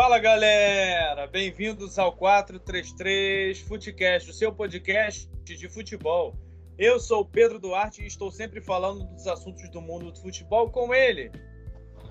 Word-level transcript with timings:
Fala 0.00 0.20
galera, 0.20 1.26
bem-vindos 1.26 1.98
ao 1.98 2.12
433 2.12 3.58
Futecast, 3.62 4.30
o 4.30 4.32
seu 4.32 4.52
podcast 4.52 5.28
de 5.42 5.68
futebol. 5.68 6.36
Eu 6.78 7.00
sou 7.00 7.22
o 7.22 7.24
Pedro 7.24 7.58
Duarte 7.58 8.04
e 8.04 8.06
estou 8.06 8.30
sempre 8.30 8.60
falando 8.60 9.02
dos 9.06 9.26
assuntos 9.26 9.68
do 9.70 9.80
mundo 9.80 10.12
do 10.12 10.20
futebol 10.20 10.70
com 10.70 10.94
ele. 10.94 11.32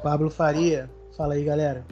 Pablo 0.04 0.30
Faria, 0.30 0.92
fala 1.16 1.36
aí 1.36 1.46
galera. 1.46 1.88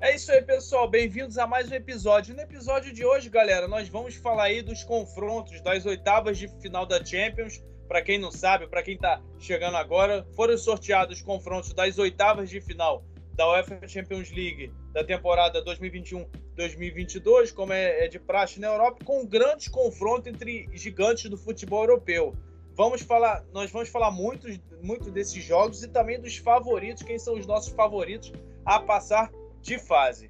É 0.00 0.16
isso 0.16 0.32
aí, 0.32 0.42
pessoal. 0.42 0.90
Bem-vindos 0.90 1.38
a 1.38 1.46
mais 1.46 1.70
um 1.70 1.74
episódio. 1.74 2.34
No 2.34 2.42
episódio 2.42 2.92
de 2.92 3.04
hoje, 3.04 3.30
galera, 3.30 3.68
nós 3.68 3.88
vamos 3.88 4.16
falar 4.16 4.46
aí 4.46 4.62
dos 4.62 4.82
confrontos 4.82 5.60
das 5.60 5.86
oitavas 5.86 6.36
de 6.36 6.48
final 6.60 6.84
da 6.84 7.04
Champions. 7.04 7.62
Para 7.86 8.02
quem 8.02 8.18
não 8.18 8.32
sabe, 8.32 8.66
para 8.66 8.82
quem 8.82 8.96
está 8.96 9.22
chegando 9.38 9.76
agora, 9.76 10.26
foram 10.34 10.58
sorteados 10.58 11.18
os 11.18 11.22
confrontos 11.22 11.72
das 11.72 11.98
oitavas 11.98 12.50
de 12.50 12.60
final 12.60 13.04
da 13.38 13.48
UEFA 13.48 13.86
Champions 13.86 14.32
League 14.32 14.72
da 14.92 15.04
temporada 15.04 15.64
2021-2022, 15.64 17.54
como 17.54 17.72
é, 17.72 18.04
é 18.04 18.08
de 18.08 18.18
praxe 18.18 18.58
na 18.58 18.66
Europa, 18.66 19.04
com 19.04 19.20
um 19.20 19.26
grande 19.26 19.70
confronto 19.70 20.28
entre 20.28 20.68
gigantes 20.72 21.30
do 21.30 21.38
futebol 21.38 21.84
europeu. 21.84 22.34
Vamos 22.74 23.00
falar, 23.00 23.44
nós 23.52 23.70
vamos 23.70 23.90
falar 23.90 24.10
muito, 24.10 24.48
muito 24.82 25.12
desses 25.12 25.42
jogos 25.44 25.84
e 25.84 25.88
também 25.88 26.20
dos 26.20 26.36
favoritos, 26.36 27.04
quem 27.04 27.16
são 27.16 27.34
os 27.34 27.46
nossos 27.46 27.72
favoritos 27.72 28.32
a 28.64 28.80
passar 28.80 29.30
de 29.62 29.78
fase. 29.78 30.28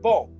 Bom, 0.00 0.30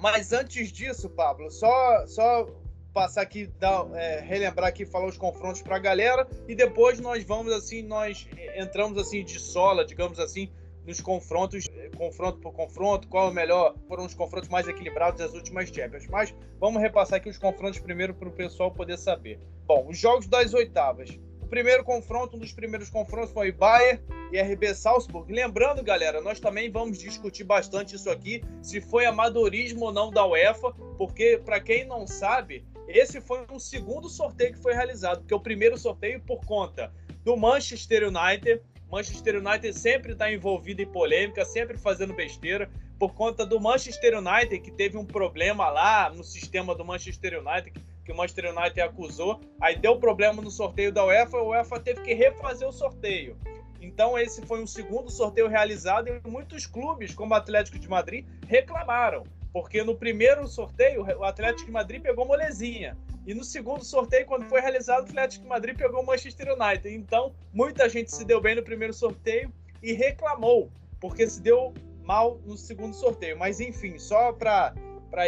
mas 0.00 0.32
antes 0.32 0.72
disso, 0.72 1.10
Pablo, 1.10 1.50
só, 1.50 2.06
só 2.06 2.46
passar 2.94 3.20
aqui, 3.20 3.46
dar, 3.58 3.86
é, 3.94 4.20
relembrar 4.20 4.70
aqui, 4.70 4.86
falar 4.86 5.06
os 5.06 5.18
confrontos 5.18 5.60
para 5.60 5.76
a 5.76 5.80
galera 5.80 6.26
e 6.48 6.54
depois 6.54 6.98
nós 6.98 7.22
vamos 7.24 7.52
assim, 7.52 7.82
nós 7.82 8.26
entramos 8.56 8.96
assim 8.96 9.22
de 9.22 9.38
sola, 9.38 9.84
digamos 9.84 10.18
assim, 10.18 10.50
nos 10.86 11.00
confrontos, 11.00 11.66
confronto 11.96 12.38
por 12.38 12.52
confronto, 12.52 13.08
qual 13.08 13.28
é 13.28 13.30
o 13.30 13.34
melhor, 13.34 13.74
foram 13.88 14.06
os 14.06 14.14
confrontos 14.14 14.48
mais 14.48 14.68
equilibrados 14.68 15.18
das 15.18 15.34
últimas 15.34 15.68
Champions. 15.68 16.06
Mas 16.08 16.34
vamos 16.60 16.80
repassar 16.80 17.18
aqui 17.18 17.28
os 17.28 17.38
confrontos 17.38 17.80
primeiro 17.80 18.14
para 18.14 18.28
o 18.28 18.32
pessoal 18.32 18.70
poder 18.70 18.96
saber. 18.96 19.40
Bom, 19.66 19.86
os 19.88 19.98
jogos 19.98 20.26
das 20.26 20.54
oitavas. 20.54 21.18
O 21.42 21.48
primeiro 21.48 21.84
confronto, 21.84 22.36
um 22.36 22.40
dos 22.40 22.52
primeiros 22.52 22.90
confrontos 22.90 23.30
foi 23.30 23.52
Bayern 23.52 24.02
e 24.32 24.40
RB 24.40 24.74
Salzburg. 24.74 25.32
Lembrando, 25.32 25.82
galera, 25.82 26.20
nós 26.20 26.40
também 26.40 26.70
vamos 26.70 26.98
discutir 26.98 27.44
bastante 27.44 27.94
isso 27.94 28.10
aqui, 28.10 28.42
se 28.60 28.80
foi 28.80 29.06
amadorismo 29.06 29.86
ou 29.86 29.92
não 29.92 30.10
da 30.10 30.26
UEFA, 30.26 30.72
porque 30.98 31.40
para 31.44 31.60
quem 31.60 31.84
não 31.84 32.04
sabe, 32.04 32.66
esse 32.88 33.20
foi 33.20 33.46
um 33.50 33.60
segundo 33.60 34.08
sorteio 34.08 34.54
que 34.54 34.62
foi 34.62 34.74
realizado, 34.74 35.20
porque 35.20 35.34
o 35.34 35.40
primeiro 35.40 35.78
sorteio 35.78 36.20
por 36.20 36.44
conta 36.44 36.92
do 37.24 37.36
Manchester 37.36 38.08
United 38.08 38.60
Manchester 38.90 39.36
United 39.36 39.72
sempre 39.72 40.12
está 40.12 40.32
envolvido 40.32 40.80
em 40.80 40.86
polêmica, 40.86 41.44
sempre 41.44 41.76
fazendo 41.76 42.14
besteira, 42.14 42.70
por 42.98 43.14
conta 43.14 43.44
do 43.44 43.60
Manchester 43.60 44.18
United, 44.18 44.60
que 44.60 44.70
teve 44.70 44.96
um 44.96 45.04
problema 45.04 45.68
lá 45.68 46.08
no 46.10 46.24
sistema 46.24 46.74
do 46.74 46.84
Manchester 46.84 47.40
United, 47.40 47.72
que 48.04 48.12
o 48.12 48.16
Manchester 48.16 48.56
United 48.56 48.80
acusou. 48.80 49.40
Aí 49.60 49.76
deu 49.76 49.98
problema 49.98 50.40
no 50.40 50.50
sorteio 50.50 50.92
da 50.92 51.04
UEFA, 51.04 51.36
a 51.38 51.42
UEFA 51.42 51.80
teve 51.80 52.00
que 52.02 52.14
refazer 52.14 52.66
o 52.66 52.72
sorteio. 52.72 53.36
Então, 53.80 54.18
esse 54.18 54.40
foi 54.46 54.62
um 54.62 54.66
segundo 54.66 55.10
sorteio 55.10 55.48
realizado 55.48 56.08
e 56.08 56.28
muitos 56.28 56.66
clubes, 56.66 57.14
como 57.14 57.34
o 57.34 57.36
Atlético 57.36 57.78
de 57.78 57.88
Madrid, 57.88 58.24
reclamaram. 58.46 59.24
Porque 59.52 59.82
no 59.82 59.94
primeiro 59.94 60.46
sorteio, 60.46 61.04
o 61.18 61.24
Atlético 61.24 61.66
de 61.66 61.72
Madrid 61.72 62.02
pegou 62.02 62.26
molezinha. 62.26 62.96
E 63.26 63.34
no 63.34 63.42
segundo 63.42 63.84
sorteio, 63.84 64.24
quando 64.24 64.48
foi 64.48 64.60
realizado, 64.60 65.00
o 65.00 65.04
Atlético 65.08 65.48
Madrid 65.48 65.76
pegou 65.76 66.00
o 66.00 66.06
Manchester 66.06 66.54
United. 66.54 66.94
Então, 66.94 67.34
muita 67.52 67.88
gente 67.88 68.14
se 68.14 68.24
deu 68.24 68.40
bem 68.40 68.54
no 68.54 68.62
primeiro 68.62 68.94
sorteio 68.94 69.52
e 69.82 69.92
reclamou, 69.92 70.70
porque 71.00 71.28
se 71.28 71.42
deu 71.42 71.74
mal 72.04 72.40
no 72.46 72.56
segundo 72.56 72.94
sorteio. 72.94 73.36
Mas, 73.36 73.58
enfim, 73.58 73.98
só 73.98 74.32
para 74.32 74.72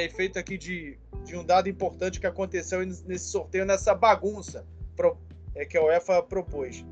efeito 0.00 0.38
aqui 0.38 0.56
de, 0.56 0.96
de 1.24 1.36
um 1.36 1.44
dado 1.44 1.68
importante 1.68 2.20
que 2.20 2.26
aconteceu 2.26 2.86
nesse 2.86 3.30
sorteio, 3.30 3.66
nessa 3.66 3.92
bagunça 3.96 4.64
pro, 4.94 5.18
é, 5.56 5.64
que 5.64 5.76
a 5.76 5.82
UEFA 5.82 6.22
propôs. 6.22 6.86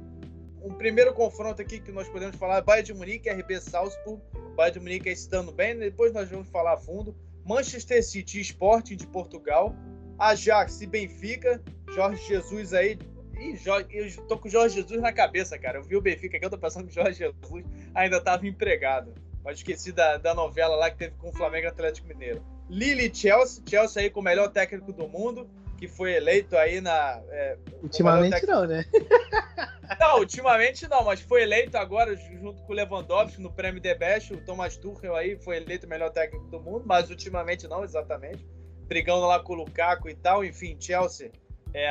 Um 0.60 0.74
primeiro 0.74 1.14
confronto 1.14 1.62
aqui 1.62 1.78
que 1.78 1.92
nós 1.92 2.08
podemos 2.08 2.34
falar 2.34 2.56
é 2.56 2.62
Bayern 2.62 2.86
de 2.86 2.94
Munique 2.94 3.30
RB 3.30 3.60
Salzburg. 3.60 4.20
Bayern 4.56 4.80
de 4.80 4.80
Munique 4.80 5.08
estando 5.08 5.52
bem, 5.52 5.78
depois 5.78 6.12
nós 6.12 6.28
vamos 6.28 6.48
falar 6.48 6.72
a 6.72 6.76
fundo. 6.76 7.14
Manchester 7.44 8.04
City 8.04 8.40
Sporting 8.40 8.96
de 8.96 9.06
Portugal 9.06 9.72
Ajax 10.18 10.80
e 10.80 10.86
Benfica, 10.86 11.60
Jorge 11.94 12.22
Jesus 12.26 12.72
aí. 12.72 12.98
Ih, 13.38 13.56
Jorge, 13.56 13.88
eu 13.92 14.26
tô 14.26 14.38
com 14.38 14.48
o 14.48 14.50
Jorge 14.50 14.76
Jesus 14.76 15.00
na 15.00 15.12
cabeça, 15.12 15.58
cara. 15.58 15.78
Eu 15.78 15.82
vi 15.82 15.96
o 15.96 16.00
Benfica 16.00 16.36
aqui, 16.36 16.46
eu 16.46 16.50
tô 16.50 16.58
pensando 16.58 16.86
que 16.86 16.92
o 16.92 16.94
Jorge 16.94 17.18
Jesus 17.18 17.64
ainda 17.94 18.20
tava 18.20 18.46
empregado. 18.46 19.12
Mas 19.44 19.58
esqueci 19.58 19.92
da, 19.92 20.16
da 20.16 20.34
novela 20.34 20.74
lá 20.74 20.90
que 20.90 20.96
teve 20.96 21.14
com 21.16 21.28
o 21.28 21.32
Flamengo 21.32 21.68
Atlético 21.68 22.08
Mineiro. 22.08 22.42
Lille 22.68 23.14
Chelsea, 23.14 23.62
Chelsea 23.68 24.02
aí 24.02 24.10
com 24.10 24.20
o 24.20 24.22
melhor 24.22 24.48
técnico 24.48 24.92
do 24.92 25.06
mundo, 25.06 25.48
que 25.78 25.86
foi 25.86 26.14
eleito 26.14 26.56
aí 26.56 26.80
na. 26.80 27.20
É, 27.28 27.56
ultimamente 27.82 28.44
não, 28.46 28.66
né? 28.66 28.84
não, 30.00 30.18
ultimamente 30.18 30.88
não, 30.88 31.04
mas 31.04 31.20
foi 31.20 31.42
eleito 31.42 31.76
agora 31.76 32.16
junto 32.16 32.60
com 32.62 32.72
o 32.72 32.74
Lewandowski 32.74 33.40
no 33.40 33.52
prêmio 33.52 33.80
The 33.80 33.94
Best. 33.94 34.32
O 34.32 34.38
Thomas 34.38 34.76
Tuchel 34.76 35.14
aí 35.14 35.36
foi 35.36 35.58
eleito 35.58 35.86
o 35.86 35.88
melhor 35.88 36.10
técnico 36.10 36.46
do 36.48 36.58
mundo, 36.58 36.84
mas 36.84 37.08
ultimamente 37.08 37.68
não, 37.68 37.84
exatamente 37.84 38.44
brigando 38.86 39.26
lá 39.26 39.40
com 39.40 39.52
o 39.52 39.56
Lukaku 39.56 40.08
e 40.08 40.14
tal. 40.14 40.44
Enfim, 40.44 40.76
Chelsea 40.78 41.30
é 41.74 41.90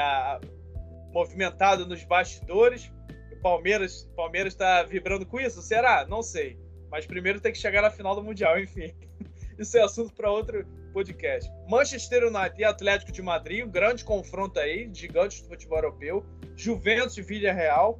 movimentado 1.12 1.86
nos 1.86 2.04
bastidores. 2.04 2.92
O 3.32 3.42
Palmeiras 3.42 4.10
Palmeiras 4.16 4.54
está 4.54 4.84
vibrando 4.84 5.26
com 5.26 5.40
isso? 5.40 5.62
Será? 5.62 6.06
Não 6.06 6.22
sei. 6.22 6.60
Mas 6.92 7.06
primeiro 7.06 7.40
tem 7.40 7.52
que 7.52 7.58
chegar 7.58 7.82
na 7.82 7.90
final 7.90 8.16
do 8.16 8.24
Mundial, 8.24 8.60
enfim. 8.60 8.94
Isso 9.58 9.78
é 9.78 9.82
assunto 9.82 10.14
para 10.14 10.30
outro 10.30 10.66
podcast. 10.94 11.50
Manchester 11.68 12.24
United 12.26 12.60
e 12.60 12.64
Atlético 12.64 13.12
de 13.12 13.22
Madrid, 13.22 13.66
um 13.66 13.70
grande 13.70 14.04
confronto 14.04 14.60
aí, 14.60 14.90
gigantes 14.94 15.42
do 15.42 15.50
futebol 15.50 15.78
europeu. 15.78 16.26
Juventus 16.56 17.18
e 17.18 17.22
Villarreal. 17.22 18.00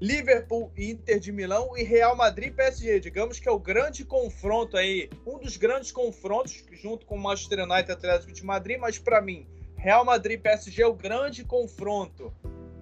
Liverpool 0.00 0.72
Inter 0.76 1.20
de 1.20 1.30
Milão 1.32 1.76
e 1.76 1.82
Real 1.82 2.16
Madrid 2.16 2.52
PSG. 2.52 3.00
Digamos 3.00 3.38
que 3.38 3.48
é 3.48 3.52
o 3.52 3.58
grande 3.58 4.04
confronto 4.04 4.76
aí, 4.76 5.08
um 5.26 5.38
dos 5.38 5.56
grandes 5.56 5.92
confrontos, 5.92 6.64
junto 6.72 7.06
com 7.06 7.16
o 7.16 7.20
Manchester 7.20 7.60
United 7.60 7.90
e 7.90 7.92
Atlético 7.92 8.32
de 8.32 8.44
Madrid, 8.44 8.78
mas 8.78 8.98
para 8.98 9.20
mim, 9.20 9.46
Real 9.76 10.04
Madrid 10.04 10.40
PSG 10.40 10.82
é 10.82 10.86
o 10.86 10.94
grande 10.94 11.44
confronto 11.44 12.32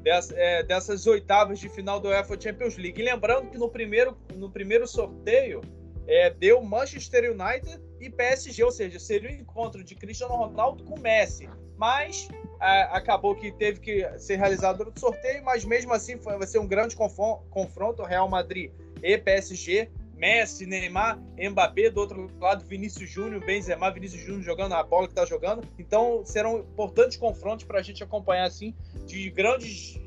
dessas, 0.03 0.37
é, 0.37 0.63
dessas 0.63 1.07
oitavas 1.07 1.59
de 1.59 1.69
final 1.69 2.01
do 2.01 2.09
UEFA 2.09 2.41
Champions 2.41 2.77
League. 2.77 3.01
E 3.01 3.05
lembrando 3.05 3.51
que 3.51 3.59
no 3.59 3.69
primeiro, 3.69 4.17
no 4.35 4.51
primeiro 4.51 4.87
sorteio 4.87 5.61
é, 6.07 6.31
deu 6.31 6.63
Manchester 6.63 7.31
United 7.31 7.81
e 8.01 8.11
PSG, 8.11 8.65
ou 8.65 8.71
seja, 8.71 8.99
seria 8.99 9.31
o 9.31 9.33
um 9.33 9.37
encontro 9.37 9.85
de 9.85 9.95
Cristiano 9.95 10.35
Ronaldo 10.35 10.85
com 10.85 10.99
Messi. 10.99 11.49
Mas 11.77 12.29
acabou 12.63 13.35
que 13.35 13.51
teve 13.51 13.81
que 13.81 14.19
ser 14.19 14.37
realizado 14.37 14.81
outro 14.81 15.01
sorteio, 15.01 15.45
mas 15.45 15.65
mesmo 15.65 15.93
assim 15.93 16.17
foi, 16.17 16.39
vai 16.39 16.47
ser 16.47 16.61
um 16.61 16.67
grande 16.67 16.95
confronto 16.95 18.03
Real 18.03 18.29
Madrid 18.29 18.71
e 19.03 19.19
PSG. 19.19 19.91
Messi, 20.15 20.67
Neymar, 20.67 21.21
Mbappé, 21.37 21.91
do 21.91 21.99
outro 21.99 22.31
lado 22.39 22.65
Vinícius 22.65 23.11
Júnior, 23.11 23.45
Benzema, 23.45 23.91
Vinícius 23.91 24.23
Júnior 24.23 24.43
jogando 24.43 24.73
a 24.77 24.83
bola 24.85 25.09
que 25.09 25.13
está 25.13 25.27
jogando. 25.27 25.67
Então 25.77 26.25
serão 26.25 26.61
importantes 26.61 27.17
confrontos 27.17 27.65
para 27.65 27.81
a 27.81 27.83
gente 27.83 28.05
acompanhar 28.05 28.45
assim 28.45 28.73
de 29.05 29.29
grandes 29.31 29.99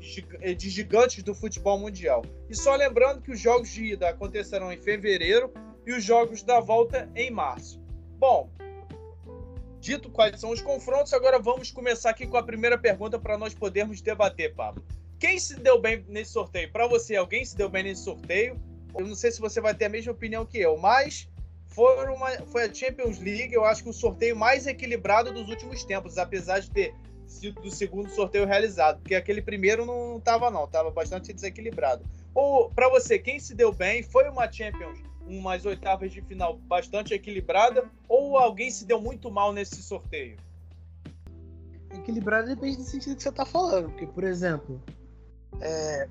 de 0.56 0.70
gigantes 0.70 1.22
do 1.22 1.34
futebol 1.34 1.78
mundial. 1.78 2.24
E 2.48 2.56
só 2.56 2.74
lembrando 2.74 3.20
que 3.20 3.30
os 3.30 3.38
jogos 3.38 3.68
de 3.68 3.92
ida 3.92 4.08
acontecerão 4.08 4.72
em 4.72 4.78
fevereiro 4.78 5.52
e 5.86 5.92
os 5.92 6.02
jogos 6.02 6.42
da 6.42 6.60
volta 6.60 7.10
em 7.14 7.30
março. 7.30 7.78
Bom, 8.18 8.50
dito 9.86 10.10
quais 10.10 10.40
são 10.40 10.50
os 10.50 10.60
confrontos, 10.60 11.12
agora 11.12 11.38
vamos 11.38 11.70
começar 11.70 12.10
aqui 12.10 12.26
com 12.26 12.36
a 12.36 12.42
primeira 12.42 12.76
pergunta 12.76 13.20
para 13.20 13.38
nós 13.38 13.54
podermos 13.54 14.00
debater, 14.00 14.52
Pablo. 14.52 14.84
Quem 15.16 15.38
se 15.38 15.54
deu 15.60 15.80
bem 15.80 16.04
nesse 16.08 16.32
sorteio? 16.32 16.72
Para 16.72 16.88
você, 16.88 17.14
alguém 17.14 17.44
se 17.44 17.56
deu 17.56 17.68
bem 17.68 17.84
nesse 17.84 18.02
sorteio? 18.02 18.60
Eu 18.98 19.06
não 19.06 19.14
sei 19.14 19.30
se 19.30 19.40
você 19.40 19.60
vai 19.60 19.74
ter 19.74 19.84
a 19.84 19.88
mesma 19.88 20.10
opinião 20.10 20.44
que 20.44 20.58
eu, 20.58 20.76
mas 20.76 21.30
foi, 21.68 22.04
uma, 22.08 22.30
foi 22.48 22.64
a 22.64 22.74
Champions 22.74 23.20
League, 23.20 23.54
eu 23.54 23.64
acho 23.64 23.84
que 23.84 23.88
o 23.88 23.92
sorteio 23.92 24.34
mais 24.34 24.66
equilibrado 24.66 25.32
dos 25.32 25.48
últimos 25.48 25.84
tempos, 25.84 26.18
apesar 26.18 26.58
de 26.58 26.68
ter 26.68 26.92
sido 27.24 27.60
o 27.60 27.70
segundo 27.70 28.10
sorteio 28.10 28.44
realizado, 28.44 28.98
porque 29.00 29.14
aquele 29.14 29.40
primeiro 29.40 29.86
não 29.86 30.18
estava 30.18 30.50
não, 30.50 30.64
estava 30.64 30.90
bastante 30.90 31.32
desequilibrado. 31.32 32.04
Ou 32.34 32.70
para 32.70 32.88
você, 32.88 33.20
quem 33.20 33.38
se 33.38 33.54
deu 33.54 33.72
bem? 33.72 34.02
Foi 34.02 34.28
uma 34.28 34.50
Champions 34.50 34.98
umas 35.26 35.66
oitavas 35.66 36.12
de 36.12 36.22
final 36.22 36.56
bastante 36.56 37.12
equilibrada 37.12 37.90
ou 38.08 38.38
alguém 38.38 38.70
se 38.70 38.84
deu 38.84 39.00
muito 39.00 39.30
mal 39.30 39.52
nesse 39.52 39.82
sorteio? 39.82 40.36
Equilibrado 41.92 42.48
depende 42.48 42.76
do 42.76 42.84
sentido 42.84 43.16
que 43.16 43.22
você 43.22 43.28
está 43.28 43.44
falando, 43.44 43.90
porque, 43.90 44.06
por 44.06 44.24
exemplo. 44.24 44.82
É... 45.60 46.08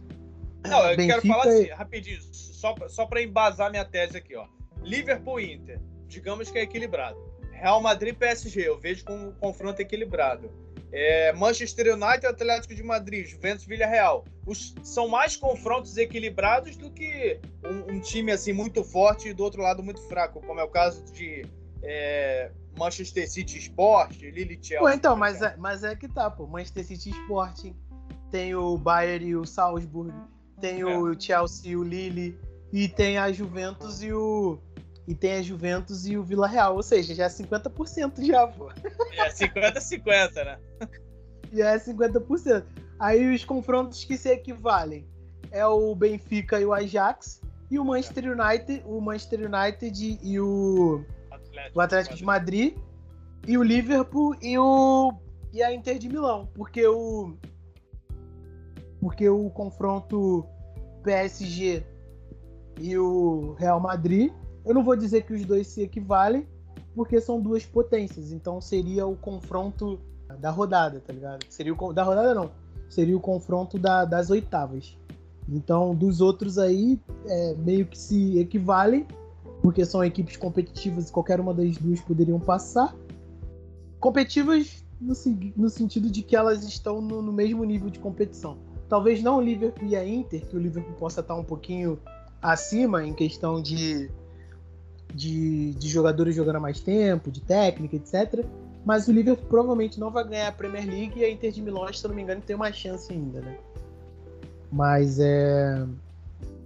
Não, 0.68 0.80
eu 0.90 0.98
Benfica... 0.98 1.22
quero 1.22 1.28
falar 1.28 1.48
assim, 1.48 1.70
rapidinho, 1.70 2.22
só, 2.32 2.76
só 2.88 3.06
para 3.06 3.22
embasar 3.22 3.70
minha 3.70 3.86
tese 3.86 4.18
aqui, 4.18 4.36
ó. 4.36 4.48
Liverpool 4.82 5.40
Inter, 5.40 5.80
digamos 6.08 6.50
que 6.50 6.58
é 6.58 6.64
equilibrado. 6.64 7.18
Real 7.52 7.82
Madrid 7.82 8.16
PSG, 8.16 8.68
eu 8.68 8.78
vejo 8.78 9.06
como 9.06 9.30
um 9.30 9.32
confronto 9.32 9.82
equilibrado. 9.82 10.52
É, 10.92 11.34
Manchester 11.34 11.94
United, 11.94 12.26
Atlético 12.26 12.74
de 12.74 12.84
Madrid, 12.84 13.28
Juventus, 13.28 13.66
Villarreal. 13.66 14.26
Os, 14.46 14.76
são 14.84 15.08
mais 15.08 15.36
confrontos 15.36 15.98
equilibrados 15.98 16.76
do 16.78 16.92
que 16.92 17.40
um, 17.64 17.96
um, 17.96 18.00
time 18.00 18.32
assim 18.32 18.54
muito 18.54 18.84
forte 18.84 19.30
e 19.30 19.34
do 19.34 19.44
outro 19.44 19.62
lado 19.62 19.84
muito 19.84 20.02
fraco, 20.08 20.42
como 20.42 20.60
é 20.60 20.64
o 20.64 20.70
caso 20.70 21.04
de 21.12 21.46
é, 21.84 22.52
Manchester 22.78 23.30
City 23.30 23.58
Sport, 23.58 24.22
Lille 24.22 24.60
Chelsea. 24.62 24.80
Pô, 24.80 24.90
então, 24.90 25.16
mas 25.16 25.42
é, 25.42 25.56
mas 25.58 25.84
é 25.84 25.96
que 25.96 26.08
tá, 26.08 26.30
pô. 26.30 26.48
Manchester 26.48 26.86
City 26.86 27.10
Sport, 27.10 27.72
tem 28.32 28.56
o 28.56 28.78
Bayern 28.78 29.26
e 29.26 29.36
o 29.36 29.46
Salzburg, 29.46 30.14
tem 30.62 30.82
é. 30.82 30.86
o 30.86 31.20
Chelsea 31.20 31.72
e 31.72 31.76
o 31.76 31.84
Lille, 31.84 32.38
e 32.72 32.88
tem 32.88 33.18
a 33.18 33.32
Juventus 33.32 34.04
e 34.04 34.12
o 34.14 34.60
e 35.08 35.14
tem 35.14 35.34
a 35.34 35.42
Juventus 35.42 36.06
e 36.08 36.18
o 36.18 36.24
Vila 36.24 36.48
Real, 36.48 36.76
ou 36.76 36.84
seja, 36.84 37.14
já 37.14 37.26
é 37.26 37.30
50% 37.30 38.26
já, 38.26 38.48
pô. 38.48 38.72
É 39.18 39.30
50-50, 39.30 40.46
né? 40.46 40.60
Já 41.54 41.70
é 41.70 41.78
50%. 41.78 42.66
Aí 43.00 43.34
os 43.34 43.46
confrontos 43.46 44.04
que 44.04 44.18
se 44.18 44.30
equivalem 44.30 45.08
é 45.52 45.66
o 45.66 45.96
Benfica 45.96 46.60
e 46.60 46.66
o 46.66 46.74
Ajax 46.74 47.40
e 47.70 47.80
o 47.80 47.86
Manchester 47.86 48.26
United, 48.32 48.84
o 48.86 49.00
Manchester 49.00 49.42
United 49.42 50.20
e 50.22 50.40
o 50.40 51.06
Atlético, 51.32 51.78
o 51.78 51.82
Atlético 51.82 52.16
de 52.16 52.26
Madrid 52.26 52.76
e 53.48 53.58
o 53.58 53.64
Liverpool 53.64 54.36
e 54.42 54.58
o 54.58 55.14
e 55.54 55.64
a 55.64 55.74
Inter 55.74 55.98
de 55.98 56.10
Milão, 56.10 56.50
porque 56.54 56.86
o 56.86 57.38
porque 59.00 59.30
o 59.30 59.50
confronto 59.52 60.46
PSG 61.04 61.86
e 62.80 62.98
o 62.98 63.54
Real 63.54 63.80
Madrid 63.80 64.34
eu 64.66 64.74
não 64.74 64.84
vou 64.84 64.96
dizer 64.96 65.24
que 65.24 65.34
os 65.34 65.46
dois 65.46 65.68
se 65.68 65.82
equivalem, 65.82 66.48
porque 66.96 67.20
são 67.22 67.40
duas 67.40 67.66
potências. 67.66 68.32
Então 68.32 68.60
seria 68.60 69.06
o 69.06 69.16
confronto 69.16 70.00
da 70.40 70.50
rodada, 70.50 71.00
tá 71.00 71.14
ligado? 71.14 71.46
Seria 71.50 71.74
o 71.74 71.94
da 71.94 72.04
rodada 72.04 72.34
não. 72.34 72.52
Seria 72.90 73.16
o 73.16 73.20
confronto 73.20 73.78
da, 73.78 74.06
das 74.06 74.30
oitavas. 74.30 74.98
Então, 75.48 75.94
dos 75.94 76.22
outros 76.22 76.58
aí, 76.58 77.00
é, 77.28 77.54
meio 77.56 77.86
que 77.86 77.98
se 77.98 78.40
equivalem, 78.40 79.06
porque 79.62 79.86
são 79.86 80.04
equipes 80.04 80.38
competitivas 80.38 81.10
e 81.10 81.12
qualquer 81.12 81.40
uma 81.40 81.54
das 81.54 81.78
duas 81.78 82.02
poderiam 82.02 82.40
passar. 82.40 82.96
Competitivas 84.00 84.84
no, 85.00 85.14
no 85.56 85.70
sentido 85.70 86.10
de 86.10 86.22
que 86.22 86.36
elas 86.36 86.64
estão 86.64 87.02
no, 87.02 87.22
no, 87.22 87.32
mesmo 87.32 87.64
nível 87.64 87.90
de 87.90 88.00
competição. 88.00 88.58
Talvez 88.90 89.22
não 89.22 89.38
o 89.38 89.42
Liverpool 89.42 89.88
e 89.88 89.96
a 89.96 90.08
Inter, 90.08 90.46
que 90.46 90.56
o 90.56 90.60
Liverpool 90.60 90.96
possa 90.96 91.22
estar 91.22 91.36
um 91.36 91.44
pouquinho 91.44 92.00
acima 92.42 93.04
em 93.06 93.14
questão 93.14 93.62
de 93.62 94.10
de, 95.14 95.74
de 95.74 95.88
jogadores 95.88 96.36
jogando 96.36 96.58
há 96.58 96.60
mais 96.60 96.80
tempo, 96.80 97.32
de 97.32 97.42
técnica, 97.42 97.96
etc. 97.96 98.46
Mas 98.86 99.08
o 99.08 99.12
Liverpool 99.12 99.48
provavelmente 99.48 100.00
não 100.00 100.12
vai 100.12 100.28
ganhar 100.28 100.48
a 100.48 100.52
Premier 100.52 100.86
League 100.86 101.20
e 101.20 101.26
a 101.26 101.30
Inter 101.30 101.52
de 101.52 101.62
Milão, 101.62 101.92
se 101.92 102.06
eu 102.06 102.10
não 102.10 102.16
me 102.16 102.22
engano, 102.22 102.42
tem 102.42 102.56
uma 102.56 102.72
chance 102.72 103.12
ainda, 103.12 103.42
né? 103.42 103.58
Mas 104.72 105.20
é. 105.20 105.86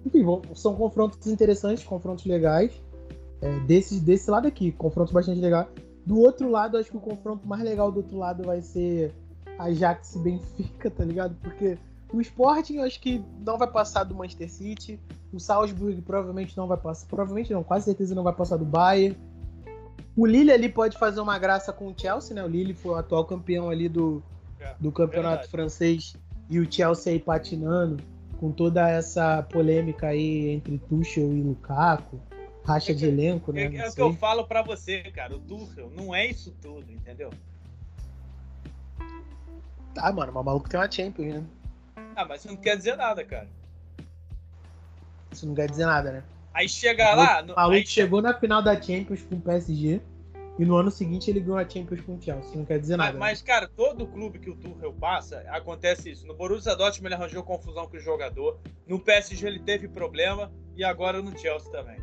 Enfim, 0.06 0.25
são 0.56 0.75
confrontos 0.75 1.27
interessantes, 1.27 1.83
confrontos 1.83 2.25
legais. 2.25 2.71
É, 3.41 3.59
desse, 3.62 4.00
desse 4.01 4.30
lado 4.30 4.47
aqui, 4.47 4.71
confrontos 4.71 5.13
bastante 5.13 5.39
legais. 5.39 5.68
Do 6.06 6.19
outro 6.19 6.50
lado, 6.50 6.77
acho 6.77 6.89
que 6.91 6.97
o 6.97 7.01
confronto 7.01 7.47
mais 7.47 7.63
legal 7.63 7.91
do 7.91 7.97
outro 7.97 8.18
lado 8.18 8.44
vai 8.44 8.62
ser 8.62 9.13
Ajax 9.57 10.15
e 10.15 10.19
Benfica, 10.19 10.89
tá 10.89 11.03
ligado? 11.06 11.36
Porque 11.41 11.77
o 12.12 12.20
Sporting 12.22 12.80
acho 12.80 13.00
que 13.00 13.24
não 13.46 13.58
vai 13.58 13.68
passar 13.68 14.04
do 14.04 14.16
Manchester 14.16 14.52
City. 14.52 15.00
O 15.32 15.40
Salzburg 15.40 16.02
provavelmente 16.02 16.58
não 16.58 16.68
vai 16.68 16.78
passar. 16.78 17.08
Provavelmente 17.08 17.54
não, 17.54 17.64
quase 17.64 17.86
certeza 17.86 18.16
não 18.16 18.24
vai 18.24 18.34
passar 18.34 18.58
do 18.58 18.66
Bayern. 18.66 19.18
O 20.16 20.26
Lille 20.26 20.52
ali 20.52 20.68
pode 20.68 20.98
fazer 20.98 21.22
uma 21.22 21.38
graça 21.38 21.72
com 21.72 21.88
o 21.88 21.94
Chelsea, 21.96 22.36
né? 22.36 22.44
O 22.44 22.48
Lille 22.48 22.74
foi 22.74 22.92
o 22.92 22.96
atual 22.96 23.26
campeão 23.26 23.70
ali 23.70 23.88
do, 23.88 24.24
é, 24.60 24.74
do 24.80 24.92
campeonato 24.92 25.44
verdade. 25.44 25.52
francês. 25.52 26.16
E 26.50 26.60
o 26.60 26.70
Chelsea 26.70 27.14
aí 27.14 27.20
patinando 27.20 28.04
com 28.40 28.52
toda 28.52 28.90
essa 28.90 29.44
polêmica 29.44 30.08
aí 30.08 30.50
entre 30.50 30.80
Tuchel 30.80 31.32
e 31.32 31.42
Lukaku. 31.42 32.20
Racha 32.66 32.92
é 32.92 32.96
que, 32.96 33.02
de 33.02 33.06
elenco, 33.08 33.52
né? 33.52 33.66
É, 33.66 33.76
é 33.78 33.90
o 33.90 33.94
que 33.94 34.02
eu 34.02 34.14
falo 34.14 34.46
para 34.46 34.64
você, 34.64 35.04
cara. 35.12 35.36
O 35.36 35.40
Tuchel 35.40 35.92
não 35.96 36.14
é 36.14 36.26
isso 36.26 36.56
tudo, 36.60 36.92
entendeu? 36.92 37.30
Tá, 39.94 40.12
mano, 40.12 40.32
mas 40.34 40.42
o 40.42 40.46
maluco 40.46 40.70
tem 40.70 40.80
uma 40.80 40.90
Champions, 40.90 41.36
né? 41.36 41.44
Ah, 42.19 42.25
mas 42.25 42.42
isso 42.42 42.50
não 42.50 42.57
quer 42.57 42.75
dizer 42.75 42.98
nada, 42.98 43.24
cara. 43.24 43.48
Isso 45.31 45.48
não 45.48 45.56
quer 45.56 45.69
dizer 45.69 45.86
nada, 45.86 46.12
né? 46.12 46.24
Aí 46.54 46.68
chega 46.68 47.16
lá. 47.16 47.42
O 47.42 47.56
maluco 47.56 47.88
chegou 47.88 48.21
na 48.21 48.33
final 48.33 48.62
da 48.62 48.75
Champions 48.75 49.21
com 49.21 49.36
o 49.36 49.42
PSG 49.42 50.01
e 50.57 50.66
no 50.66 50.75
ano 50.75 50.92
seguinte 50.92 51.31
ele 51.31 51.39
ganhou 51.39 51.57
a 51.57 51.63
Champions 51.63 52.01
com 52.01 52.18
o 52.18 52.21
Chelsea. 52.21 52.44
Isso 52.44 52.57
não 52.57 52.66
quer 52.66 52.77
dizer 52.77 52.98
nada. 52.98 53.12
Mas, 53.12 53.13
né? 53.13 53.19
mas, 53.21 53.42
cara, 53.42 53.69
todo 53.69 54.06
clube 54.06 54.38
que 54.38 54.50
o 54.50 54.56
Tuchel 54.57 54.92
passa, 54.92 55.45
acontece 55.48 56.12
isso. 56.12 56.27
No 56.27 56.33
Borussia 56.33 56.75
Dortmund 56.75 57.07
ele 57.07 57.16
arranjou 57.16 57.42
confusão 57.42 57.88
com 57.88 57.95
o 57.95 58.01
jogador. 58.01 58.60
No 58.86 59.00
PSG 59.00 59.48
ele 59.48 59.60
teve 59.60 59.88
problema 59.88 60.51
e 60.75 60.83
agora 60.83 61.22
no 61.22 61.38
Chelsea 61.38 61.72
também. 61.72 62.01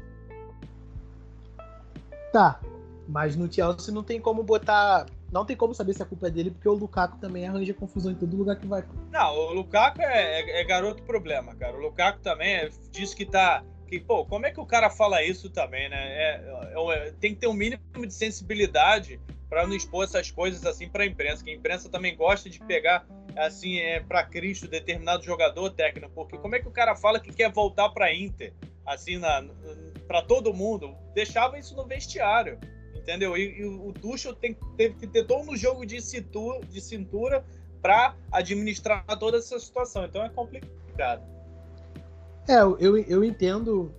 Tá, 2.32 2.58
mas 3.06 3.36
no 3.36 3.52
Chelsea 3.52 3.92
não 3.92 4.02
tem 4.02 4.18
como 4.18 4.42
botar 4.42 5.04
não 5.36 5.44
tem 5.44 5.54
como 5.54 5.74
saber 5.74 5.92
se 5.92 6.02
a 6.02 6.06
culpa 6.06 6.28
é 6.28 6.30
dele, 6.30 6.50
porque 6.50 6.68
o 6.68 6.72
Lukaku 6.72 7.18
também 7.18 7.46
arranja 7.46 7.74
confusão 7.74 8.10
em 8.10 8.14
todo 8.14 8.34
lugar 8.34 8.56
que 8.56 8.66
vai. 8.66 8.82
Não, 9.10 9.34
o 9.34 9.52
Lukaku 9.52 10.00
é, 10.00 10.40
é, 10.40 10.60
é 10.60 10.64
garoto 10.64 11.02
problema, 11.02 11.54
cara. 11.54 11.76
O 11.76 11.80
Lukaku 11.80 12.20
também 12.20 12.54
é, 12.54 12.70
diz 12.90 13.12
que 13.12 13.26
tá. 13.26 13.62
Que, 13.86 14.00
pô, 14.00 14.24
como 14.24 14.46
é 14.46 14.50
que 14.50 14.58
o 14.58 14.66
cara 14.66 14.88
fala 14.88 15.22
isso 15.22 15.50
também, 15.50 15.88
né? 15.90 15.96
É, 15.96 16.72
é, 16.74 17.08
é 17.08 17.12
tem 17.20 17.34
que 17.34 17.40
ter 17.40 17.46
um 17.48 17.52
mínimo 17.52 17.82
de 17.94 18.14
sensibilidade 18.14 19.20
para 19.48 19.66
não 19.66 19.76
expor 19.76 20.04
essas 20.04 20.30
coisas 20.30 20.64
assim 20.64 20.88
para 20.88 21.04
a 21.04 21.06
imprensa, 21.06 21.44
que 21.44 21.50
a 21.50 21.54
imprensa 21.54 21.88
também 21.88 22.16
gosta 22.16 22.50
de 22.50 22.58
pegar 22.60 23.06
assim 23.36 23.78
é 23.78 24.00
para 24.00 24.24
Cristo 24.24 24.66
determinado 24.66 25.22
jogador 25.22 25.70
técnico, 25.70 26.10
porque 26.14 26.38
como 26.38 26.56
é 26.56 26.60
que 26.60 26.66
o 26.66 26.72
cara 26.72 26.96
fala 26.96 27.20
que 27.20 27.30
quer 27.30 27.52
voltar 27.52 27.90
para 27.90 28.12
Inter, 28.12 28.54
assim 28.84 29.20
para 30.08 30.22
todo 30.22 30.54
mundo, 30.54 30.96
deixava 31.14 31.58
isso 31.58 31.76
no 31.76 31.84
vestiário 31.84 32.58
entendeu? 33.06 33.36
E, 33.36 33.60
e 33.60 33.64
o 33.64 33.92
Tuchel 33.92 34.34
tem, 34.34 34.56
teve 34.76 34.96
que 34.96 35.06
ter 35.06 35.24
todo 35.24 35.48
um 35.48 35.56
jogo 35.56 35.86
de 35.86 36.02
cintura, 36.02 36.60
de 36.66 36.80
cintura 36.80 37.44
para 37.80 38.16
administrar 38.32 39.04
toda 39.18 39.38
essa 39.38 39.58
situação. 39.60 40.04
Então 40.04 40.24
é 40.24 40.28
complicado. 40.28 41.22
É, 42.48 42.60
eu, 42.60 42.98
eu 42.98 43.22
entendo. 43.22 43.92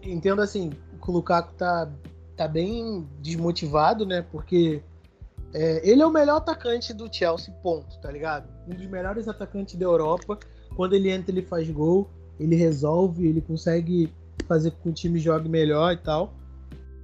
Entendo 0.00 0.40
assim, 0.40 0.70
que 0.70 1.10
o 1.10 1.12
Lukaku 1.12 1.54
tá, 1.54 1.90
tá 2.36 2.46
bem 2.46 3.04
desmotivado, 3.20 4.06
né? 4.06 4.24
Porque 4.30 4.80
é, 5.52 5.88
ele 5.88 6.02
é 6.02 6.06
o 6.06 6.10
melhor 6.10 6.36
atacante 6.36 6.94
do 6.94 7.12
Chelsea, 7.12 7.52
ponto, 7.64 8.00
tá 8.00 8.12
ligado? 8.12 8.48
Um 8.68 8.74
dos 8.74 8.86
melhores 8.86 9.26
atacantes 9.26 9.74
da 9.74 9.84
Europa. 9.84 10.38
Quando 10.76 10.94
ele 10.94 11.10
entra, 11.10 11.32
ele 11.32 11.42
faz 11.42 11.68
gol, 11.68 12.08
ele 12.38 12.54
resolve, 12.54 13.26
ele 13.26 13.40
consegue 13.40 14.12
fazer 14.46 14.70
com 14.70 14.82
que 14.82 14.88
o 14.88 14.92
time 14.92 15.18
jogue 15.18 15.48
melhor 15.48 15.92
e 15.92 15.96
tal. 15.96 16.32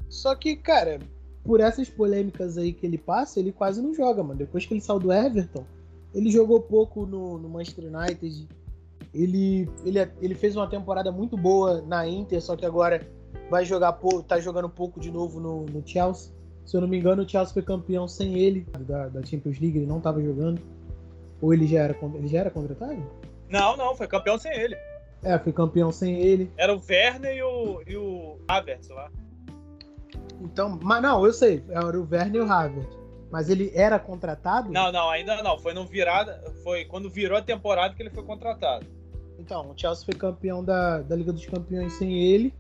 Só 0.09 0.35
que, 0.35 0.57
cara, 0.57 0.99
por 1.45 1.61
essas 1.61 1.89
polêmicas 1.89 2.59
aí 2.59 2.73
que 2.73 2.87
ele 2.87 2.99
passa, 2.99 3.41
ele 3.41 3.53
quase 3.53 3.81
não 3.81 3.95
joga, 3.95 4.23
mano. 4.23 4.39
Depois 4.39 4.67
que 4.67 4.75
ele 4.75 4.81
saiu 4.81 4.99
do 4.99 5.13
Everton, 5.13 5.65
ele 6.15 6.31
jogou 6.31 6.61
pouco 6.61 7.07
no, 7.07 7.39
no 7.39 7.49
Manchester 7.49 7.85
United. 7.87 8.49
Ele, 9.15 9.69
ele, 9.85 9.99
ele 10.21 10.35
fez 10.35 10.57
uma 10.57 10.69
temporada 10.69 11.11
muito 11.11 11.37
boa 11.37 11.81
na 11.83 12.07
Inter, 12.07 12.43
só 12.43 12.57
que 12.57 12.67
agora 12.67 13.07
vai 13.51 13.65
jogar 13.65 13.93
pouco, 13.95 14.23
tá 14.23 14.39
jogando 14.39 14.69
pouco 14.69 15.01
de 15.01 15.11
novo 15.11 15.41
no, 15.41 15.65
no 15.67 15.87
Chelsea. 15.87 16.33
Se 16.65 16.77
eu 16.77 16.83
não 16.83 16.89
me 16.89 16.99
engano, 16.99 17.23
o 17.23 17.29
Chelsea 17.29 17.55
foi 17.55 17.63
campeão 17.63 18.07
sem 18.07 18.39
ele 18.39 18.67
da, 18.81 19.09
da 19.09 19.25
Champions 19.25 19.59
League, 19.59 19.79
ele 19.79 19.87
não 19.87 19.99
estava 19.99 20.23
jogando. 20.23 20.61
Ou 21.41 21.55
ele 21.55 21.67
já 21.67 21.81
era, 21.81 21.97
ele 22.15 22.29
já 22.29 22.41
era 22.41 22.51
contratado? 22.51 23.03
Não, 23.49 23.77
não, 23.77 23.95
foi 23.95 24.07
campeão 24.07 24.37
sem 24.39 24.53
ele. 24.53 24.77
É, 25.23 25.39
foi 25.39 25.53
campeão 25.53 25.91
sem 25.91 26.21
ele. 26.21 26.51
Era 26.57 26.75
o 26.75 26.83
Werner 26.87 27.37
e 27.37 27.43
o, 27.43 27.83
e 27.87 27.97
o 27.97 28.39
Havertz 28.47 28.89
lá. 28.91 29.11
Então, 30.41 30.79
mas 30.83 31.03
não, 31.03 31.25
eu 31.25 31.33
sei, 31.33 31.65
era 31.69 31.99
o 31.99 32.09
Werner 32.11 32.43
e 32.43 32.45
o 32.45 32.53
Havertz. 32.53 32.99
Mas 33.31 33.51
ele 33.51 33.71
era 33.75 33.99
contratado? 33.99 34.73
Não, 34.73 34.91
não, 34.91 35.11
ainda 35.11 35.43
não. 35.43 35.59
Foi 35.59 35.75
no 35.75 35.85
virada, 35.85 36.41
foi 36.63 36.85
quando 36.85 37.11
virou 37.11 37.37
a 37.37 37.43
temporada 37.43 37.95
que 37.95 38.03
ele 38.03 38.11
foi 38.11 38.23
contratado. 38.23 38.87
Então, 39.39 39.71
o 39.71 39.75
Chelsea 39.77 40.05
foi 40.05 40.15
campeão 40.15 40.65
da, 40.65 41.03
da 41.03 41.15
Liga 41.15 41.33
dos 41.33 41.45
Campeões 41.45 41.93
sem 41.93 42.19
ele. 42.19 42.55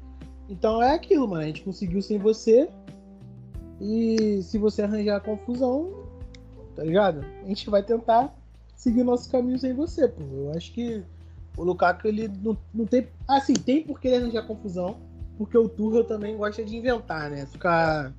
Então 0.48 0.82
é 0.82 0.94
aquilo, 0.94 1.28
mano. 1.28 1.42
A 1.42 1.46
gente 1.46 1.62
conseguiu 1.62 2.00
sem 2.02 2.18
você. 2.18 2.68
E 3.80 4.40
se 4.42 4.58
você 4.58 4.82
arranjar 4.82 5.20
confusão, 5.20 6.04
tá 6.74 6.82
ligado? 6.82 7.24
A 7.42 7.46
gente 7.46 7.68
vai 7.70 7.82
tentar 7.82 8.34
seguir 8.74 9.02
o 9.02 9.04
nosso 9.04 9.30
caminho 9.30 9.58
sem 9.58 9.72
você, 9.72 10.08
pô. 10.08 10.22
Eu 10.22 10.52
acho 10.56 10.72
que 10.72 11.02
o 11.56 11.64
Lukaku, 11.64 12.08
ele 12.08 12.28
não, 12.28 12.56
não 12.72 12.86
tem. 12.86 13.08
Assim, 13.26 13.54
tem 13.54 13.82
por 13.82 14.00
que 14.00 14.08
ele 14.08 14.16
arranjar 14.16 14.46
confusão 14.46 14.96
porque 15.38 15.56
o 15.56 15.68
Tuchel 15.68 16.04
também 16.04 16.36
gosta 16.36 16.64
de 16.64 16.76
inventar, 16.76 17.30
né? 17.30 17.46
Ficar. 17.46 18.12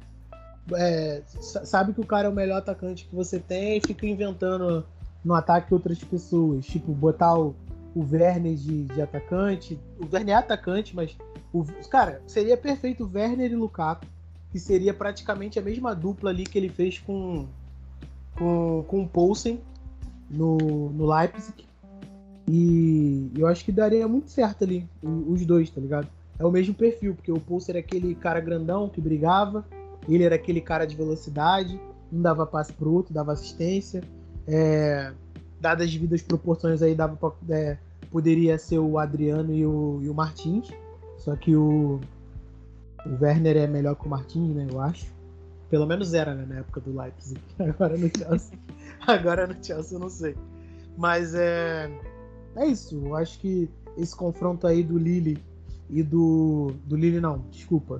É, 0.74 1.22
sabe 1.26 1.94
que 1.94 2.00
o 2.00 2.06
cara 2.06 2.28
é 2.28 2.32
o 2.32 2.34
melhor 2.34 2.60
atacante 2.60 3.06
que 3.06 3.14
você 3.14 3.40
tem 3.40 3.78
e 3.78 3.82
fica 3.82 4.08
inventando 4.08 4.86
no 5.26 5.34
ataque 5.34 5.74
outras 5.74 6.02
pessoas. 6.02 6.66
Tipo, 6.66 6.94
botar 6.94 7.38
o, 7.38 7.54
o 7.94 8.08
Werner 8.10 8.56
de, 8.56 8.86
de 8.86 9.02
atacante. 9.02 9.78
O 10.00 10.08
Werner 10.12 10.36
é 10.36 10.40
atacante, 10.40 10.96
mas. 10.96 11.16
O, 11.52 11.66
cara, 11.90 12.22
seria 12.26 12.56
perfeito 12.56 13.04
o 13.04 13.12
Werner 13.12 13.52
e 13.52 13.56
Lukaku, 13.56 14.06
que 14.52 14.60
seria 14.60 14.94
praticamente 14.94 15.60
a 15.60 15.62
mesma 15.62 15.94
dupla 15.94 16.30
ali 16.30 16.46
que 16.46 16.58
ele 16.58 16.70
fez 16.70 17.00
com, 17.00 17.48
com, 18.38 18.86
com 18.88 19.04
o 19.04 19.08
Poulsen 19.08 19.60
no, 20.30 20.58
no 20.92 21.06
Leipzig. 21.12 21.66
E 22.48 23.32
eu 23.36 23.46
acho 23.48 23.66
que 23.66 23.72
daria 23.72 24.08
muito 24.08 24.32
certo 24.32 24.64
ali, 24.64 24.88
os 25.04 25.46
dois, 25.46 25.70
tá 25.70 25.82
ligado? 25.82 26.08
É 26.40 26.46
o 26.46 26.52
mesmo 26.52 26.74
perfil, 26.74 27.14
porque 27.14 27.32
o 27.32 27.40
Poulsen 27.40 27.74
era 27.74 27.80
aquele 27.80 28.16
cara 28.16 28.40
grandão 28.40 28.88
que 28.88 29.02
brigava, 29.02 29.66
ele 30.08 30.24
era 30.24 30.36
aquele 30.36 30.62
cara 30.62 30.86
de 30.86 30.96
velocidade, 30.96 31.80
um 32.12 32.22
dava 32.22 32.46
passe 32.46 32.72
pro 32.74 32.92
outro, 32.94 33.14
dava 33.14 33.34
assistência. 33.34 34.02
É, 34.48 35.12
dadas 35.60 35.86
as 35.86 35.94
devidas 35.94 36.22
proporções 36.22 36.82
aí, 36.82 36.96
dava 36.96 37.16
pra, 37.16 37.56
é, 37.56 37.78
poderia 38.10 38.58
ser 38.58 38.80
o 38.80 38.98
Adriano 38.98 39.54
e 39.54 39.66
o, 39.66 40.00
e 40.02 40.10
o 40.10 40.14
Martins. 40.14 40.70
Só 41.18 41.36
que 41.36 41.56
o, 41.56 42.00
o 43.06 43.24
Werner 43.24 43.58
é 43.58 43.68
melhor 43.68 43.96
que 43.96 44.08
o 44.08 44.10
Martins, 44.10 44.56
né? 44.56 44.68
Eu 44.72 44.80
acho. 44.80 45.06
Pelo 45.70 45.86
menos 45.86 46.14
era, 46.14 46.34
né? 46.34 46.46
Na 46.48 46.60
época 46.60 46.80
do 46.80 46.98
Leipzig. 46.98 47.40
Agora 47.60 47.98
no 47.98 48.10
Chelsea. 48.18 48.58
Agora 49.06 49.46
no 49.46 49.64
Chelsea 49.64 49.98
eu 49.98 50.00
não 50.00 50.10
sei. 50.10 50.36
Mas 50.98 51.36
é. 51.36 51.92
É 52.56 52.66
isso. 52.66 53.00
Eu 53.06 53.16
acho 53.16 53.38
que 53.40 53.70
esse 53.98 54.16
confronto 54.16 54.66
aí 54.66 54.84
do 54.84 54.98
Lille 54.98 55.38
e 55.90 56.04
do. 56.04 56.74
Do 56.86 56.96
Lille 56.96 57.20
não, 57.20 57.40
desculpa. 57.50 58.00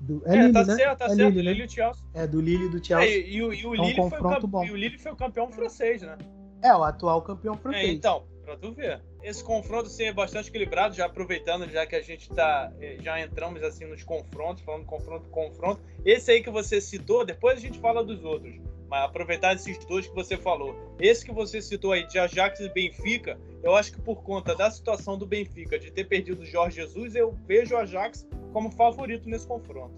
Do, 0.00 0.22
é, 0.26 0.36
é 0.36 0.42
Lille, 0.42 0.52
tá 0.52 0.64
né? 0.64 0.76
certo, 0.76 0.98
tá 0.98 1.04
é 1.06 1.08
certo. 1.08 1.28
Lille, 1.30 1.42
né? 1.42 1.52
Lille 1.52 1.62
e 1.62 1.66
o 1.66 1.70
Chelsea. 1.70 2.04
É, 2.14 2.26
do 2.26 2.40
Lille 2.40 2.66
e 2.66 2.68
do 2.68 2.84
Chelsea. 2.84 3.08
É, 3.08 3.18
e, 3.18 3.36
e, 3.36 3.42
o, 3.42 3.52
e 3.52 3.66
o 3.66 3.74
é 3.74 3.80
um 3.80 3.84
Lille 3.84 4.10
foi 4.10 4.18
o, 4.20 4.46
bom. 4.46 4.64
E 4.64 4.70
o 4.70 4.76
Lille 4.76 4.98
foi 4.98 5.12
o 5.12 5.16
campeão 5.16 5.50
francês, 5.50 6.02
né? 6.02 6.16
É, 6.62 6.74
o 6.74 6.82
atual 6.82 7.22
campeão 7.22 7.56
francês. 7.56 7.88
É, 7.88 7.92
então, 7.92 8.24
pra 8.44 8.56
tu 8.56 8.72
ver. 8.72 9.02
Esse 9.22 9.44
confronto 9.44 9.86
assim, 9.86 10.04
é 10.04 10.12
bastante 10.12 10.48
equilibrado, 10.48 10.94
já 10.94 11.06
aproveitando, 11.06 11.68
já 11.68 11.86
que 11.86 11.94
a 11.94 12.00
gente 12.00 12.28
tá. 12.30 12.72
Eh, 12.80 12.96
já 13.02 13.20
entramos 13.20 13.62
assim 13.62 13.84
nos 13.84 14.02
confrontos, 14.02 14.62
falando 14.62 14.86
confronto 14.86 15.28
confronto. 15.28 15.82
Esse 16.04 16.32
aí 16.32 16.42
que 16.42 16.50
você 16.50 16.80
citou, 16.80 17.24
depois 17.24 17.58
a 17.58 17.60
gente 17.60 17.78
fala 17.78 18.02
dos 18.02 18.24
outros. 18.24 18.56
Mas 18.88 19.04
aproveitar 19.04 19.54
esses 19.54 19.78
dois 19.84 20.06
que 20.06 20.14
você 20.14 20.36
falou. 20.36 20.74
Esse 20.98 21.24
que 21.24 21.32
você 21.32 21.60
citou 21.60 21.92
aí, 21.92 22.06
de 22.06 22.18
Ajax 22.18 22.58
e 22.60 22.68
Benfica, 22.70 23.38
eu 23.62 23.76
acho 23.76 23.92
que 23.92 24.00
por 24.00 24.22
conta 24.22 24.54
da 24.54 24.70
situação 24.70 25.16
do 25.16 25.26
Benfica, 25.26 25.78
de 25.78 25.90
ter 25.92 26.04
perdido 26.04 26.42
o 26.42 26.46
Jorge 26.46 26.76
Jesus, 26.76 27.14
eu 27.14 27.32
vejo 27.46 27.74
o 27.74 27.78
Ajax 27.78 28.26
como 28.52 28.70
favorito 28.72 29.28
nesse 29.28 29.46
confronto. 29.46 29.94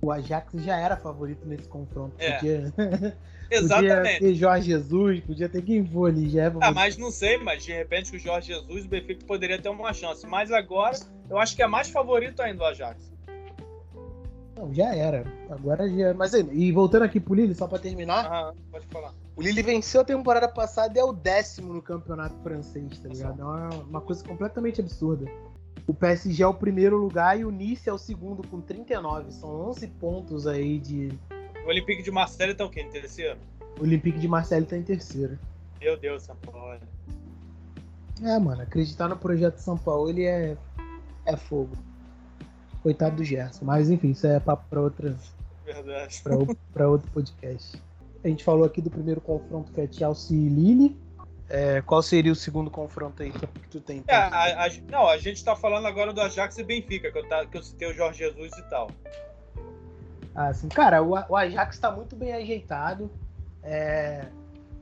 O 0.00 0.12
Ajax 0.12 0.52
já 0.62 0.78
era 0.78 0.96
favorito 0.96 1.46
nesse 1.46 1.68
confronto. 1.68 2.14
É. 2.18 2.32
Porque... 2.32 3.16
Exatamente. 3.50 4.14
Podia 4.14 4.18
ter 4.18 4.34
Jorge 4.34 4.66
Jesus, 4.70 5.20
podia 5.20 5.48
ter 5.48 5.62
quem 5.62 5.86
for 5.86 6.10
ali. 6.10 6.28
Já 6.28 6.44
é 6.44 6.52
ah, 6.60 6.72
mas 6.72 6.96
não 6.96 7.10
sei, 7.10 7.36
mas 7.38 7.64
de 7.64 7.72
repente 7.72 8.10
com 8.10 8.16
o 8.16 8.20
Jorge 8.20 8.52
Jesus 8.52 8.84
o 8.84 8.88
Benfica 8.88 9.24
poderia 9.26 9.60
ter 9.60 9.68
uma 9.68 9.92
chance. 9.92 10.26
Mas 10.26 10.50
agora 10.50 10.96
eu 11.28 11.38
acho 11.38 11.54
que 11.54 11.62
é 11.62 11.66
mais 11.66 11.88
favorito 11.88 12.40
ainda 12.40 12.64
o 12.64 12.66
Ajax. 12.66 13.16
Não, 14.56 14.72
já 14.72 14.94
era. 14.94 15.24
Agora 15.50 15.88
já. 15.88 16.14
Mas 16.14 16.32
e 16.32 16.72
voltando 16.72 17.02
aqui 17.02 17.20
pro 17.20 17.34
Lille, 17.34 17.54
só 17.54 17.66
pra 17.66 17.78
terminar. 17.78 18.26
Aham, 18.26 18.54
pode 18.70 18.86
falar. 18.86 19.12
O 19.36 19.42
Lille 19.42 19.62
venceu 19.62 20.00
a 20.00 20.04
temporada 20.04 20.48
passada 20.48 20.96
e 20.96 21.00
é 21.00 21.04
o 21.04 21.12
décimo 21.12 21.74
no 21.74 21.82
campeonato 21.82 22.34
francês, 22.42 22.98
tá 22.98 23.08
ligado? 23.08 23.40
É 23.40 23.44
uma, 23.44 23.68
uma 23.68 24.00
coisa 24.00 24.24
completamente 24.24 24.80
absurda. 24.80 25.30
O 25.86 25.92
PSG 25.92 26.42
é 26.42 26.46
o 26.46 26.54
primeiro 26.54 26.96
lugar 26.96 27.38
e 27.38 27.44
o 27.44 27.50
Nice 27.50 27.88
é 27.88 27.92
o 27.92 27.98
segundo 27.98 28.46
com 28.48 28.60
39. 28.60 29.30
São 29.30 29.68
11 29.68 29.86
pontos 29.88 30.46
aí 30.46 30.78
de, 30.80 31.12
o 31.66 31.68
Olympique 31.68 32.02
de 32.02 32.10
Marseille 32.10 32.54
tá 32.54 32.64
o 32.64 32.70
quê? 32.70 32.80
Em 32.80 32.90
terceiro? 32.90 33.38
O 33.78 33.82
Olympique 33.82 34.18
de 34.18 34.28
Marseille 34.28 34.64
tá 34.64 34.76
em 34.76 34.82
terceiro. 34.82 35.36
Meu 35.80 35.96
Deus, 35.96 36.22
São 36.22 36.36
Paulo. 36.36 36.78
É, 38.22 38.38
mano, 38.38 38.62
acreditar 38.62 39.08
no 39.08 39.16
projeto 39.16 39.58
São 39.58 39.76
Paulo 39.76 40.08
ele 40.08 40.24
é, 40.24 40.56
é 41.26 41.36
fogo. 41.36 41.76
Coitado 42.82 43.16
do 43.16 43.24
Gerson. 43.24 43.64
Mas 43.64 43.90
enfim, 43.90 44.10
isso 44.10 44.26
é 44.26 44.38
papo 44.38 44.64
pra 44.70 44.80
outra. 44.80 45.16
Verdade. 45.64 46.22
Pra, 46.22 46.36
pra 46.72 46.88
outro 46.88 47.10
podcast. 47.10 47.82
A 48.24 48.28
gente 48.28 48.44
falou 48.44 48.64
aqui 48.64 48.80
do 48.80 48.90
primeiro 48.90 49.20
confronto 49.20 49.72
que 49.72 49.80
é 49.80 49.88
Chelsea 49.90 50.36
e 50.36 50.48
Lille. 50.48 50.96
É, 51.48 51.80
qual 51.82 52.02
seria 52.02 52.32
o 52.32 52.36
segundo 52.36 52.70
confronto 52.70 53.22
aí 53.22 53.30
que 53.30 53.68
tu 53.70 53.80
tem? 53.80 54.02
É, 54.08 54.16
a, 54.16 54.64
a, 54.64 54.68
não, 54.90 55.08
a 55.08 55.16
gente 55.16 55.44
tá 55.44 55.54
falando 55.54 55.86
agora 55.86 56.12
do 56.12 56.20
Ajax 56.20 56.58
e 56.58 56.64
Benfica, 56.64 57.10
que 57.10 57.18
eu, 57.18 57.28
tá, 57.28 57.46
que 57.46 57.56
eu 57.56 57.62
citei 57.62 57.88
o 57.88 57.94
Jorge 57.94 58.18
Jesus 58.18 58.52
e 58.56 58.62
tal. 58.62 58.90
Assim, 60.36 60.68
cara, 60.68 61.02
o, 61.02 61.12
o 61.12 61.34
Ajax 61.34 61.76
está 61.76 61.90
muito 61.90 62.14
bem 62.14 62.34
ajeitado. 62.34 63.10
É, 63.62 64.26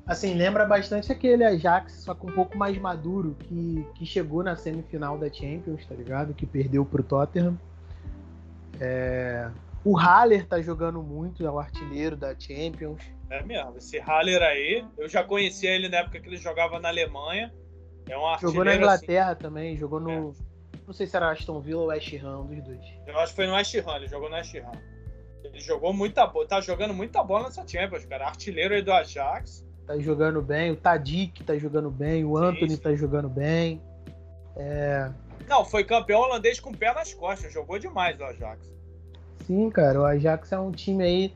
assim, 0.04 0.34
lembra 0.34 0.66
bastante 0.66 1.12
aquele 1.12 1.44
Ajax, 1.44 1.92
só 1.92 2.12
que 2.12 2.26
um 2.26 2.32
pouco 2.32 2.58
mais 2.58 2.76
maduro, 2.76 3.36
que, 3.38 3.86
que 3.94 4.04
chegou 4.04 4.42
na 4.42 4.56
semifinal 4.56 5.16
da 5.16 5.32
Champions, 5.32 5.86
tá 5.86 5.94
ligado? 5.94 6.34
Que 6.34 6.44
perdeu 6.44 6.84
pro 6.84 7.04
Tottenham. 7.04 7.56
É, 8.80 9.48
o 9.84 9.96
Haller 9.96 10.44
tá 10.44 10.60
jogando 10.60 11.00
muito, 11.00 11.46
é 11.46 11.50
o 11.50 11.60
artilheiro 11.60 12.16
da 12.16 12.34
Champions. 12.36 13.00
É 13.30 13.40
mesmo, 13.44 13.76
esse 13.78 13.98
Haller 14.00 14.42
aí, 14.42 14.84
eu 14.98 15.08
já 15.08 15.22
conhecia 15.22 15.70
ele 15.70 15.88
na 15.88 15.98
época 15.98 16.18
que 16.18 16.28
ele 16.28 16.36
jogava 16.36 16.80
na 16.80 16.88
Alemanha. 16.88 17.54
É 18.08 18.18
um 18.18 18.26
artilheiro. 18.26 18.56
Jogou 18.56 18.64
na 18.64 18.74
Inglaterra 18.74 19.30
assim. 19.30 19.40
também, 19.40 19.76
jogou 19.76 20.00
no. 20.00 20.30
É. 20.30 20.54
Não 20.84 20.92
sei 20.92 21.06
se 21.06 21.16
era 21.16 21.30
Aston 21.30 21.60
Villa 21.60 21.80
ou 21.80 21.86
West 21.86 22.12
Ham, 22.12 22.40
um 22.40 22.46
dos 22.46 22.62
dois. 22.64 22.80
Eu 23.06 23.18
acho 23.18 23.32
que 23.32 23.36
foi 23.36 23.46
no 23.46 23.54
West 23.54 23.74
Ham, 23.76 23.96
ele 23.96 24.08
jogou 24.08 24.28
no 24.28 24.34
West 24.34 24.54
Ham. 24.56 24.93
Ele 25.44 25.60
jogou 25.60 25.92
muita 25.92 26.26
bola, 26.26 26.48
tá 26.48 26.60
jogando 26.60 26.94
muita 26.94 27.22
bola 27.22 27.44
nessa 27.44 27.66
Champions, 27.66 28.04
cara. 28.06 28.26
Artilheiro 28.26 28.74
aí 28.74 28.82
do 28.82 28.92
Ajax. 28.92 29.64
Tá 29.86 29.98
jogando 29.98 30.40
bem, 30.40 30.70
o 30.70 30.76
Tadic 30.76 31.44
tá 31.44 31.56
jogando 31.58 31.90
bem, 31.90 32.24
o 32.24 32.38
Anthony 32.38 32.70
sim, 32.70 32.76
sim. 32.76 32.82
tá 32.82 32.94
jogando 32.94 33.28
bem. 33.28 33.82
É... 34.56 35.10
Não, 35.46 35.62
foi 35.62 35.84
campeão 35.84 36.20
holandês 36.20 36.58
com 36.58 36.70
o 36.70 36.76
pé 36.76 36.94
nas 36.94 37.12
costas, 37.12 37.52
jogou 37.52 37.78
demais 37.78 38.18
o 38.18 38.24
Ajax. 38.24 38.74
Sim, 39.46 39.68
cara, 39.68 40.00
o 40.00 40.04
Ajax 40.06 40.52
é 40.52 40.58
um 40.58 40.70
time 40.70 41.04
aí. 41.04 41.34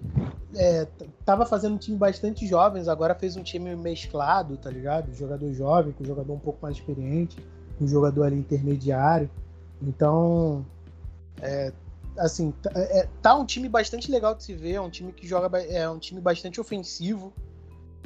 É, 0.57 0.87
tava 1.27 1.45
fazendo 1.45 1.75
um 1.75 1.79
time 1.79 1.99
bastante 1.99 2.47
jovens, 2.47 2.89
agora 2.89 3.15
fez 3.15 3.37
um 3.37 3.43
time 3.43 3.77
mesclado, 3.77 4.57
tá 4.57 4.71
ligado? 4.71 5.13
Jogador 5.15 5.53
jovem, 5.53 5.93
com 5.93 6.05
jogador 6.05 6.33
um 6.33 6.39
pouco 6.39 6.59
mais 6.63 6.77
experiente, 6.77 7.37
um 7.79 7.87
jogador 7.87 8.25
ali 8.25 8.37
intermediário. 8.37 9.29
Então, 9.83 10.65
é, 11.43 11.71
assim, 12.19 12.51
tá, 12.51 12.71
é, 12.75 13.01
é, 13.01 13.09
tá 13.23 13.35
um 13.35 13.47
time 13.47 13.69
bastante 13.69 14.11
legal 14.11 14.35
de 14.35 14.43
se 14.43 14.53
ver, 14.55 14.75
é 14.75 14.81
um 14.81 14.91
time 14.91 15.13
que 15.13 15.27
joga, 15.27 15.59
é 15.63 15.89
um 15.89 15.99
time 15.99 16.21
bastante 16.21 16.61
ofensivo, 16.61 17.33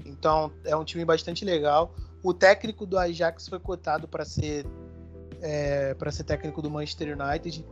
então 0.05 0.53
é 0.65 0.77
um 0.77 0.85
time 0.85 1.05
bastante 1.05 1.45
legal. 1.45 1.95
O 2.23 2.33
técnico 2.33 2.87
do 2.87 2.99
Ajax 2.99 3.49
foi 3.49 3.59
cotado 3.59 4.07
para 4.07 4.25
ser 4.25 4.65
é, 5.41 5.93
para 5.95 6.13
ser 6.13 6.25
técnico 6.25 6.63
do 6.63 6.71
Manchester 6.71 7.19
United. 7.19 7.65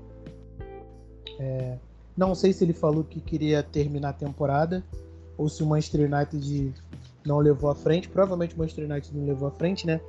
É, 1.38 1.78
não 2.16 2.34
sei 2.34 2.52
se 2.52 2.64
ele 2.64 2.72
falou 2.72 3.04
que 3.04 3.20
queria 3.20 3.62
terminar 3.62 4.10
a 4.10 4.12
temporada 4.12 4.84
ou 5.38 5.48
se 5.48 5.62
o 5.62 5.66
Manchester 5.66 6.12
United 6.12 6.74
não 7.24 7.38
levou 7.38 7.70
à 7.70 7.74
frente. 7.74 8.08
Provavelmente 8.08 8.54
o 8.54 8.58
Manchester 8.58 8.90
United 8.90 9.16
não 9.16 9.24
levou 9.24 9.48
à 9.48 9.52
frente, 9.52 9.86
né? 9.86 10.00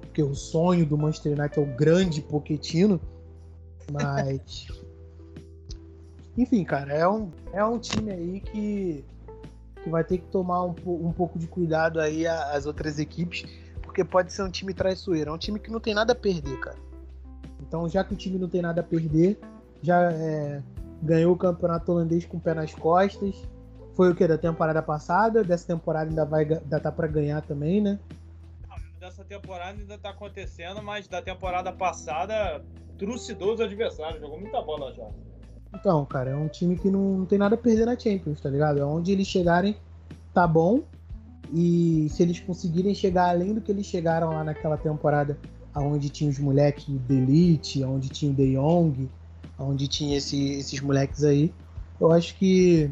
Porque 0.00 0.22
o 0.22 0.34
sonho 0.34 0.86
do 0.86 0.96
Manchester 0.96 1.38
United 1.38 1.60
é 1.60 1.62
o 1.62 1.66
grande 1.76 2.22
Poquetino. 2.22 3.00
Mas 3.92 4.66
enfim, 6.42 6.64
cara, 6.64 6.92
é 6.92 7.06
um, 7.06 7.30
é 7.52 7.64
um 7.64 7.78
time 7.78 8.10
aí 8.10 8.40
que, 8.40 9.04
que 9.82 9.90
vai 9.90 10.02
ter 10.02 10.18
que 10.18 10.26
tomar 10.28 10.64
um, 10.64 10.74
um 10.86 11.12
pouco 11.12 11.38
de 11.38 11.46
cuidado 11.46 12.00
aí 12.00 12.26
as 12.26 12.66
outras 12.66 12.98
equipes, 12.98 13.44
porque 13.82 14.04
pode 14.04 14.32
ser 14.32 14.42
um 14.42 14.50
time 14.50 14.72
traiçoeiro. 14.72 15.30
É 15.30 15.32
um 15.32 15.38
time 15.38 15.58
que 15.58 15.70
não 15.70 15.80
tem 15.80 15.94
nada 15.94 16.12
a 16.12 16.16
perder, 16.16 16.58
cara. 16.60 16.78
Então, 17.60 17.88
já 17.88 18.02
que 18.02 18.14
o 18.14 18.16
time 18.16 18.38
não 18.38 18.48
tem 18.48 18.62
nada 18.62 18.80
a 18.80 18.84
perder, 18.84 19.38
já 19.82 20.10
é, 20.12 20.62
ganhou 21.02 21.34
o 21.34 21.36
campeonato 21.36 21.92
holandês 21.92 22.24
com 22.24 22.36
o 22.36 22.40
pé 22.40 22.54
nas 22.54 22.74
costas. 22.74 23.34
Foi 23.94 24.10
o 24.10 24.14
que? 24.14 24.26
Da 24.26 24.38
temporada 24.38 24.82
passada? 24.82 25.44
Dessa 25.44 25.66
temporada 25.66 26.08
ainda 26.08 26.24
vai 26.24 26.44
ainda 26.44 26.80
tá 26.80 26.90
para 26.90 27.06
ganhar 27.06 27.42
também, 27.42 27.80
né? 27.80 27.98
Dessa 28.98 29.24
temporada 29.24 29.78
ainda 29.78 29.96
tá 29.96 30.10
acontecendo, 30.10 30.82
mas 30.82 31.08
da 31.08 31.22
temporada 31.22 31.72
passada 31.72 32.62
trucidou 32.98 33.54
os 33.54 33.60
adversários, 33.60 34.20
jogou 34.20 34.38
muita 34.38 34.60
bola 34.60 34.92
já. 34.92 35.08
Então, 35.74 36.04
cara, 36.04 36.30
é 36.30 36.36
um 36.36 36.48
time 36.48 36.76
que 36.76 36.90
não, 36.90 37.18
não 37.18 37.26
tem 37.26 37.38
nada 37.38 37.54
a 37.54 37.58
perder 37.58 37.86
na 37.86 37.98
Champions, 37.98 38.40
tá 38.40 38.50
ligado? 38.50 38.80
É 38.80 38.84
onde 38.84 39.12
eles 39.12 39.26
chegarem, 39.26 39.76
tá 40.34 40.46
bom. 40.46 40.82
E 41.52 42.08
se 42.10 42.22
eles 42.22 42.40
conseguirem 42.40 42.94
chegar 42.94 43.30
além 43.30 43.54
do 43.54 43.60
que 43.60 43.72
eles 43.72 43.86
chegaram 43.86 44.30
lá 44.30 44.44
naquela 44.44 44.76
temporada, 44.76 45.38
onde 45.74 46.08
tinha 46.08 46.30
os 46.30 46.38
moleques 46.38 46.86
de 46.86 47.14
Elite, 47.14 47.84
onde 47.84 48.08
tinha 48.08 48.30
o 48.30 48.34
De 48.34 48.54
Jong, 48.54 49.08
onde 49.58 49.88
tinha 49.88 50.16
esse, 50.16 50.52
esses 50.52 50.80
moleques 50.80 51.24
aí, 51.24 51.52
eu 52.00 52.12
acho 52.12 52.36
que 52.36 52.90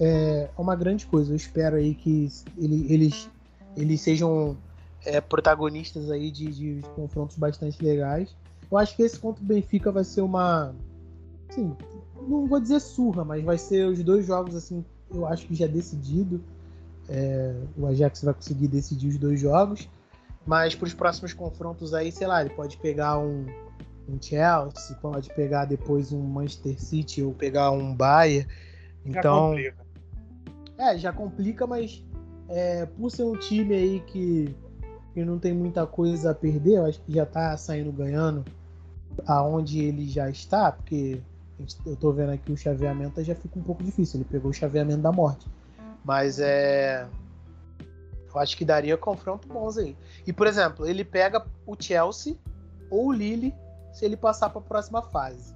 é 0.00 0.48
uma 0.56 0.76
grande 0.76 1.06
coisa. 1.06 1.32
Eu 1.32 1.36
espero 1.36 1.76
aí 1.76 1.94
que 1.94 2.28
ele, 2.58 2.86
eles, 2.92 3.30
eles 3.76 4.00
sejam 4.00 4.56
é, 5.04 5.20
protagonistas 5.20 6.10
aí 6.10 6.30
de, 6.30 6.46
de 6.46 6.82
confrontos 6.94 7.36
bastante 7.36 7.82
legais. 7.82 8.34
Eu 8.70 8.76
acho 8.76 8.96
que 8.96 9.02
esse 9.02 9.18
contra 9.18 9.42
o 9.42 9.46
Benfica 9.46 9.90
vai 9.90 10.04
ser 10.04 10.20
uma. 10.20 10.74
Sim, 11.50 11.74
não 12.26 12.46
vou 12.46 12.60
dizer 12.60 12.80
surra, 12.80 13.24
mas 13.24 13.42
vai 13.42 13.58
ser 13.58 13.86
os 13.86 14.02
dois 14.02 14.26
jogos 14.26 14.54
assim, 14.54 14.84
eu 15.12 15.26
acho 15.26 15.46
que 15.46 15.54
já 15.54 15.66
decidido. 15.66 16.42
É, 17.08 17.54
o 17.76 17.86
Ajax 17.86 18.22
vai 18.24 18.34
conseguir 18.34 18.66
decidir 18.66 19.08
os 19.08 19.18
dois 19.18 19.40
jogos, 19.40 19.88
mas 20.44 20.74
para 20.74 20.86
os 20.86 20.94
próximos 20.94 21.32
confrontos 21.32 21.94
aí, 21.94 22.10
sei 22.10 22.26
lá, 22.26 22.40
ele 22.40 22.50
pode 22.50 22.76
pegar 22.78 23.18
um, 23.18 23.46
um 24.08 24.20
Chelsea, 24.20 24.96
pode 25.00 25.32
pegar 25.34 25.66
depois 25.66 26.12
um 26.12 26.20
Manchester 26.20 26.80
City 26.80 27.22
ou 27.22 27.32
pegar 27.32 27.70
um 27.70 27.94
Bayern. 27.94 28.48
Então, 29.04 29.54
É, 30.78 30.98
já 30.98 31.12
complica, 31.12 31.66
mas 31.66 32.04
é, 32.48 32.86
por 32.86 33.10
ser 33.10 33.22
um 33.22 33.36
time 33.36 33.74
aí 33.74 34.00
que, 34.00 34.54
que 35.14 35.24
não 35.24 35.38
tem 35.38 35.54
muita 35.54 35.86
coisa 35.86 36.32
a 36.32 36.34
perder, 36.34 36.78
eu 36.78 36.86
acho 36.86 37.00
que 37.02 37.12
já 37.12 37.24
tá 37.24 37.56
saindo 37.56 37.92
ganhando 37.92 38.44
aonde 39.26 39.80
ele 39.80 40.08
já 40.08 40.28
está, 40.28 40.70
porque 40.72 41.20
eu 41.84 41.96
tô 41.96 42.12
vendo 42.12 42.32
aqui 42.32 42.52
o 42.52 42.56
chaveamento 42.56 43.22
já 43.22 43.34
fica 43.34 43.58
um 43.58 43.62
pouco 43.62 43.82
difícil. 43.82 44.20
Ele 44.20 44.28
pegou 44.28 44.50
o 44.50 44.54
chaveamento 44.54 45.00
da 45.00 45.12
morte. 45.12 45.46
Mas 46.04 46.38
é. 46.38 47.08
Eu 48.32 48.40
acho 48.40 48.56
que 48.56 48.64
daria 48.64 48.96
confronto 48.96 49.48
bons 49.48 49.78
aí. 49.78 49.96
E, 50.26 50.32
por 50.32 50.46
exemplo, 50.46 50.86
ele 50.86 51.04
pega 51.04 51.46
o 51.66 51.74
Chelsea 51.78 52.36
ou 52.90 53.06
o 53.06 53.12
Lille 53.12 53.54
se 53.92 54.04
ele 54.04 54.16
passar 54.16 54.50
para 54.50 54.60
a 54.60 54.64
próxima 54.64 55.00
fase. 55.02 55.54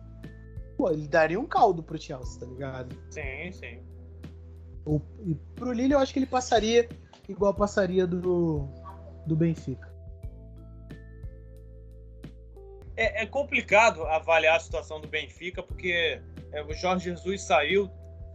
Pô, 0.78 0.90
ele 0.90 1.06
daria 1.06 1.38
um 1.38 1.46
caldo 1.46 1.82
pro 1.82 2.00
Chelsea, 2.00 2.40
tá 2.40 2.46
ligado? 2.46 2.96
Sim, 3.10 3.52
sim. 3.52 3.78
O, 4.86 4.98
e 5.26 5.34
pro 5.54 5.72
Lille 5.72 5.92
eu 5.92 5.98
acho 5.98 6.10
que 6.10 6.18
ele 6.18 6.26
passaria 6.26 6.88
igual 7.28 7.52
passaria 7.52 8.06
do, 8.06 8.66
do 9.26 9.36
Benfica. 9.36 9.89
É, 13.00 13.22
é 13.22 13.26
complicado 13.26 14.04
avaliar 14.04 14.56
a 14.56 14.60
situação 14.60 15.00
do 15.00 15.08
Benfica, 15.08 15.62
porque 15.62 16.20
é, 16.52 16.62
o 16.62 16.74
Jorge 16.74 17.06
Jesus 17.06 17.40
saiu, 17.40 17.90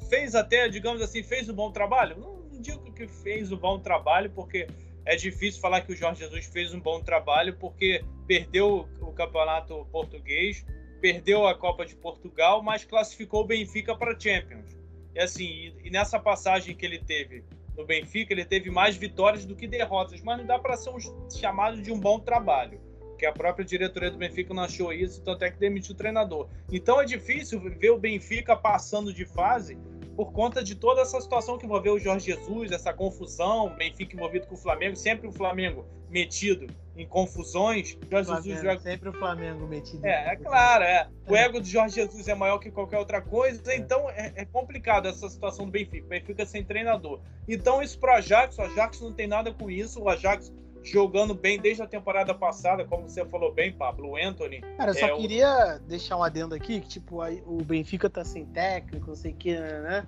fez 0.09 0.33
até, 0.33 0.67
digamos 0.67 1.03
assim, 1.03 1.21
fez 1.21 1.47
um 1.47 1.53
bom 1.53 1.71
trabalho. 1.71 2.17
Não, 2.17 2.37
não 2.37 2.59
digo 2.59 2.91
que 2.91 3.07
fez 3.07 3.51
um 3.51 3.57
bom 3.57 3.77
trabalho, 3.77 4.31
porque 4.31 4.65
é 5.05 5.15
difícil 5.15 5.61
falar 5.61 5.81
que 5.81 5.93
o 5.93 5.95
Jorge 5.95 6.23
Jesus 6.23 6.47
fez 6.47 6.73
um 6.73 6.79
bom 6.79 6.99
trabalho, 6.99 7.55
porque 7.57 8.03
perdeu 8.25 8.89
o 8.99 9.13
campeonato 9.13 9.85
português, 9.91 10.65
perdeu 10.99 11.45
a 11.45 11.53
Copa 11.53 11.85
de 11.85 11.93
Portugal, 11.93 12.63
mas 12.63 12.83
classificou 12.83 13.41
o 13.41 13.45
Benfica 13.45 13.95
para 13.95 14.19
Champions. 14.19 14.75
E 15.13 15.19
assim, 15.19 15.75
e 15.83 15.91
nessa 15.91 16.19
passagem 16.19 16.75
que 16.75 16.83
ele 16.83 16.97
teve 16.97 17.43
no 17.77 17.85
Benfica, 17.85 18.33
ele 18.33 18.43
teve 18.43 18.71
mais 18.71 18.97
vitórias 18.97 19.45
do 19.45 19.55
que 19.55 19.67
derrotas, 19.67 20.21
mas 20.21 20.39
não 20.39 20.45
dá 20.47 20.57
para 20.57 20.75
ser 20.75 20.89
um 20.89 20.97
chamado 21.29 21.79
de 21.83 21.91
um 21.91 21.99
bom 21.99 22.19
trabalho, 22.19 22.81
que 23.15 23.25
a 23.25 23.31
própria 23.31 23.65
diretoria 23.65 24.11
do 24.11 24.17
Benfica 24.17 24.53
não 24.53 24.63
achou 24.63 24.93
isso, 24.93 25.21
tanto 25.21 25.43
é 25.43 25.51
que 25.51 25.57
demitiu 25.57 25.93
o 25.93 25.97
treinador. 25.97 26.47
Então 26.71 26.99
é 26.99 27.05
difícil 27.05 27.59
ver 27.59 27.91
o 27.91 27.97
Benfica 27.97 28.55
passando 28.55 29.13
de 29.13 29.25
fase 29.25 29.77
por 30.15 30.31
conta 30.31 30.63
de 30.63 30.75
toda 30.75 31.01
essa 31.01 31.19
situação 31.19 31.57
que 31.57 31.65
envolveu 31.65 31.95
o 31.95 31.99
Jorge 31.99 32.27
Jesus, 32.27 32.71
essa 32.71 32.93
confusão, 32.93 33.75
Benfica 33.75 34.15
envolvido 34.15 34.47
com 34.47 34.55
o 34.55 34.57
Flamengo, 34.57 34.95
sempre 34.95 35.27
o 35.27 35.31
Flamengo 35.31 35.85
metido 36.09 36.67
em 36.95 37.05
confusões. 37.05 37.97
Jorge 38.09 38.27
Flamengo, 38.27 38.43
Jesus 38.43 38.61
joga... 38.61 38.79
sempre 38.79 39.09
o 39.09 39.13
Flamengo 39.13 39.67
metido. 39.67 40.05
É, 40.05 40.33
é 40.33 40.35
claro, 40.37 40.83
é. 40.85 41.09
O 41.27 41.35
ego 41.35 41.59
do 41.59 41.67
Jorge 41.67 41.95
Jesus 41.95 42.27
é 42.29 42.35
maior 42.35 42.59
que 42.59 42.71
qualquer 42.71 42.97
outra 42.97 43.21
coisa, 43.21 43.61
é. 43.71 43.75
então 43.75 44.09
é, 44.09 44.31
é, 44.35 44.45
complicado 44.45 45.07
essa 45.07 45.27
situação 45.27 45.65
do 45.65 45.71
Benfica. 45.71 46.05
O 46.05 46.09
Benfica 46.09 46.45
sem 46.45 46.63
treinador. 46.63 47.19
Então 47.47 47.81
isso 47.81 47.99
pro 47.99 48.13
Ajax, 48.13 48.57
o 48.57 48.61
Ajax 48.61 49.01
não 49.01 49.11
tem 49.11 49.27
nada 49.27 49.53
com 49.53 49.69
isso. 49.69 50.01
O 50.01 50.07
Ajax 50.07 50.53
jogando 50.85 51.33
bem 51.33 51.59
desde 51.59 51.81
a 51.81 51.87
temporada 51.87 52.33
passada, 52.33 52.85
como 52.85 53.09
você 53.09 53.25
falou 53.25 53.51
bem, 53.51 53.73
Pablo, 53.73 54.11
o 54.11 54.15
Anthony. 54.15 54.61
Cara, 54.77 54.91
eu 54.91 54.95
só 54.95 55.07
é, 55.07 55.15
queria 55.17 55.79
deixar 55.87 56.15
um 56.15 56.23
adendo 56.23 56.53
aqui, 56.53 56.79
que 56.79 56.87
tipo, 56.87 57.23
o 57.45 57.63
Benfica 57.63 58.09
tá 58.09 58.23
sem 58.23 58.45
técnico, 58.45 59.07
não 59.07 59.15
sei 59.15 59.31
o 59.31 59.35
que, 59.35 59.59
né? 59.59 60.05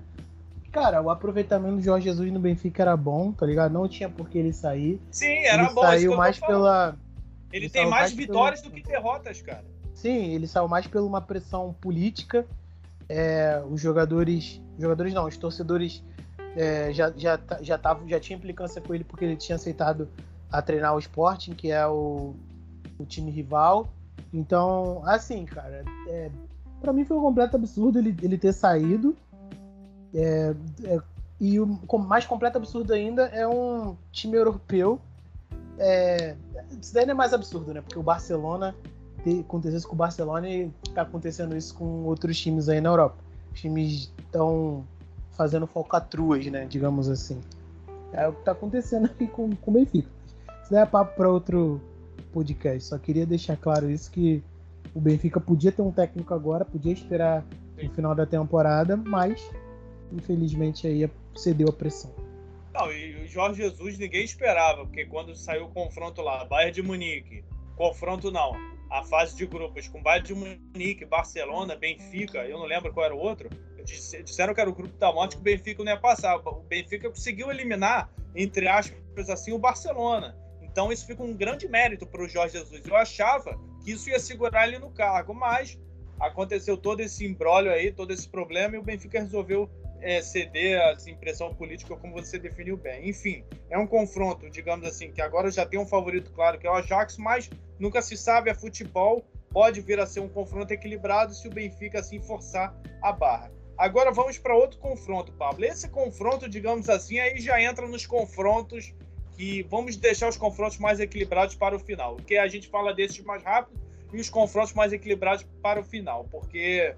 Cara, 0.72 1.02
o 1.02 1.10
aproveitamento 1.10 1.78
do 1.78 1.82
Jorge 1.82 2.06
Jesus 2.06 2.32
no 2.32 2.40
Benfica 2.40 2.84
era 2.84 2.96
bom, 2.96 3.32
tá 3.32 3.46
ligado? 3.46 3.72
Não 3.72 3.88
tinha 3.88 4.08
por 4.08 4.30
que 4.30 4.38
ele 4.38 4.54
sair. 4.54 5.02
Sim, 5.10 5.46
era 5.46 5.64
ele 5.64 5.74
bom. 5.74 5.82
Saiu 5.82 6.16
mais 6.16 6.40
pela. 6.40 6.96
Ele, 7.52 7.66
ele 7.66 7.70
tem 7.70 7.84
mais, 7.84 7.94
mais 7.94 8.14
vitórias 8.14 8.62
pelo... 8.62 8.76
do 8.76 8.82
que 8.82 8.88
derrotas, 8.88 9.42
cara. 9.42 9.66
Sim, 9.96 10.36
ele 10.36 10.46
saiu 10.46 10.68
mais 10.68 10.86
por 10.86 11.02
uma 11.02 11.22
pressão 11.22 11.74
política. 11.82 12.46
É, 13.10 13.64
os 13.68 13.82
jogadores. 13.82 14.62
Jogadores 14.78 15.14
não, 15.14 15.26
os 15.26 15.38
torcedores 15.38 16.04
é, 16.56 16.94
já, 16.94 17.12
já, 17.16 17.40
já, 17.62 17.78
tava, 17.78 18.08
já 18.08 18.20
tinha 18.20 18.38
implicância 18.38 18.80
com 18.80 18.94
ele 18.94 19.04
porque 19.04 19.26
ele 19.26 19.36
tinha 19.36 19.56
aceitado 19.56 20.08
a 20.52 20.62
treinar 20.62 20.96
o 20.96 21.00
Sporting, 21.00 21.54
que 21.54 21.72
é 21.72 21.86
o, 21.88 22.36
o 22.98 23.06
time 23.06 23.32
rival. 23.32 23.90
Então, 24.34 25.02
assim, 25.06 25.46
cara, 25.46 25.84
é, 26.08 26.30
para 26.82 26.94
mim 26.94 27.06
foi 27.06 27.18
um 27.18 27.22
completo 27.22 27.56
absurdo 27.56 28.00
ele, 28.00 28.16
ele 28.22 28.38
ter 28.38 28.54
saído. 28.54 29.16
É, 30.14 30.56
é, 30.84 31.02
e 31.40 31.60
o 31.60 31.68
mais 32.00 32.26
completo 32.26 32.58
absurdo 32.58 32.94
ainda 32.94 33.24
é 33.28 33.48
um 33.48 33.96
time 34.12 34.38
europeu. 34.38 35.00
É, 35.78 36.36
isso 36.82 36.94
daí 36.94 37.06
não 37.06 37.12
é 37.12 37.16
mais 37.16 37.34
absurdo, 37.34 37.74
né? 37.74 37.82
Porque 37.82 38.00
o 38.00 38.04
Barcelona 38.04 38.76
aconteceu 39.40 39.78
isso 39.78 39.88
com 39.88 39.94
o 39.94 39.98
Barcelona 39.98 40.50
e 40.50 40.72
tá 40.94 41.02
acontecendo 41.02 41.56
isso 41.56 41.76
com 41.76 42.04
outros 42.06 42.40
times 42.40 42.70
aí 42.70 42.80
na 42.80 42.90
Europa. 42.90 43.18
Os 43.54 43.60
times 43.60 44.12
estão 44.18 44.86
fazendo 45.32 45.68
falcatruas, 45.68 46.46
né? 46.48 46.66
Digamos 46.66 47.10
assim. 47.10 47.40
É 48.14 48.28
o 48.28 48.34
que 48.34 48.44
tá 48.44 48.54
acontecendo 48.54 49.06
aqui 49.12 49.28
com, 49.28 49.56
com 49.56 49.72
o 49.72 49.74
Benfica. 49.74 50.10
Isso 50.68 50.74
daí 50.74 50.84
é 50.84 50.86
papo 50.86 51.16
para 51.16 51.30
outro 51.30 51.82
podcast. 52.34 52.90
Só 52.90 52.98
queria 52.98 53.26
deixar 53.26 53.56
claro 53.56 53.90
isso 53.90 54.12
que 54.12 54.44
o 54.94 55.00
Benfica 55.00 55.40
podia 55.40 55.72
ter 55.72 55.82
um 55.82 55.94
técnico 55.94 56.34
agora, 56.34 56.66
podia 56.66 56.92
esperar 56.92 57.42
o 57.82 57.90
final 57.92 58.14
da 58.14 58.26
temporada, 58.26 58.98
mas 58.98 59.50
infelizmente 60.12 60.86
aí 60.86 61.10
cedeu 61.38 61.70
a 61.70 61.72
pressão. 61.72 62.14
Não, 62.74 62.92
e 62.92 63.16
o 63.16 63.28
Jorge 63.30 63.62
Jesus 63.62 63.98
ninguém 63.98 64.26
esperava, 64.26 64.84
porque 64.84 65.06
quando 65.06 65.34
saiu 65.38 65.68
o 65.68 65.70
confronto 65.70 66.22
lá, 66.22 66.44
Bayern 66.44 66.74
de 66.74 66.82
Munique, 66.82 67.46
confronto 67.78 68.30
não, 68.30 68.52
a 68.92 69.06
fase 69.06 69.38
de 69.38 69.46
grupos 69.46 69.88
com 69.88 70.04
Bayern 70.04 70.28
de 70.28 70.36
Munique, 70.36 71.06
Barcelona, 71.06 71.78
Benfica, 71.78 72.40
eu 72.40 72.60
não 72.60 72.66
lembro 72.66 72.92
qual 72.92 73.06
era 73.06 73.16
o 73.16 73.20
outro, 73.20 73.48
disseram 73.86 74.54
que 74.54 74.60
era 74.60 74.70
o 74.70 74.76
grupo 74.76 74.98
da 74.98 75.14
morte 75.14 75.38
que 75.38 75.42
o 75.42 75.46
Benfica 75.46 75.82
não 75.82 75.94
ia 75.94 75.98
passar. 75.98 76.36
O 76.36 76.60
Benfica 76.68 77.10
conseguiu 77.10 77.50
eliminar, 77.50 78.10
entre 78.36 78.68
aspas, 78.68 79.30
assim, 79.30 79.54
o 79.54 79.58
Barcelona. 79.58 80.36
Então 80.78 80.92
isso 80.92 81.08
fica 81.08 81.24
um 81.24 81.34
grande 81.34 81.68
mérito 81.68 82.06
para 82.06 82.22
o 82.22 82.30
Jorge 82.30 82.56
Jesus. 82.56 82.84
Eu 82.86 82.96
achava 82.96 83.60
que 83.84 83.94
isso 83.94 84.12
ia 84.12 84.20
segurar 84.20 84.68
ele 84.68 84.78
no 84.78 84.92
cargo, 84.92 85.34
mas 85.34 85.76
aconteceu 86.20 86.78
todo 86.78 87.00
esse 87.00 87.26
embrólio 87.26 87.72
aí, 87.72 87.92
todo 87.92 88.14
esse 88.14 88.30
problema 88.30 88.76
e 88.76 88.78
o 88.78 88.84
Benfica 88.84 89.20
resolveu 89.20 89.68
é, 90.02 90.22
ceder 90.22 90.80
a 90.80 91.10
impressão 91.10 91.52
política 91.52 91.98
como 91.98 92.14
você 92.14 92.38
definiu 92.38 92.78
bem. 92.78 93.10
Enfim, 93.10 93.44
é 93.72 93.78
um 93.80 93.88
confronto, 93.88 94.48
digamos 94.52 94.88
assim, 94.88 95.12
que 95.12 95.20
agora 95.20 95.50
já 95.50 95.66
tem 95.66 95.80
um 95.80 95.88
favorito 95.88 96.32
claro 96.32 96.60
que 96.60 96.68
é 96.68 96.70
o 96.70 96.76
Ajax, 96.76 97.18
mas 97.18 97.50
nunca 97.80 98.00
se 98.00 98.16
sabe, 98.16 98.52
é 98.52 98.54
futebol, 98.54 99.26
pode 99.52 99.82
vir 99.82 100.00
a 100.00 100.06
ser 100.06 100.20
um 100.20 100.30
confronto 100.30 100.72
equilibrado 100.72 101.34
se 101.34 101.48
o 101.48 101.52
Benfica 101.52 102.02
assim 102.02 102.22
forçar 102.22 102.80
a 103.02 103.12
barra. 103.12 103.52
Agora 103.80 104.12
vamos 104.12 104.38
para 104.38 104.56
outro 104.56 104.78
confronto, 104.78 105.32
Pablo. 105.34 105.66
Esse 105.66 105.90
confronto, 105.90 106.48
digamos 106.48 106.88
assim, 106.88 107.18
aí 107.18 107.40
já 107.40 107.60
entra 107.60 107.88
nos 107.88 108.06
confrontos 108.06 108.94
que 109.38 109.62
vamos 109.70 109.96
deixar 109.96 110.28
os 110.28 110.36
confrontos 110.36 110.80
mais 110.80 111.00
equilibrados 111.00 111.56
para 111.56 111.76
o 111.76 111.80
final. 111.80 112.16
Porque 112.16 112.38
a 112.38 112.48
gente 112.48 112.68
fala 112.68 112.94
desses 112.94 113.24
mais 113.24 113.44
rápido 113.44 113.80
e 114.12 114.20
os 114.20 114.30
confrontos 114.30 114.74
mais 114.74 114.92
equilibrados 114.92 115.46
para 115.62 115.80
o 115.80 115.84
final. 115.84 116.26
Porque 116.32 116.96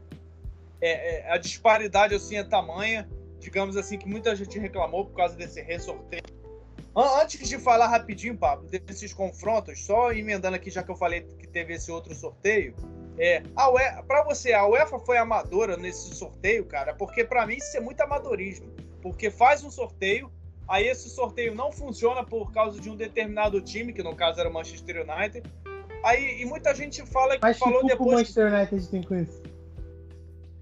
é, 0.82 1.28
é, 1.28 1.32
a 1.32 1.38
disparidade 1.38 2.16
assim 2.16 2.38
é 2.38 2.44
tamanha, 2.44 3.08
digamos 3.40 3.76
assim, 3.76 3.98
que 3.98 4.08
muita 4.08 4.34
gente 4.36 4.58
reclamou 4.58 5.06
por 5.06 5.16
causa 5.16 5.36
desse 5.36 5.62
ressorteio. 5.62 6.24
Antes 6.96 7.48
de 7.48 7.58
falar 7.58 7.88
rapidinho, 7.88 8.38
Pablo, 8.38 8.68
desses 8.68 9.14
confrontos, 9.14 9.80
só 9.86 10.12
emendando 10.12 10.56
aqui, 10.56 10.72
já 10.72 10.82
que 10.82 10.90
eu 10.90 10.96
falei 10.96 11.22
que 11.22 11.48
teve 11.48 11.74
esse 11.74 11.92
outro 11.92 12.16
sorteio, 12.16 12.74
é, 13.18 13.42
para 14.08 14.24
você, 14.24 14.54
a 14.54 14.66
UEFA 14.66 14.98
foi 15.00 15.18
amadora 15.18 15.76
nesse 15.76 16.16
sorteio, 16.16 16.66
cara, 16.66 16.94
porque 16.94 17.24
para 17.24 17.46
mim 17.46 17.58
isso 17.58 17.76
é 17.76 17.80
muito 17.80 18.02
amadorismo. 18.02 18.68
Porque 19.02 19.30
faz 19.30 19.64
um 19.64 19.70
sorteio, 19.70 20.32
Aí 20.70 20.88
esse 20.88 21.10
sorteio 21.10 21.56
não 21.56 21.72
funciona 21.72 22.24
por 22.24 22.52
causa 22.52 22.80
de 22.80 22.92
um 22.92 22.96
determinado 22.96 23.60
time, 23.60 23.92
que 23.92 24.04
no 24.04 24.16
caso 24.16 24.40
era 24.40 24.48
o 24.48 24.54
Manchester 24.54 25.04
United. 25.04 25.52
Aí, 26.04 26.42
e 26.42 26.46
muita 26.46 26.76
gente 26.76 27.04
fala 27.08 27.34
que 27.34 27.42
Mas 27.42 27.58
falou 27.58 27.84
depois. 27.84 28.08
o 28.08 28.16
Manchester 28.16 28.54
United 28.54 28.88
tem 28.88 29.02
com 29.02 29.16
isso? 29.16 29.42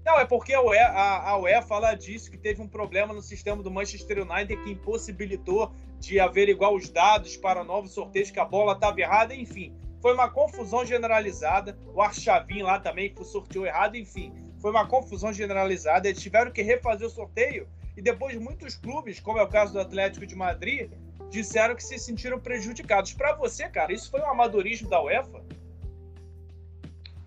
Não, 0.06 0.18
é 0.18 0.24
porque 0.24 0.54
a 0.54 0.62
UEFA, 0.62 0.92
a, 0.92 1.30
a 1.30 1.38
UEFA 1.38 1.66
fala 1.68 1.94
disso, 1.94 2.30
que 2.30 2.38
teve 2.38 2.62
um 2.62 2.66
problema 2.66 3.12
no 3.12 3.20
sistema 3.20 3.62
do 3.62 3.70
Manchester 3.70 4.26
United 4.26 4.56
que 4.64 4.70
impossibilitou 4.70 5.70
de 5.98 6.18
averiguar 6.18 6.72
os 6.72 6.88
dados 6.88 7.36
para 7.36 7.62
novos 7.62 7.92
sorteios, 7.92 8.30
que 8.30 8.40
a 8.40 8.46
bola 8.46 8.72
estava 8.72 8.98
errada, 8.98 9.34
enfim. 9.34 9.76
Foi 10.00 10.14
uma 10.14 10.30
confusão 10.30 10.86
generalizada. 10.86 11.78
O 11.94 12.00
Archavin 12.00 12.62
lá 12.62 12.80
também 12.80 13.14
sorteou 13.22 13.66
errado, 13.66 13.96
enfim. 13.96 14.32
Foi 14.58 14.70
uma 14.70 14.86
confusão 14.86 15.34
generalizada. 15.34 16.08
Eles 16.08 16.22
tiveram 16.22 16.50
que 16.50 16.62
refazer 16.62 17.06
o 17.06 17.10
sorteio 17.10 17.68
e 17.98 18.00
depois 18.00 18.38
muitos 18.38 18.76
clubes, 18.76 19.18
como 19.18 19.40
é 19.40 19.42
o 19.42 19.48
caso 19.48 19.72
do 19.72 19.80
Atlético 19.80 20.24
de 20.24 20.36
Madrid, 20.36 20.88
disseram 21.30 21.74
que 21.74 21.82
se 21.82 21.98
sentiram 21.98 22.38
prejudicados. 22.38 23.12
Para 23.12 23.34
você, 23.34 23.68
cara, 23.68 23.92
isso 23.92 24.08
foi 24.08 24.20
um 24.20 24.30
amadorismo 24.30 24.88
da 24.88 25.02
UEFA? 25.02 25.42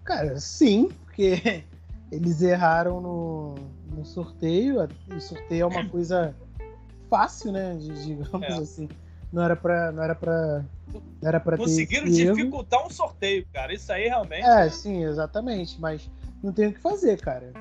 Cara, 0.06 0.40
sim, 0.40 0.88
porque 1.04 1.66
eles 2.10 2.42
erraram 2.42 3.02
no, 3.02 3.56
no 3.94 4.06
sorteio. 4.06 4.88
O 5.14 5.20
sorteio 5.20 5.64
é 5.64 5.66
uma 5.66 5.88
coisa 5.92 6.34
fácil, 7.10 7.52
né? 7.52 7.78
Digamos 7.78 8.48
é. 8.48 8.54
assim. 8.54 8.88
Não 9.30 9.44
era 9.44 9.58
pra. 9.58 9.92
Não 9.92 10.04
era 10.04 10.16
pra. 10.16 10.64
Não 11.22 11.28
era 11.28 11.40
pra 11.42 11.58
Conseguiram 11.58 12.06
dificultar 12.06 12.88
um 12.88 12.90
sorteio, 12.90 13.46
cara. 13.52 13.74
Isso 13.74 13.92
aí 13.92 14.08
realmente. 14.08 14.46
É, 14.46 14.70
sim, 14.70 15.04
exatamente. 15.04 15.78
Mas 15.82 16.10
não 16.42 16.54
tem 16.54 16.68
o 16.68 16.74
que 16.74 16.80
fazer, 16.80 17.20
cara. 17.20 17.52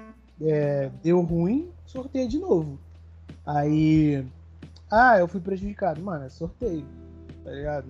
É, 0.41 0.89
deu 1.03 1.21
ruim, 1.23 1.73
sorteia 1.85 2.29
de 2.29 2.39
novo. 2.39 2.79
Aí. 3.47 4.25
Ah, 4.91 5.19
eu 5.19 5.29
fui 5.29 5.41
prejudicado. 5.41 6.01
Mano, 6.01 6.25
é 6.25 6.29
sorteio. 6.29 6.85
Tá 7.45 7.51
ligado? 7.51 7.87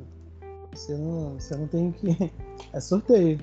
Você 0.73 0.95
não, 0.97 1.35
você 1.35 1.57
não 1.57 1.67
tem 1.67 1.93
que. 1.93 2.33
É 2.73 2.79
sorteio. 2.79 3.41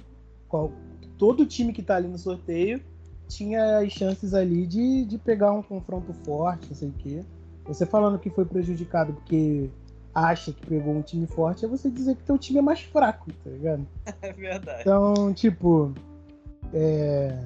Qual, 0.48 0.72
todo 1.17 1.46
time 1.46 1.74
que 1.74 1.82
tá 1.82 1.96
ali 1.96 2.08
no 2.08 2.17
sorteio 2.17 2.80
tinha 3.28 3.80
as 3.80 3.91
chances 3.91 4.34
ali 4.34 4.65
de, 4.65 5.06
de 5.06 5.17
pegar 5.17 5.52
um 5.52 5.62
confronto 5.62 6.13
forte, 6.24 6.67
não 6.70 6.76
sei 6.76 6.89
o 6.89 6.93
quê. 6.93 7.26
Você 7.65 7.86
falando 7.86 8.20
que 8.20 8.30
foi 8.30 8.46
prejudicado 8.46 9.13
porque 9.13 9.70
acha 10.13 10.52
que 10.52 10.65
pegou 10.65 10.96
um 10.96 11.02
time 11.02 11.28
forte, 11.28 11.65
é 11.65 11.67
você 11.67 11.89
dizer 11.89 12.15
que 12.15 12.24
teu 12.24 12.38
time 12.38 12.60
é 12.60 12.62
mais 12.62 12.82
fraco, 12.82 13.32
tá 13.43 13.50
ligado? 13.50 13.86
É 14.22 14.32
verdade. 14.32 14.82
Então, 14.82 15.34
tipo, 15.34 15.93
é... 16.74 17.38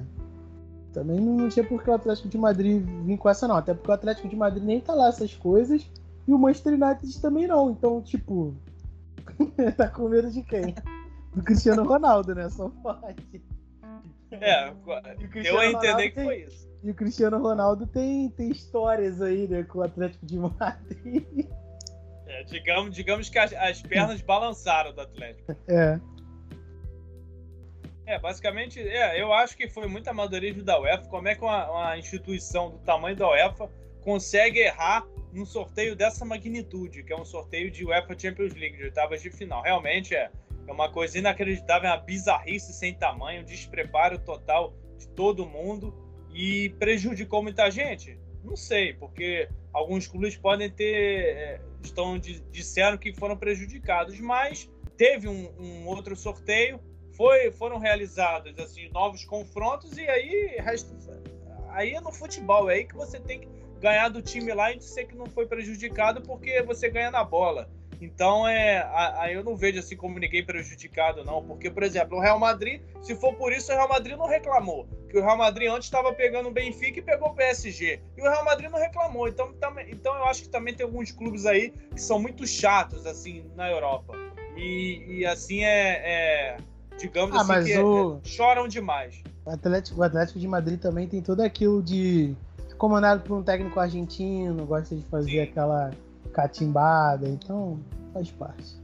também 0.92 1.18
não 1.18 1.48
tinha 1.48 1.66
por 1.66 1.82
que 1.82 1.90
o 1.90 1.94
Atlético 1.94 2.28
de 2.28 2.38
Madrid 2.38 2.84
vir 3.04 3.16
com 3.18 3.28
essa, 3.28 3.48
não. 3.48 3.56
Até 3.56 3.74
porque 3.74 3.90
o 3.90 3.94
Atlético 3.94 4.28
de 4.28 4.36
Madrid 4.36 4.62
nem 4.62 4.80
tá 4.80 4.94
lá 4.94 5.08
essas 5.08 5.34
coisas 5.34 5.88
e 6.26 6.32
o 6.32 6.38
Manchester 6.38 6.74
United 6.74 7.20
também 7.20 7.46
não. 7.46 7.70
Então, 7.70 8.00
tipo, 8.02 8.54
tá 9.76 9.88
com 9.88 10.08
medo 10.08 10.30
de 10.30 10.42
quem? 10.42 10.74
Do 11.34 11.42
Cristiano 11.42 11.84
Ronaldo, 11.84 12.34
né? 12.34 12.48
Só 12.50 12.68
pode. 12.68 13.42
É, 14.30 14.68
eu 15.44 15.58
a 15.58 15.66
entender 15.66 16.10
que 16.10 16.22
foi 16.22 16.42
isso. 16.42 16.70
E 16.82 16.90
o 16.90 16.94
Cristiano 16.94 17.40
Ronaldo 17.40 17.86
tem, 17.86 18.28
tem 18.30 18.50
histórias 18.50 19.22
aí, 19.22 19.46
né, 19.46 19.62
com 19.62 19.78
o 19.78 19.82
Atlético 19.82 20.26
de 20.26 20.36
Madrid. 20.36 21.46
É, 22.26 22.42
digamos, 22.44 22.94
digamos 22.94 23.28
que 23.28 23.38
as, 23.38 23.52
as 23.52 23.82
pernas 23.82 24.20
balançaram 24.20 24.92
do 24.92 25.00
Atlético. 25.00 25.54
É. 25.68 26.00
É, 28.12 28.18
basicamente, 28.18 28.78
é, 28.78 29.18
eu 29.18 29.32
acho 29.32 29.56
que 29.56 29.66
foi 29.66 29.86
muito 29.86 30.06
amadorismo 30.06 30.62
da 30.62 30.78
UEFA. 30.78 31.08
Como 31.08 31.26
é 31.28 31.34
que 31.34 31.42
uma, 31.42 31.70
uma, 31.70 31.98
instituição 31.98 32.70
do 32.70 32.78
tamanho 32.80 33.16
da 33.16 33.26
UEFA 33.26 33.70
consegue 34.02 34.58
errar 34.58 35.06
num 35.32 35.46
sorteio 35.46 35.96
dessa 35.96 36.22
magnitude, 36.22 37.04
que 37.04 37.10
é 37.10 37.16
um 37.16 37.24
sorteio 37.24 37.70
de 37.70 37.86
UEFA 37.86 38.18
Champions 38.18 38.52
League, 38.52 38.76
de 38.76 38.84
oitavas 38.84 39.22
de 39.22 39.30
final? 39.30 39.62
Realmente 39.62 40.14
é, 40.14 40.30
é 40.68 40.70
uma 40.70 40.90
coisa 40.92 41.16
inacreditável, 41.16 41.88
é 41.88 41.94
uma 41.94 42.02
bizarrice 42.02 42.74
sem 42.74 42.92
tamanho, 42.92 43.46
despreparo 43.46 44.18
total 44.18 44.74
de 44.98 45.08
todo 45.08 45.46
mundo 45.46 45.94
e 46.34 46.68
prejudicou 46.78 47.42
muita 47.42 47.70
gente? 47.70 48.18
Não 48.44 48.56
sei, 48.56 48.92
porque 48.92 49.48
alguns 49.72 50.06
clubes 50.06 50.36
podem 50.36 50.68
ter. 50.68 50.94
É, 50.94 51.60
estão 51.82 52.18
disseram 52.18 52.98
que 52.98 53.14
foram 53.14 53.38
prejudicados, 53.38 54.20
mas 54.20 54.70
teve 54.98 55.28
um, 55.28 55.50
um 55.58 55.86
outro 55.86 56.14
sorteio, 56.14 56.78
foi, 57.16 57.50
foram 57.50 57.78
realizados 57.78 58.58
assim 58.58 58.88
novos 58.90 59.24
confrontos 59.24 59.96
e 59.96 60.08
aí 60.08 60.56
aí 61.70 61.94
é 61.94 62.00
no 62.00 62.12
futebol, 62.12 62.70
é 62.70 62.74
aí 62.74 62.84
que 62.84 62.94
você 62.94 63.18
tem 63.18 63.40
que 63.40 63.48
ganhar 63.80 64.08
do 64.08 64.22
time 64.22 64.52
lá 64.54 64.72
e 64.72 64.78
dizer 64.78 65.06
que 65.06 65.16
não 65.16 65.26
foi 65.26 65.46
prejudicado 65.46 66.20
porque 66.22 66.62
você 66.62 66.88
ganha 66.88 67.10
na 67.10 67.24
bola. 67.24 67.68
Então, 68.00 68.48
é, 68.48 68.84
aí 69.16 69.32
eu 69.32 69.44
não 69.44 69.56
vejo 69.56 69.78
assim 69.78 69.96
como 69.96 70.18
ninguém 70.18 70.44
prejudicado, 70.44 71.24
não. 71.24 71.40
Porque, 71.44 71.70
por 71.70 71.84
exemplo, 71.84 72.18
o 72.18 72.20
Real 72.20 72.36
Madrid, 72.36 72.82
se 73.00 73.14
for 73.14 73.32
por 73.34 73.52
isso, 73.52 73.70
o 73.70 73.76
Real 73.76 73.88
Madrid 73.88 74.16
não 74.16 74.26
reclamou. 74.26 74.88
Que 75.08 75.18
o 75.18 75.22
Real 75.22 75.36
Madrid 75.36 75.70
antes 75.70 75.84
estava 75.86 76.12
pegando 76.12 76.48
o 76.48 76.52
Benfica 76.52 76.98
e 76.98 77.02
pegou 77.02 77.28
o 77.28 77.34
PSG. 77.34 78.00
E 78.16 78.20
o 78.20 78.24
Real 78.24 78.44
Madrid 78.44 78.68
não 78.68 78.78
reclamou. 78.78 79.28
Então, 79.28 79.52
também, 79.54 79.88
então 79.92 80.16
eu 80.16 80.24
acho 80.24 80.42
que 80.42 80.48
também 80.48 80.74
tem 80.74 80.84
alguns 80.84 81.12
clubes 81.12 81.46
aí 81.46 81.70
que 81.70 82.00
são 82.00 82.18
muito 82.18 82.44
chatos, 82.44 83.06
assim, 83.06 83.48
na 83.54 83.70
Europa. 83.70 84.14
E, 84.56 85.04
e 85.18 85.24
assim 85.24 85.62
é, 85.62 86.02
é 86.04 86.56
digamos 87.02 87.36
ah, 87.36 87.40
assim, 87.40 87.64
que 87.64 87.72
é, 87.72 87.82
o... 87.82 88.20
é, 88.24 88.28
choram 88.28 88.68
demais. 88.68 89.22
O 89.44 89.50
Atlético, 89.50 90.00
o 90.00 90.02
Atlético 90.02 90.38
de 90.38 90.46
Madrid 90.46 90.80
também 90.80 91.08
tem 91.08 91.20
tudo 91.20 91.42
aquilo 91.42 91.82
de 91.82 92.34
comandado 92.78 93.22
por 93.22 93.36
um 93.36 93.42
técnico 93.42 93.78
argentino, 93.78 94.64
gosta 94.66 94.94
de 94.94 95.02
fazer 95.04 95.30
Sim. 95.30 95.40
aquela 95.40 95.90
catimbada, 96.32 97.28
então 97.28 97.78
faz 98.12 98.30
parte. 98.30 98.82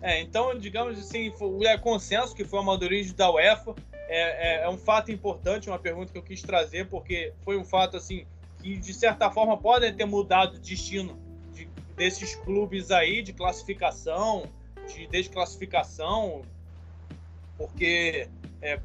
É, 0.00 0.20
então, 0.20 0.58
digamos 0.58 0.98
assim, 0.98 1.32
o 1.40 1.64
é 1.64 1.78
consenso 1.78 2.34
que 2.34 2.44
foi 2.44 2.58
o 2.58 2.62
amadorismo 2.62 3.14
da 3.14 3.30
UEFA 3.30 3.74
é, 4.08 4.60
é, 4.60 4.64
é, 4.64 4.68
um 4.68 4.76
fato 4.76 5.10
importante, 5.10 5.68
uma 5.68 5.78
pergunta 5.78 6.12
que 6.12 6.18
eu 6.18 6.22
quis 6.22 6.42
trazer, 6.42 6.88
porque 6.88 7.32
foi 7.44 7.56
um 7.56 7.64
fato 7.64 7.96
assim 7.96 8.26
que, 8.60 8.76
de 8.76 8.92
certa 8.92 9.30
forma, 9.30 9.56
podem 9.56 9.92
ter 9.94 10.04
mudado 10.04 10.56
o 10.56 10.58
destino 10.58 11.18
de, 11.52 11.68
desses 11.96 12.34
clubes 12.34 12.90
aí 12.90 13.22
de 13.22 13.32
classificação, 13.32 14.44
de 14.86 15.06
desclassificação, 15.06 16.42
porque 17.56 18.28
é, 18.60 18.78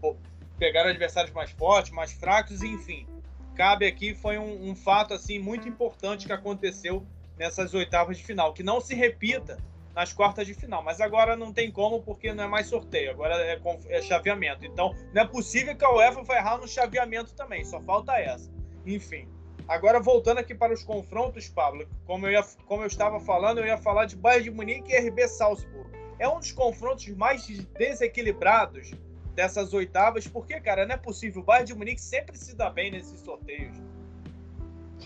pegaram 0.57 0.89
adversários 0.89 1.33
mais 1.33 1.51
fortes, 1.51 1.91
mais 1.91 2.11
fracos, 2.11 2.61
enfim. 2.61 3.07
Cabe 3.55 3.85
aqui, 3.85 4.13
foi 4.13 4.37
um, 4.37 4.69
um 4.69 4.75
fato 4.75 5.13
assim 5.13 5.39
muito 5.39 5.67
importante 5.67 6.27
que 6.27 6.33
aconteceu 6.33 7.05
nessas 7.37 7.73
oitavas 7.73 8.17
de 8.17 8.23
final. 8.23 8.53
Que 8.53 8.63
não 8.63 8.79
se 8.79 8.93
repita 8.93 9.57
nas 9.97 10.13
quartas 10.13 10.45
de 10.45 10.53
final. 10.53 10.83
Mas 10.83 11.01
agora 11.01 11.35
não 11.35 11.51
tem 11.51 11.71
como, 11.71 12.03
porque 12.03 12.31
não 12.31 12.43
é 12.43 12.47
mais 12.47 12.67
sorteio, 12.67 13.09
agora 13.09 13.33
é, 13.35 13.59
é 13.89 14.01
chaveamento. 14.03 14.63
Então, 14.63 14.95
não 15.11 15.23
é 15.23 15.25
possível 15.25 15.75
que 15.75 15.83
a 15.83 15.91
UEFA 15.91 16.21
vai 16.21 16.37
errar 16.37 16.59
no 16.59 16.67
chaveamento 16.67 17.33
também, 17.33 17.65
só 17.65 17.81
falta 17.81 18.13
essa. 18.13 18.47
Enfim. 18.85 19.27
Agora, 19.67 19.99
voltando 19.99 20.37
aqui 20.37 20.53
para 20.53 20.71
os 20.71 20.83
confrontos, 20.83 21.49
Pablo, 21.49 21.87
como 22.05 22.27
eu, 22.27 22.31
ia, 22.31 22.43
como 22.67 22.83
eu 22.83 22.87
estava 22.87 23.19
falando, 23.19 23.57
eu 23.57 23.65
ia 23.65 23.77
falar 23.77 24.05
de 24.05 24.15
Bayern 24.15 24.43
de 24.43 24.51
Munique 24.51 24.93
e 24.93 25.09
RB 25.09 25.27
Salzburg. 25.27 25.89
É 26.19 26.27
um 26.27 26.39
dos 26.39 26.51
confrontos 26.51 27.07
mais 27.09 27.45
desequilibrados 27.77 28.91
dessas 29.35 29.73
oitavas, 29.73 30.27
porque, 30.27 30.59
cara, 30.59 30.85
não 30.85 30.95
é 30.95 30.97
possível. 30.97 31.41
O 31.41 31.45
Bayern 31.45 31.67
de 31.67 31.75
Munique 31.75 32.01
sempre 32.01 32.37
se 32.37 32.55
dá 32.55 32.69
bem 32.69 32.91
nesses 32.91 33.19
sorteios. 33.19 33.77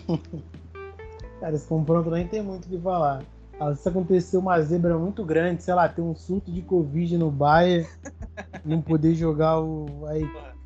Cara, 1.38 1.56
esse 1.56 1.66
confronto 1.66 2.08
nem 2.08 2.26
tem 2.26 2.40
muito 2.40 2.66
o 2.66 2.68
que 2.68 2.78
falar. 2.78 3.24
Se 3.76 3.88
acontecer 3.88 4.36
uma 4.36 4.60
zebra 4.60 4.96
muito 4.96 5.24
grande, 5.24 5.62
sei 5.62 5.74
lá, 5.74 5.88
ter 5.88 6.00
um 6.00 6.14
surto 6.14 6.52
de 6.52 6.62
Covid 6.62 7.18
no 7.18 7.30
Bayern, 7.30 7.86
não 8.64 8.80
poder 8.80 9.14
jogar 9.14 9.60
o, 9.60 10.06
a 10.06 10.18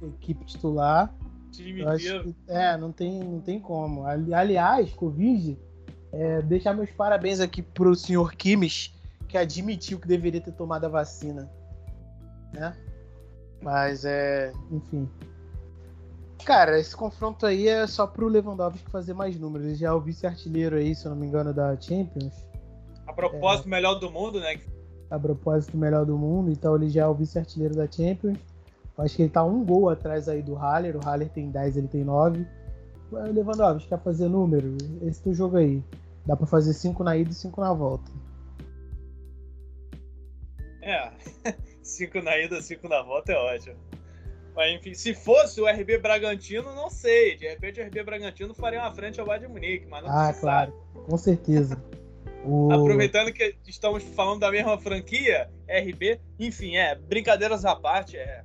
equipe 0.07 0.45
titular. 0.45 1.15
Time 1.51 1.83
que, 1.97 2.35
é, 2.49 2.77
não 2.77 2.93
tem, 2.93 3.21
não 3.21 3.41
tem 3.41 3.59
como. 3.59 4.05
Aliás, 4.07 4.93
Covid, 4.93 5.59
é, 6.13 6.43
deixar 6.43 6.75
meus 6.75 6.91
parabéns 6.91 7.41
aqui 7.41 7.63
pro 7.63 7.95
senhor 7.95 8.35
Kimmich, 8.35 8.95
que 9.27 9.37
admitiu 9.37 9.99
que 9.99 10.09
deveria 10.09 10.41
ter 10.41 10.53
tomado 10.53 10.85
a 10.85 10.89
vacina. 10.89 11.51
Né? 12.53 12.75
Mas 13.63 14.05
é, 14.05 14.53
enfim, 14.71 15.09
Cara, 16.47 16.79
esse 16.79 16.95
confronto 16.95 17.45
aí 17.45 17.67
é 17.67 17.85
só 17.89 18.07
pro 18.07 18.29
Lewandowski 18.29 18.89
fazer 18.89 19.15
mais 19.15 19.37
números. 19.37 19.67
Ele 19.67 19.75
já 19.75 19.89
é 19.89 19.93
o 19.93 20.01
vice-artilheiro 20.01 20.77
aí, 20.77 20.95
se 20.95 21.05
eu 21.05 21.11
não 21.11 21.19
me 21.19 21.27
engano, 21.27 21.53
da 21.53 21.77
Champions. 21.81 22.47
A 23.05 23.13
propósito, 23.13 23.67
é... 23.67 23.71
melhor 23.71 23.95
do 23.97 24.09
mundo, 24.13 24.39
né? 24.39 24.61
A 25.11 25.19
propósito, 25.19 25.77
melhor 25.77 26.07
do 26.07 26.17
mundo. 26.17 26.51
Então 26.51 26.77
ele 26.77 26.89
já 26.89 27.03
é 27.03 27.07
o 27.09 27.15
vice-artilheiro 27.15 27.75
da 27.75 27.91
Champions. 27.91 28.39
Acho 28.97 29.17
que 29.17 29.23
ele 29.23 29.31
tá 29.31 29.43
um 29.43 29.65
gol 29.65 29.91
atrás 29.91 30.29
aí 30.29 30.41
do 30.41 30.55
Haller. 30.55 30.97
O 30.97 31.05
Haller 31.05 31.29
tem 31.31 31.51
10, 31.51 31.79
ele 31.79 31.89
tem 31.89 32.05
9. 32.05 32.47
O 33.11 33.17
Lewandowski 33.17 33.89
quer 33.89 34.01
fazer 34.01 34.29
número? 34.29 34.77
Esse 35.03 35.23
teu 35.23 35.35
jogo 35.35 35.57
aí. 35.57 35.83
Dá 36.25 36.37
pra 36.37 36.47
fazer 36.47 36.75
5 36.75 37.03
na 37.03 37.17
ida 37.17 37.31
e 37.31 37.35
5 37.35 37.61
na 37.61 37.73
volta. 37.73 38.11
É, 40.87 41.11
5 41.83 42.23
na 42.23 42.39
ida, 42.39 42.63
5 42.63 42.89
na 42.89 43.03
volta 43.03 43.33
é 43.33 43.37
ótimo. 43.37 43.77
Mas 44.55 44.73
enfim, 44.73 44.95
se 44.95 45.13
fosse 45.13 45.61
o 45.61 45.67
RB 45.67 45.99
Bragantino, 45.99 46.75
não 46.75 46.89
sei. 46.89 47.37
De 47.37 47.47
repente 47.49 47.81
o 47.81 47.85
RB 47.85 48.03
Bragantino 48.05 48.55
faria 48.55 48.81
uma 48.81 48.95
frente 48.95 49.21
ao 49.21 49.27
Bayern 49.27 49.49
de 49.49 49.53
Munique, 49.53 49.87
mas 49.87 50.03
não 50.03 50.11
Ah, 50.11 50.33
claro, 50.33 50.73
sabe. 50.73 51.07
com 51.07 51.17
certeza. 51.19 51.83
O... 52.49 52.71
Aproveitando 52.73 53.33
que 53.33 53.57
estamos 53.67 54.05
falando 54.05 54.39
da 54.39 54.53
mesma 54.53 54.79
franquia, 54.79 55.51
RB, 55.69 56.21
enfim, 56.39 56.77
é, 56.77 56.95
brincadeiras 56.95 57.65
à 57.65 57.75
parte, 57.75 58.17
é. 58.17 58.45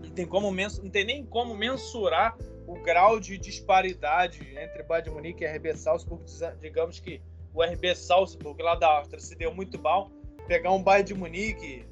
Não 0.00 0.10
tem, 0.10 0.24
como 0.24 0.52
mens... 0.52 0.78
não 0.80 0.88
tem 0.88 1.04
nem 1.04 1.26
como 1.26 1.56
mensurar 1.56 2.36
o 2.68 2.74
grau 2.84 3.18
de 3.18 3.36
disparidade 3.36 4.48
entre 4.56 4.84
Bayern 4.84 5.08
de 5.08 5.14
Munique 5.16 5.42
e 5.42 5.46
RB 5.48 5.76
Salzburg. 5.76 6.22
Digamos 6.60 7.00
que 7.00 7.20
o 7.52 7.64
RB 7.64 7.96
Salzburg 7.96 8.62
lá 8.62 8.76
da 8.76 8.86
Áustria 8.98 9.18
se 9.18 9.34
deu 9.34 9.52
muito 9.52 9.76
mal. 9.82 10.08
Pegar 10.46 10.72
um 10.72 10.82
Bayern 10.82 11.06
de 11.06 11.14
Munique 11.14 11.86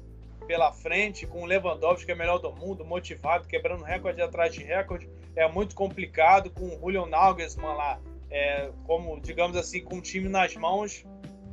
pela 0.47 0.71
frente, 0.71 1.25
com 1.25 1.43
o 1.43 1.45
Lewandowski, 1.45 2.05
que 2.05 2.11
é 2.11 2.15
melhor 2.15 2.37
do 2.37 2.51
mundo, 2.51 2.83
motivado, 2.85 3.47
quebrando 3.47 3.83
recorde 3.83 4.21
atrás 4.21 4.53
de 4.53 4.63
recorde, 4.63 5.09
é 5.35 5.47
muito 5.47 5.75
complicado, 5.75 6.49
com 6.49 6.67
o 6.67 6.79
Julian 6.79 7.07
Nagelsmann 7.07 7.75
lá, 7.75 7.99
é, 8.29 8.69
como, 8.85 9.19
digamos 9.21 9.55
assim, 9.55 9.81
com 9.81 9.97
o 9.97 10.01
time 10.01 10.27
nas 10.27 10.55
mãos, 10.55 11.05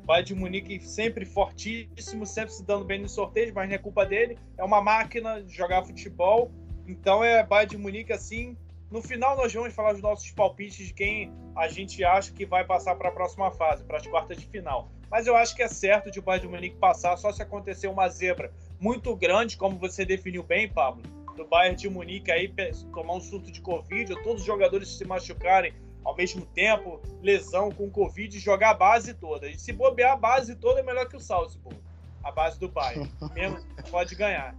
Bayern 0.04 0.26
de 0.26 0.34
Munique 0.34 0.80
sempre 0.80 1.24
fortíssimo, 1.24 2.26
sempre 2.26 2.52
se 2.52 2.64
dando 2.64 2.84
bem 2.84 2.98
nos 2.98 3.12
sorteios, 3.12 3.52
mas 3.52 3.68
não 3.68 3.74
é 3.74 3.78
culpa 3.78 4.04
dele, 4.04 4.36
é 4.58 4.64
uma 4.64 4.82
máquina 4.82 5.42
de 5.42 5.54
jogar 5.54 5.84
futebol, 5.84 6.50
então 6.86 7.22
é 7.22 7.44
Bayern 7.44 7.70
de 7.70 7.78
Munique 7.78 8.12
assim, 8.12 8.56
no 8.90 9.00
final 9.00 9.36
nós 9.36 9.52
vamos 9.54 9.72
falar 9.72 9.94
os 9.94 10.00
nossos 10.00 10.30
palpites 10.32 10.88
de 10.88 10.92
quem 10.92 11.32
a 11.54 11.68
gente 11.68 12.02
acha 12.02 12.32
que 12.32 12.44
vai 12.44 12.64
passar 12.64 12.96
para 12.96 13.08
a 13.08 13.12
próxima 13.12 13.50
fase, 13.52 13.84
para 13.84 13.98
as 13.98 14.06
quartas 14.06 14.36
de 14.36 14.46
final. 14.46 14.90
Mas 15.10 15.26
eu 15.26 15.36
acho 15.36 15.56
que 15.56 15.62
é 15.62 15.68
certo 15.68 16.10
de 16.10 16.20
o 16.20 16.22
Bayern 16.22 16.46
de 16.46 16.52
Munique 16.52 16.76
passar 16.76 17.16
só 17.16 17.32
se 17.32 17.42
acontecer 17.42 17.88
uma 17.88 18.08
zebra 18.08 18.52
muito 18.78 19.14
grande, 19.16 19.56
como 19.56 19.76
você 19.76 20.04
definiu 20.04 20.42
bem, 20.42 20.68
Pablo, 20.68 21.02
do 21.36 21.44
Bayern 21.44 21.76
de 21.76 21.88
Munique 21.88 22.30
aí 22.30 22.52
tomar 22.92 23.14
um 23.14 23.20
surto 23.20 23.50
de 23.50 23.60
Covid, 23.60 24.12
ou 24.12 24.22
todos 24.22 24.42
os 24.42 24.46
jogadores 24.46 24.88
se 24.96 25.04
machucarem 25.04 25.74
ao 26.04 26.16
mesmo 26.16 26.46
tempo, 26.46 27.00
lesão 27.22 27.70
com 27.70 27.90
Covid, 27.90 28.38
jogar 28.38 28.70
a 28.70 28.74
base 28.74 29.12
toda. 29.14 29.48
E 29.48 29.58
se 29.58 29.72
bobear 29.72 30.12
a 30.12 30.16
base 30.16 30.54
toda 30.54 30.80
é 30.80 30.82
melhor 30.82 31.08
que 31.08 31.16
o 31.16 31.20
Salzburg, 31.20 31.76
a 32.22 32.30
base 32.30 32.58
do 32.58 32.68
Bayern. 32.68 33.10
Mesmo 33.34 33.58
pode 33.90 34.14
ganhar. 34.14 34.54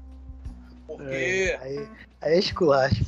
Porque. 0.86 1.56
É, 1.56 1.58
aí, 1.58 1.90
aí 2.22 2.34
é 2.34 2.40
esculacho. 2.40 3.06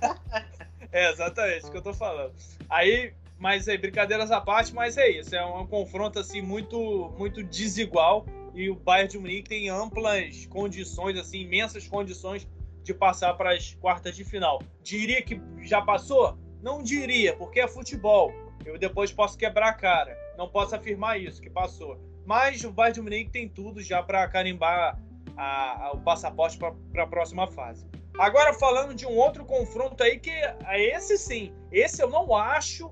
é, 0.92 1.12
exatamente, 1.12 1.60
isso 1.60 1.70
que 1.70 1.78
eu 1.78 1.82
tô 1.82 1.94
falando. 1.94 2.34
Aí, 2.68 3.14
mas 3.38 3.68
aí, 3.68 3.76
brincadeiras 3.76 4.30
à 4.30 4.40
parte, 4.40 4.74
mas 4.74 4.96
é 4.96 5.08
isso. 5.08 5.34
É 5.34 5.44
um, 5.44 5.58
é 5.58 5.60
um 5.60 5.66
confronto 5.66 6.18
assim 6.18 6.40
muito, 6.40 7.14
muito 7.18 7.42
desigual. 7.42 8.26
E 8.54 8.70
o 8.70 8.74
Bayern 8.74 9.10
de 9.10 9.18
Munique 9.18 9.48
tem 9.48 9.68
amplas 9.68 10.46
condições, 10.46 11.18
assim, 11.18 11.40
imensas 11.40 11.86
condições 11.86 12.48
de 12.82 12.94
passar 12.94 13.34
para 13.34 13.52
as 13.52 13.74
quartas 13.74 14.16
de 14.16 14.24
final. 14.24 14.62
Diria 14.82 15.20
que 15.20 15.40
já 15.62 15.82
passou? 15.82 16.38
Não 16.62 16.82
diria, 16.82 17.36
porque 17.36 17.60
é 17.60 17.68
futebol. 17.68 18.32
Eu 18.64 18.78
depois 18.78 19.12
posso 19.12 19.36
quebrar 19.36 19.68
a 19.68 19.72
cara. 19.74 20.16
Não 20.38 20.48
posso 20.48 20.74
afirmar 20.74 21.20
isso, 21.20 21.42
que 21.42 21.50
passou. 21.50 22.00
Mas 22.24 22.64
o 22.64 22.72
Bayern 22.72 22.94
de 22.94 23.02
Munique 23.02 23.30
tem 23.30 23.48
tudo 23.48 23.82
já 23.82 24.02
para 24.02 24.26
carimbar 24.28 24.98
a, 25.36 25.86
a, 25.86 25.92
o 25.92 26.00
passaporte 26.00 26.58
para 26.58 27.02
a 27.02 27.06
próxima 27.06 27.46
fase. 27.46 27.86
Agora 28.18 28.54
falando 28.54 28.94
de 28.94 29.06
um 29.06 29.14
outro 29.16 29.44
confronto 29.44 30.02
aí 30.02 30.18
que 30.18 30.30
é 30.30 30.96
esse 30.96 31.18
sim, 31.18 31.54
esse 31.70 32.02
eu 32.02 32.08
não 32.08 32.34
acho 32.34 32.90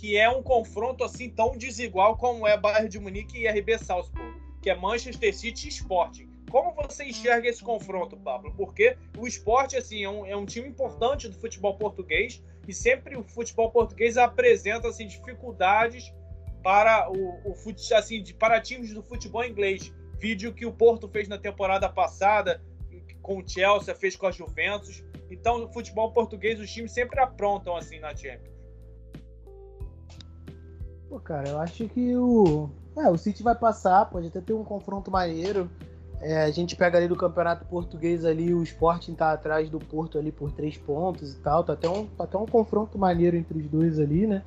que 0.00 0.16
é 0.16 0.30
um 0.30 0.42
confronto 0.42 1.04
assim 1.04 1.28
tão 1.28 1.58
desigual 1.58 2.16
como 2.16 2.48
é 2.48 2.56
Bayern 2.56 2.88
de 2.88 2.98
Munique 2.98 3.38
e 3.38 3.46
RB 3.46 3.76
Salzburg, 3.76 4.34
que 4.62 4.70
é 4.70 4.74
Manchester 4.74 5.36
City 5.36 5.66
e 5.66 5.68
Sporting. 5.68 6.26
Como 6.50 6.72
você 6.72 7.04
enxerga 7.04 7.46
esse 7.46 7.62
confronto, 7.62 8.16
Pablo? 8.16 8.50
Porque 8.56 8.96
o 9.18 9.26
esporte 9.26 9.76
assim, 9.76 10.02
é, 10.02 10.08
um, 10.08 10.24
é 10.24 10.34
um 10.34 10.46
time 10.46 10.66
importante 10.66 11.28
do 11.28 11.38
futebol 11.38 11.76
português 11.76 12.42
e 12.66 12.72
sempre 12.72 13.14
o 13.14 13.22
futebol 13.22 13.70
português 13.70 14.16
apresenta 14.16 14.88
assim, 14.88 15.06
dificuldades 15.06 16.10
para 16.62 17.10
o, 17.10 17.50
o 17.50 17.54
assim, 17.94 18.24
para 18.38 18.58
times 18.58 18.94
do 18.94 19.02
futebol 19.02 19.44
inglês. 19.44 19.92
Vídeo 20.18 20.54
que 20.54 20.64
o 20.64 20.72
Porto 20.72 21.10
fez 21.10 21.28
na 21.28 21.36
temporada 21.36 21.90
passada, 21.90 22.62
com 23.20 23.36
o 23.36 23.46
Chelsea, 23.46 23.94
fez 23.94 24.16
com 24.16 24.26
a 24.26 24.30
Juventus. 24.30 25.04
Então, 25.30 25.58
no 25.58 25.70
futebol 25.70 26.10
português, 26.10 26.58
os 26.58 26.72
times 26.72 26.90
sempre 26.90 27.20
aprontam 27.20 27.76
assim 27.76 28.00
na 28.00 28.16
Champions. 28.16 28.49
Pô, 31.10 31.18
cara, 31.18 31.48
eu 31.48 31.58
acho 31.58 31.88
que 31.88 32.14
o. 32.14 32.70
É, 32.96 33.10
o 33.10 33.18
City 33.18 33.42
vai 33.42 33.56
passar, 33.56 34.04
pode 34.06 34.28
até 34.28 34.40
ter 34.40 34.52
um 34.52 34.62
confronto 34.62 35.10
maneiro. 35.10 35.68
É, 36.20 36.42
a 36.42 36.50
gente 36.52 36.76
pega 36.76 36.98
ali 36.98 37.08
do 37.08 37.16
Campeonato 37.16 37.64
Português 37.64 38.24
ali, 38.24 38.54
o 38.54 38.62
Sporting 38.62 39.14
tá 39.14 39.32
atrás 39.32 39.68
do 39.68 39.80
Porto 39.80 40.18
ali 40.18 40.30
por 40.30 40.52
três 40.52 40.76
pontos 40.76 41.34
e 41.34 41.38
tal. 41.38 41.64
Tá 41.64 41.72
até 41.72 41.88
um, 41.88 42.06
tá 42.06 42.24
até 42.24 42.38
um 42.38 42.46
confronto 42.46 42.96
maneiro 42.96 43.36
entre 43.36 43.58
os 43.58 43.66
dois 43.66 43.98
ali, 43.98 44.24
né? 44.24 44.44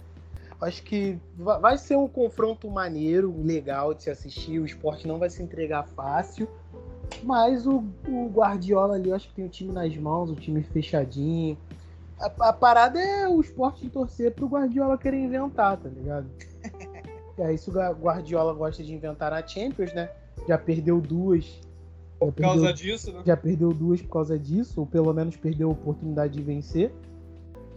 Acho 0.61 0.81
que 0.83 1.19
vai 1.35 1.77
ser 1.77 1.97
um 1.97 2.07
confronto 2.07 2.69
maneiro, 2.69 3.35
legal 3.43 3.93
de 3.93 4.03
se 4.03 4.09
assistir. 4.09 4.59
O 4.59 4.65
esporte 4.65 5.05
não 5.05 5.19
vai 5.19 5.29
se 5.29 5.43
entregar 5.43 5.83
fácil. 5.83 6.47
Mas 7.21 7.67
o, 7.67 7.83
o 8.07 8.29
Guardiola 8.29 8.95
ali, 8.95 9.09
eu 9.09 9.15
acho 9.15 9.27
que 9.27 9.35
tem 9.35 9.45
o 9.45 9.49
time 9.49 9.73
nas 9.73 9.93
mãos, 9.97 10.29
o 10.29 10.35
time 10.35 10.63
fechadinho. 10.63 11.57
A, 12.17 12.49
a 12.49 12.53
parada 12.53 12.97
é 13.01 13.27
o 13.27 13.41
esporte 13.41 13.89
torcer 13.89 14.31
pro 14.31 14.47
Guardiola 14.47 14.97
querer 14.97 15.17
inventar, 15.17 15.75
tá 15.75 15.89
ligado? 15.89 16.27
É 17.37 17.53
isso 17.53 17.71
o 17.71 17.93
Guardiola 17.93 18.53
gosta 18.53 18.83
de 18.83 18.93
inventar 18.93 19.31
na 19.31 19.45
Champions, 19.45 19.93
né? 19.93 20.09
Já 20.47 20.57
perdeu 20.57 20.99
duas 20.99 21.59
por 22.19 22.33
causa 22.33 22.67
perdeu, 22.67 22.73
disso, 22.73 23.11
né? 23.11 23.23
Já 23.25 23.35
perdeu 23.35 23.73
duas 23.73 24.01
por 24.01 24.09
causa 24.09 24.37
disso, 24.39 24.79
ou 24.79 24.85
pelo 24.85 25.13
menos 25.13 25.35
perdeu 25.35 25.69
a 25.69 25.71
oportunidade 25.71 26.33
de 26.33 26.41
vencer. 26.41 26.93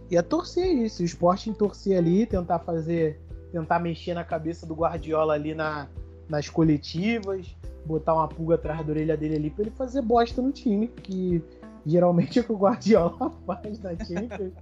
E 0.09 0.15
é 0.15 0.21
torcer 0.21 0.67
isso, 0.67 1.01
o 1.01 1.05
esporte 1.05 1.49
em 1.49 1.53
torcer 1.53 1.97
ali, 1.97 2.25
tentar 2.25 2.59
fazer, 2.59 3.19
tentar 3.51 3.79
mexer 3.79 4.13
na 4.13 4.23
cabeça 4.23 4.65
do 4.65 4.73
Guardiola 4.73 5.33
ali 5.33 5.53
na, 5.53 5.87
nas 6.29 6.47
coletivas, 6.49 7.55
botar 7.85 8.13
uma 8.13 8.27
pulga 8.27 8.55
atrás 8.55 8.85
da 8.85 8.91
orelha 8.91 9.17
dele 9.17 9.35
ali 9.35 9.49
pra 9.49 9.63
ele 9.63 9.71
fazer 9.71 10.01
bosta 10.01 10.41
no 10.41 10.51
time, 10.51 10.87
que 10.87 11.43
geralmente 11.85 12.39
é 12.39 12.41
o 12.41 12.45
que 12.45 12.51
o 12.53 12.57
Guardiola 12.57 13.31
faz 13.45 13.79
na 13.81 13.91
Champions, 13.97 14.53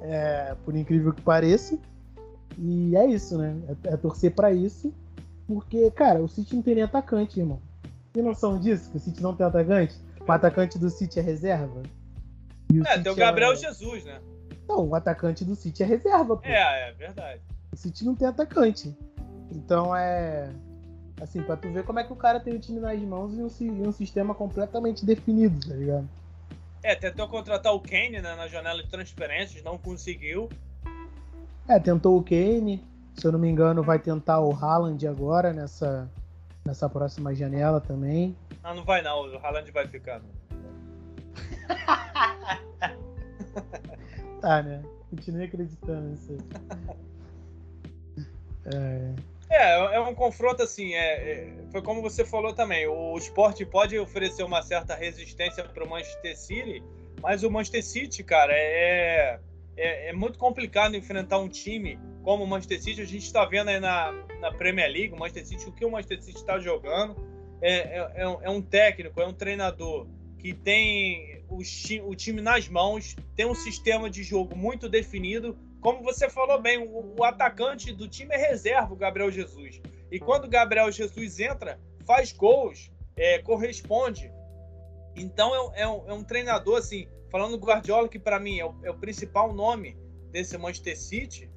é, 0.00 0.54
por 0.64 0.76
incrível 0.76 1.12
que 1.12 1.22
pareça. 1.22 1.76
E 2.58 2.96
é 2.96 3.06
isso, 3.06 3.38
né? 3.38 3.56
É, 3.84 3.94
é 3.94 3.96
torcer 3.96 4.34
para 4.34 4.52
isso, 4.52 4.92
porque, 5.46 5.90
cara, 5.90 6.22
o 6.22 6.28
City 6.28 6.54
não 6.54 6.62
tem 6.62 6.76
nem 6.76 6.84
atacante, 6.84 7.40
irmão. 7.40 7.60
Tem 8.12 8.22
noção 8.22 8.58
disso? 8.58 8.90
Que 8.90 8.96
o 8.96 9.00
City 9.00 9.22
não 9.22 9.34
tem 9.34 9.46
atacante? 9.46 9.94
O 10.26 10.32
atacante 10.32 10.78
do 10.78 10.88
City 10.88 11.18
é 11.18 11.22
reserva? 11.22 11.82
é, 12.86 12.98
tem 12.98 13.12
o 13.12 13.16
Gabriel 13.16 13.52
é... 13.52 13.56
Jesus, 13.56 14.04
né? 14.04 14.20
Não, 14.68 14.88
o 14.88 14.94
atacante 14.94 15.44
do 15.44 15.54
City 15.54 15.82
é 15.82 15.86
reserva, 15.86 16.36
pô. 16.36 16.46
É, 16.46 16.88
é 16.88 16.92
verdade. 16.92 17.40
O 17.72 17.76
City 17.76 18.04
não 18.04 18.14
tem 18.14 18.26
atacante. 18.26 18.96
Então 19.50 19.94
é. 19.94 20.50
Assim, 21.20 21.42
pra 21.42 21.56
tu 21.56 21.70
ver 21.70 21.84
como 21.84 22.00
é 22.00 22.04
que 22.04 22.12
o 22.12 22.16
cara 22.16 22.40
tem 22.40 22.54
o 22.54 22.58
time 22.58 22.80
nas 22.80 23.00
mãos 23.00 23.34
e 23.34 23.42
um, 23.42 23.88
um 23.88 23.92
sistema 23.92 24.34
completamente 24.34 25.06
definido, 25.06 25.68
tá 25.68 25.74
ligado? 25.74 26.08
É, 26.82 26.94
tentou 26.94 27.28
contratar 27.28 27.72
o 27.72 27.80
Kane 27.80 28.20
né, 28.20 28.34
na 28.34 28.48
janela 28.48 28.82
de 28.82 28.88
transferências, 28.88 29.62
não 29.62 29.78
conseguiu. 29.78 30.48
É, 31.68 31.78
tentou 31.78 32.18
o 32.18 32.22
Kane. 32.22 32.82
Se 33.14 33.26
eu 33.26 33.32
não 33.32 33.38
me 33.38 33.48
engano, 33.48 33.82
vai 33.82 33.98
tentar 33.98 34.40
o 34.40 34.52
Haaland 34.52 35.06
agora 35.06 35.52
nessa, 35.52 36.10
nessa 36.64 36.88
próxima 36.88 37.34
janela 37.34 37.80
também. 37.80 38.34
Ah, 38.62 38.74
não 38.74 38.84
vai 38.84 39.02
não, 39.02 39.32
o 39.32 39.38
Haaland 39.38 39.70
vai 39.70 39.86
ficar. 39.86 40.20
tá, 44.40 44.62
né? 44.62 44.82
Continue 45.10 45.44
acreditando 45.44 46.08
nisso 46.08 46.36
É... 48.66 49.12
é, 49.50 49.96
é 49.96 50.00
um 50.00 50.14
confronto 50.14 50.62
assim, 50.62 50.94
é, 50.94 50.98
é, 50.98 51.52
foi 51.70 51.82
como 51.82 52.00
você 52.00 52.24
falou 52.24 52.54
também, 52.54 52.86
o 52.86 53.14
esporte 53.18 53.66
pode 53.66 53.98
oferecer 53.98 54.42
uma 54.42 54.62
certa 54.62 54.94
resistência 54.94 55.62
para 55.64 55.84
o 55.84 55.88
Manchester 55.88 56.38
City, 56.38 56.82
mas 57.20 57.44
o 57.44 57.50
Manchester 57.50 57.84
City, 57.84 58.24
cara, 58.24 58.54
é, 58.54 59.38
é, 59.76 60.10
é 60.10 60.12
muito 60.12 60.38
complicado 60.38 60.96
enfrentar 60.96 61.38
um 61.38 61.48
time 61.48 61.98
como 62.22 62.44
o 62.44 62.46
Manchester 62.46 62.82
City, 62.82 63.02
a 63.02 63.06
gente 63.06 63.24
está 63.24 63.44
vendo 63.44 63.68
aí 63.68 63.78
na, 63.78 64.12
na 64.40 64.52
Premier 64.52 64.90
League, 64.90 65.12
o 65.12 65.18
Manchester 65.18 65.46
City, 65.46 65.68
o 65.68 65.72
que 65.72 65.84
o 65.84 65.90
Manchester 65.90 66.22
City 66.22 66.38
está 66.38 66.58
jogando 66.58 67.16
é, 67.60 67.98
é, 67.98 68.12
é, 68.16 68.50
um 68.50 68.58
é 68.58 68.62
técnico, 68.62 69.20
é 69.20 69.26
um 69.26 69.32
treinador 69.32 70.06
que 70.38 70.52
tem 70.52 71.42
o, 71.48 71.58
o, 72.06 72.14
time 72.14 72.42
nas 72.42 72.68
mãos, 72.68 73.16
tem 73.34 73.46
um 73.46 73.54
sistema 73.54 74.10
de 74.10 74.22
jogo 74.22 74.54
muito 74.54 74.88
definido. 74.88 75.56
Como 75.80 76.02
você 76.02 76.28
falou 76.28 76.60
bem, 76.60 76.78
o, 76.78 77.14
o 77.18 77.24
atacante 77.24 77.92
do 77.92 78.06
time 78.06 78.34
é 78.34 78.38
reserva, 78.38 78.92
o 78.92 78.96
Gabriel 78.96 79.30
Jesus. 79.30 79.80
E 80.10 80.20
quando 80.20 80.44
o 80.44 80.50
Gabriel 80.50 80.92
Jesus 80.92 81.40
entra, 81.40 81.80
faz 82.06 82.32
gols, 82.32 82.92
é, 83.16 83.38
corresponde. 83.38 84.30
Então 85.16 85.72
é, 85.72 85.82
é, 85.82 85.88
um, 85.88 86.10
é, 86.10 86.12
um, 86.12 86.22
treinador, 86.22 86.78
assim, 86.78 87.08
falando 87.34 87.58
do 87.58 87.66
Guardiola, 87.66 88.08
que 88.08 88.20
para 88.20 88.38
mim 88.38 88.60
é 88.60 88.64
o, 88.64 88.72
é 88.84 88.90
o 88.92 88.94
principal 88.94 89.52
nome 89.52 89.96
desse 90.30 90.56
Manchester 90.56 90.96
City, 90.96 91.50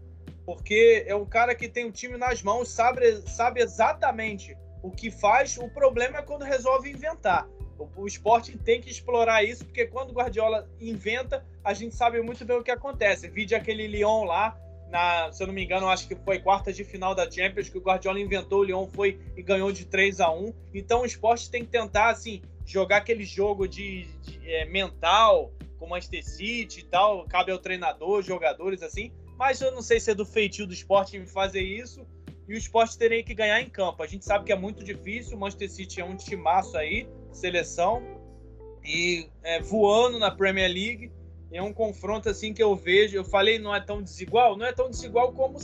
porque 0.43 1.03
é 1.05 1.15
um 1.15 1.23
cara 1.23 1.53
que 1.53 1.69
tem 1.69 1.85
o 1.85 1.91
time 1.91 2.17
nas 2.17 2.41
mãos, 2.41 2.69
sabe, 2.69 3.21
sabe 3.27 3.61
exatamente 3.61 4.57
o 4.81 4.89
que 4.89 5.11
faz. 5.11 5.55
O 5.55 5.69
problema 5.69 6.17
é 6.17 6.21
quando 6.23 6.41
resolve 6.41 6.89
inventar. 6.89 7.47
O, 7.77 7.87
o 7.95 8.07
esporte 8.07 8.57
tem 8.57 8.81
que 8.81 8.89
explorar 8.89 9.43
isso, 9.43 9.65
porque 9.65 9.85
quando 9.85 10.09
o 10.09 10.13
Guardiola 10.13 10.67
inventa, 10.81 11.45
a 11.63 11.75
gente 11.75 11.93
sabe 11.93 12.23
muito 12.23 12.43
bem 12.43 12.57
o 12.57 12.63
que 12.63 12.71
acontece. 12.71 13.29
Vide 13.29 13.53
aquele 13.53 13.85
Lyon 13.85 14.23
lá, 14.23 14.59
na, 14.89 15.31
se 15.31 15.43
eu 15.43 15.45
não 15.45 15.53
me 15.53 15.63
engano, 15.63 15.87
acho 15.89 16.07
que 16.07 16.15
foi 16.15 16.39
quartas 16.39 16.75
de 16.75 16.83
final 16.83 17.13
da 17.13 17.29
Champions, 17.29 17.69
que 17.69 17.77
o 17.77 17.81
Guardiola 17.81 18.19
inventou, 18.19 18.61
o 18.61 18.63
Lyon 18.63 18.87
foi 18.87 19.19
e 19.35 19.43
ganhou 19.43 19.71
de 19.71 19.85
3 19.85 20.21
a 20.21 20.31
1 20.31 20.51
Então 20.73 21.01
o 21.01 21.05
esporte 21.05 21.51
tem 21.51 21.63
que 21.63 21.69
tentar, 21.69 22.09
assim, 22.09 22.41
jogar 22.65 22.97
aquele 22.97 23.23
jogo 23.23 23.67
de, 23.67 24.05
de 24.23 24.39
é, 24.43 24.65
mental, 24.65 25.51
com 25.77 25.87
Manchester 25.87 26.25
City 26.25 26.81
e 26.81 26.83
tal, 26.83 27.25
cabe 27.25 27.51
ao 27.51 27.59
treinador, 27.59 28.21
jogadores, 28.21 28.81
assim, 28.81 29.11
mas 29.37 29.61
eu 29.61 29.71
não 29.71 29.81
sei 29.81 29.99
se 29.99 30.11
é 30.11 30.15
do 30.15 30.25
feitio 30.25 30.65
do 30.65 30.73
esporte 30.73 31.23
fazer 31.27 31.61
isso 31.61 32.05
e 32.47 32.53
o 32.53 32.57
esporte 32.57 32.97
teria 32.97 33.23
que 33.23 33.33
ganhar 33.33 33.61
em 33.61 33.69
campo. 33.69 34.01
A 34.01 34.07
gente 34.07 34.23
sabe 34.23 34.45
que 34.45 34.51
é 34.51 34.55
muito 34.55 34.83
difícil, 34.83 35.35
o 35.35 35.39
Manchester 35.39 35.69
City 35.69 36.01
é 36.01 36.05
um 36.05 36.15
timaço 36.15 36.77
aí, 36.77 37.07
seleção, 37.31 38.01
e 38.87 39.29
é, 39.43 39.61
voando 39.61 40.17
na 40.17 40.31
Premier 40.31 40.71
League. 40.71 41.11
É 41.51 41.61
um 41.61 41.73
confronto 41.73 42.29
assim 42.29 42.53
que 42.53 42.63
eu 42.63 42.75
vejo. 42.75 43.17
Eu 43.17 43.25
falei, 43.25 43.59
não 43.59 43.75
é 43.75 43.81
tão 43.81 44.01
desigual, 44.01 44.57
não 44.57 44.65
é 44.65 44.71
tão 44.71 44.89
desigual 44.89 45.33
como 45.33 45.59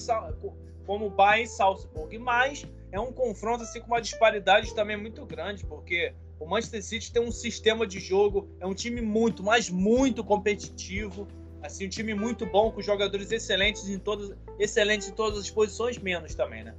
como 0.86 1.10
Bayern 1.10 1.45
e 1.45 1.47
Salzburg, 1.47 2.17
mas 2.19 2.65
é 2.91 2.99
um 2.99 3.13
confronto 3.13 3.63
assim 3.63 3.80
com 3.80 3.88
uma 3.88 4.02
disparidade 4.02 4.76
também 4.76 4.97
muito 4.97 5.26
grande, 5.26 5.65
porque 5.65 6.13
o 6.39 6.46
Manchester 6.46 6.84
City 6.84 7.12
tem 7.12 7.22
um 7.22 7.32
sistema 7.32 7.88
de 7.88 8.00
jogo, 8.00 8.50
é 8.60 8.67
um 8.67 8.74
time 8.74 9.02
muito, 9.02 9.43
mas 9.43 9.69
muito 9.69 10.24
competitivo 10.24 11.28
Assim, 11.63 11.86
um 11.86 11.89
time 11.89 12.13
muito 12.13 12.46
bom, 12.46 12.69
com 12.69 12.82
jogadores 12.82 13.32
excelentes 13.32 13.89
em 13.89 13.98
todas, 13.98 14.36
excelentes 14.60 15.08
em 15.08 15.13
todas 15.13 15.39
as 15.39 15.50
posições, 15.50 15.98
menos 15.98 16.36
também, 16.36 16.62
né? 16.62 16.76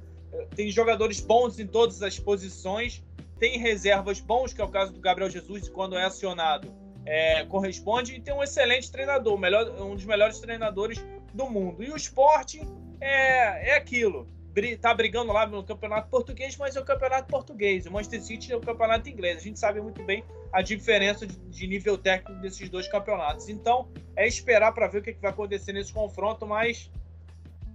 Tem 0.55 0.69
jogadores 0.69 1.19
bons 1.19 1.59
em 1.59 1.65
todas 1.65 2.03
as 2.03 2.19
posições, 2.19 3.03
tem 3.39 3.57
reservas 3.57 4.19
bons, 4.19 4.53
que 4.53 4.61
é 4.61 4.63
o 4.63 4.69
caso 4.69 4.93
do 4.93 4.99
Gabriel 4.99 5.29
Jesus, 5.29 5.67
quando 5.69 5.97
é 5.97 6.03
acionado, 6.03 6.71
é, 7.03 7.43
corresponde, 7.45 8.13
e 8.13 8.21
tem 8.21 8.31
um 8.31 8.43
excelente 8.43 8.91
treinador, 8.91 9.35
melhor, 9.39 9.67
um 9.81 9.95
dos 9.95 10.05
melhores 10.05 10.39
treinadores 10.39 11.03
do 11.33 11.49
mundo. 11.49 11.83
E 11.83 11.89
o 11.89 11.95
Sporting 11.95 12.67
é, 13.01 13.71
é 13.71 13.77
aquilo. 13.77 14.27
Tá 14.79 14.93
brigando 14.93 15.33
lá 15.33 15.45
no 15.45 15.61
campeonato 15.65 16.09
português, 16.09 16.55
mas 16.55 16.77
é 16.77 16.79
o 16.79 16.85
campeonato 16.85 17.27
português. 17.27 17.85
O 17.85 17.91
Manchester 17.91 18.23
City 18.23 18.53
é 18.53 18.55
o 18.55 18.61
campeonato 18.61 19.09
inglês. 19.09 19.37
A 19.37 19.41
gente 19.41 19.59
sabe 19.59 19.81
muito 19.81 20.01
bem 20.03 20.23
a 20.53 20.61
diferença 20.61 21.27
de 21.27 21.67
nível 21.67 21.97
técnico 21.97 22.41
desses 22.41 22.69
dois 22.69 22.87
campeonatos. 22.87 23.49
Então, 23.49 23.89
é 24.15 24.25
esperar 24.25 24.71
para 24.71 24.87
ver 24.87 24.99
o 24.99 25.01
que 25.01 25.11
vai 25.13 25.31
acontecer 25.31 25.73
nesse 25.73 25.91
confronto, 25.91 26.47
mas, 26.47 26.89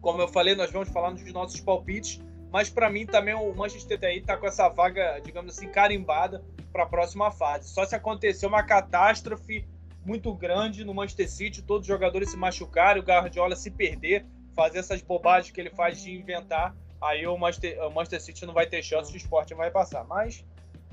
como 0.01 0.23
eu 0.23 0.29
falei, 0.29 0.55
nós 0.55 0.71
vamos 0.71 0.89
falar 0.89 1.11
nos 1.11 1.31
nossos 1.35 1.61
palpites. 1.61 2.19
Mas 2.51 2.69
para 2.69 2.91
mim 2.91 3.07
também 3.07 3.35
o 3.35 3.55
Manchester 3.55 3.99
aí 4.03 4.19
está 4.19 4.37
com 4.37 4.47
essa 4.47 4.69
vaga, 4.69 5.21
digamos 5.21 5.57
assim, 5.57 5.69
carimbada 5.69 6.43
para 6.73 6.85
a 6.85 6.87
próxima 6.87 7.31
fase. 7.31 7.69
Só 7.69 7.85
se 7.85 7.95
acontecer 7.95 8.47
uma 8.47 8.63
catástrofe 8.63 9.69
muito 10.05 10.33
grande 10.35 10.85
no 10.85 10.95
Manchester 10.95 11.31
City, 11.31 11.63
todos 11.63 11.83
os 11.83 11.89
jogadores 11.89 12.31
se 12.31 12.37
machucarem, 12.37 13.03
o 13.03 13.05
Guardiola 13.05 13.55
se 13.55 13.71
perder, 13.71 14.27
fazer 14.61 14.81
essas 14.81 15.01
bobagens 15.01 15.51
que 15.51 15.59
ele 15.59 15.71
faz 15.71 16.03
de 16.03 16.15
inventar, 16.15 16.77
aí 17.01 17.27
o 17.27 17.35
Manchester, 17.39 17.83
o 17.83 17.91
Manchester 17.91 18.21
City 18.21 18.45
não 18.45 18.53
vai 18.53 18.67
ter 18.67 18.83
chance, 18.83 19.11
o 19.11 19.17
esporte 19.17 19.55
vai 19.55 19.71
passar. 19.71 20.05
Mas 20.05 20.45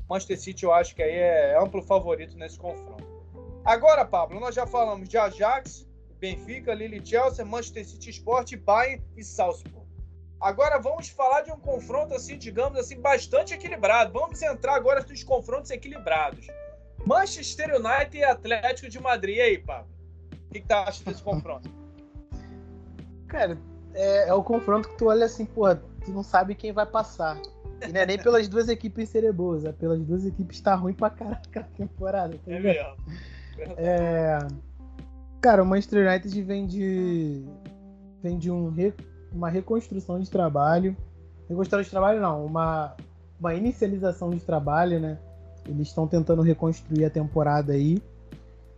o 0.07 0.13
Manchester 0.13 0.39
City 0.39 0.63
eu 0.63 0.73
acho 0.73 0.95
que 0.95 1.03
aí 1.03 1.15
é 1.15 1.57
amplo 1.61 1.81
favorito 1.81 2.37
nesse 2.37 2.57
confronto. 2.57 3.05
Agora, 3.65 4.05
Pablo, 4.05 4.39
nós 4.39 4.55
já 4.55 4.65
falamos 4.65 5.09
de 5.09 5.17
Ajax, 5.17 5.85
Benfica, 6.17 6.73
Lille 6.73 7.05
Chelsea, 7.05 7.43
Manchester 7.43 7.85
City 7.85 8.09
Sport, 8.11 8.55
Bayern 8.55 9.03
e 9.17 9.23
Salzburg. 9.23 9.85
Agora 10.39 10.79
vamos 10.79 11.09
falar 11.09 11.41
de 11.41 11.51
um 11.51 11.59
confronto 11.59 12.13
assim, 12.13 12.37
digamos 12.37 12.79
assim, 12.79 13.01
bastante 13.01 13.53
equilibrado. 13.53 14.13
Vamos 14.13 14.41
entrar 14.41 14.75
agora 14.75 15.03
nos 15.03 15.23
confrontos 15.25 15.71
equilibrados. 15.71 16.47
Manchester 17.05 17.75
United 17.75 18.17
e 18.17 18.23
Atlético 18.23 18.87
de 18.89 18.99
Madrid. 19.01 19.37
E 19.37 19.41
aí, 19.41 19.57
Pablo? 19.57 19.91
O 20.31 20.53
que, 20.53 20.61
que 20.61 20.67
tu 20.67 20.71
acha 20.71 21.03
desse 21.03 21.21
confronto? 21.21 21.76
Cara, 23.27 23.57
é, 23.93 24.29
é, 24.29 24.33
o 24.33 24.43
confronto 24.43 24.89
que 24.89 24.97
tu 24.97 25.07
olha 25.07 25.25
assim, 25.25 25.45
pô, 25.45 25.73
tu 25.75 26.11
não 26.11 26.23
sabe 26.23 26.55
quem 26.55 26.71
vai 26.71 26.85
passar. 26.85 27.39
E 27.81 27.91
não 27.91 28.01
é 28.01 28.05
nem 28.05 28.17
pelas 28.17 28.47
duas 28.47 28.69
equipes 28.69 29.09
serem 29.09 29.31
boas, 29.31 29.65
é 29.65 29.71
pelas 29.71 29.99
duas 30.03 30.25
equipes 30.25 30.61
tá 30.61 30.75
ruim 30.75 30.93
pra 30.93 31.09
caraca 31.09 31.59
a 31.59 31.63
temporada. 31.63 32.37
Tá 32.37 32.51
é 32.51 32.59
mesmo. 32.59 32.95
É... 33.77 34.39
Cara, 35.41 35.61
o 35.61 35.65
Manchester 35.65 36.07
United 36.07 36.43
vem 36.43 36.65
de. 36.65 37.43
vem 38.21 38.37
de 38.37 38.49
um 38.49 38.69
re... 38.69 38.93
uma 39.31 39.49
reconstrução 39.49 40.19
de 40.19 40.29
trabalho. 40.29 40.95
Reconstrução 41.47 41.81
de 41.81 41.89
trabalho 41.89 42.21
não, 42.21 42.45
uma, 42.45 42.95
uma 43.39 43.53
inicialização 43.53 44.31
de 44.31 44.39
trabalho, 44.39 44.99
né? 44.99 45.17
Eles 45.67 45.89
estão 45.89 46.07
tentando 46.07 46.41
reconstruir 46.41 47.05
a 47.05 47.09
temporada 47.09 47.73
aí. 47.73 48.01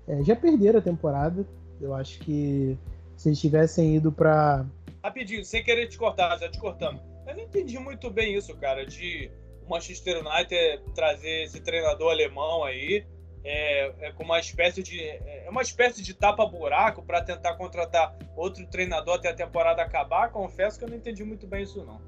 É, 0.08 0.24
já 0.24 0.36
perderam 0.36 0.80
a 0.80 0.82
temporada. 0.82 1.46
Eu 1.80 1.94
acho 1.94 2.20
que 2.20 2.78
se 3.20 3.28
eles 3.28 3.40
tivessem 3.40 3.98
ido 3.98 4.14
para 4.14 4.66
Rapidinho, 5.04 5.44
sem 5.44 5.62
querer 5.62 5.88
te 5.88 5.98
cortar, 5.98 6.38
já 6.38 6.50
te 6.50 6.58
cortando. 6.58 7.02
Eu 7.28 7.36
não 7.36 7.44
entendi 7.44 7.78
muito 7.78 8.10
bem 8.10 8.36
isso, 8.36 8.56
cara, 8.56 8.86
de 8.86 9.30
o 9.66 9.70
Manchester 9.70 10.26
United 10.26 10.82
trazer 10.96 11.44
esse 11.44 11.60
treinador 11.60 12.12
alemão 12.12 12.64
aí. 12.64 13.06
É, 13.42 14.08
é 14.08 14.12
com 14.12 14.24
uma 14.24 14.40
espécie 14.40 14.84
de 14.84 15.00
é 15.02 15.48
uma 15.50 15.62
espécie 15.62 16.02
de 16.02 16.14
tapa 16.14 16.46
buraco 16.46 17.02
para 17.02 17.22
tentar 17.22 17.56
contratar 17.56 18.14
outro 18.36 18.66
treinador 18.68 19.16
até 19.16 19.30
a 19.30 19.34
temporada 19.34 19.82
acabar. 19.82 20.30
Confesso 20.32 20.78
que 20.78 20.86
eu 20.86 20.90
não 20.90 20.98
entendi 20.98 21.24
muito 21.24 21.46
bem 21.48 21.64
isso 21.64 21.86
não. 21.86 22.02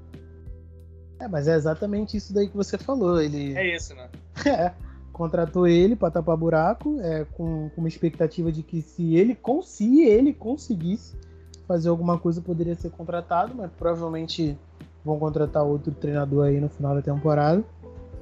É, 1.20 1.28
mas 1.28 1.46
é 1.46 1.54
exatamente 1.54 2.16
isso 2.16 2.34
daí 2.34 2.48
que 2.48 2.56
você 2.56 2.76
falou. 2.76 3.20
Ele 3.20 3.56
é 3.56 3.74
isso, 3.74 3.94
né? 3.94 4.10
é, 4.46 4.72
contratou 5.22 5.68
ele 5.68 5.94
para 5.94 6.10
tapar 6.10 6.36
buraco, 6.36 7.00
é, 7.00 7.24
com, 7.24 7.70
com, 7.70 7.80
uma 7.80 7.86
expectativa 7.86 8.50
de 8.50 8.60
que 8.60 8.82
se 8.82 9.14
ele, 9.14 9.38
se 9.62 10.02
ele 10.02 10.32
conseguisse 10.32 11.16
fazer 11.64 11.88
alguma 11.88 12.18
coisa, 12.18 12.40
poderia 12.40 12.74
ser 12.74 12.90
contratado, 12.90 13.54
mas 13.54 13.70
provavelmente 13.78 14.58
vão 15.04 15.20
contratar 15.20 15.62
outro 15.62 15.92
treinador 15.92 16.46
aí 16.46 16.60
no 16.60 16.68
final 16.68 16.96
da 16.96 17.02
temporada. 17.02 17.62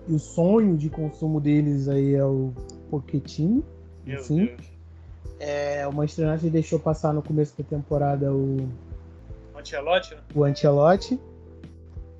E 0.07 0.13
o 0.13 0.19
sonho 0.19 0.77
de 0.77 0.91
consumo 0.91 1.41
deles 1.41 1.89
aí 1.89 2.15
é 2.15 2.25
o 2.25 2.53
Pochettino, 2.91 3.65
enfim. 4.07 4.51
É, 5.39 5.89
o 5.89 5.93
Manchester 5.95 6.29
United 6.29 6.51
deixou 6.51 6.79
passar 6.79 7.15
no 7.15 7.23
começo 7.23 7.55
da 7.57 7.65
temporada 7.65 8.31
o 8.31 8.69
Ancelotti, 9.59 10.15
né? 10.15 10.21
O 10.35 10.45
Ancelotti. 10.45 11.19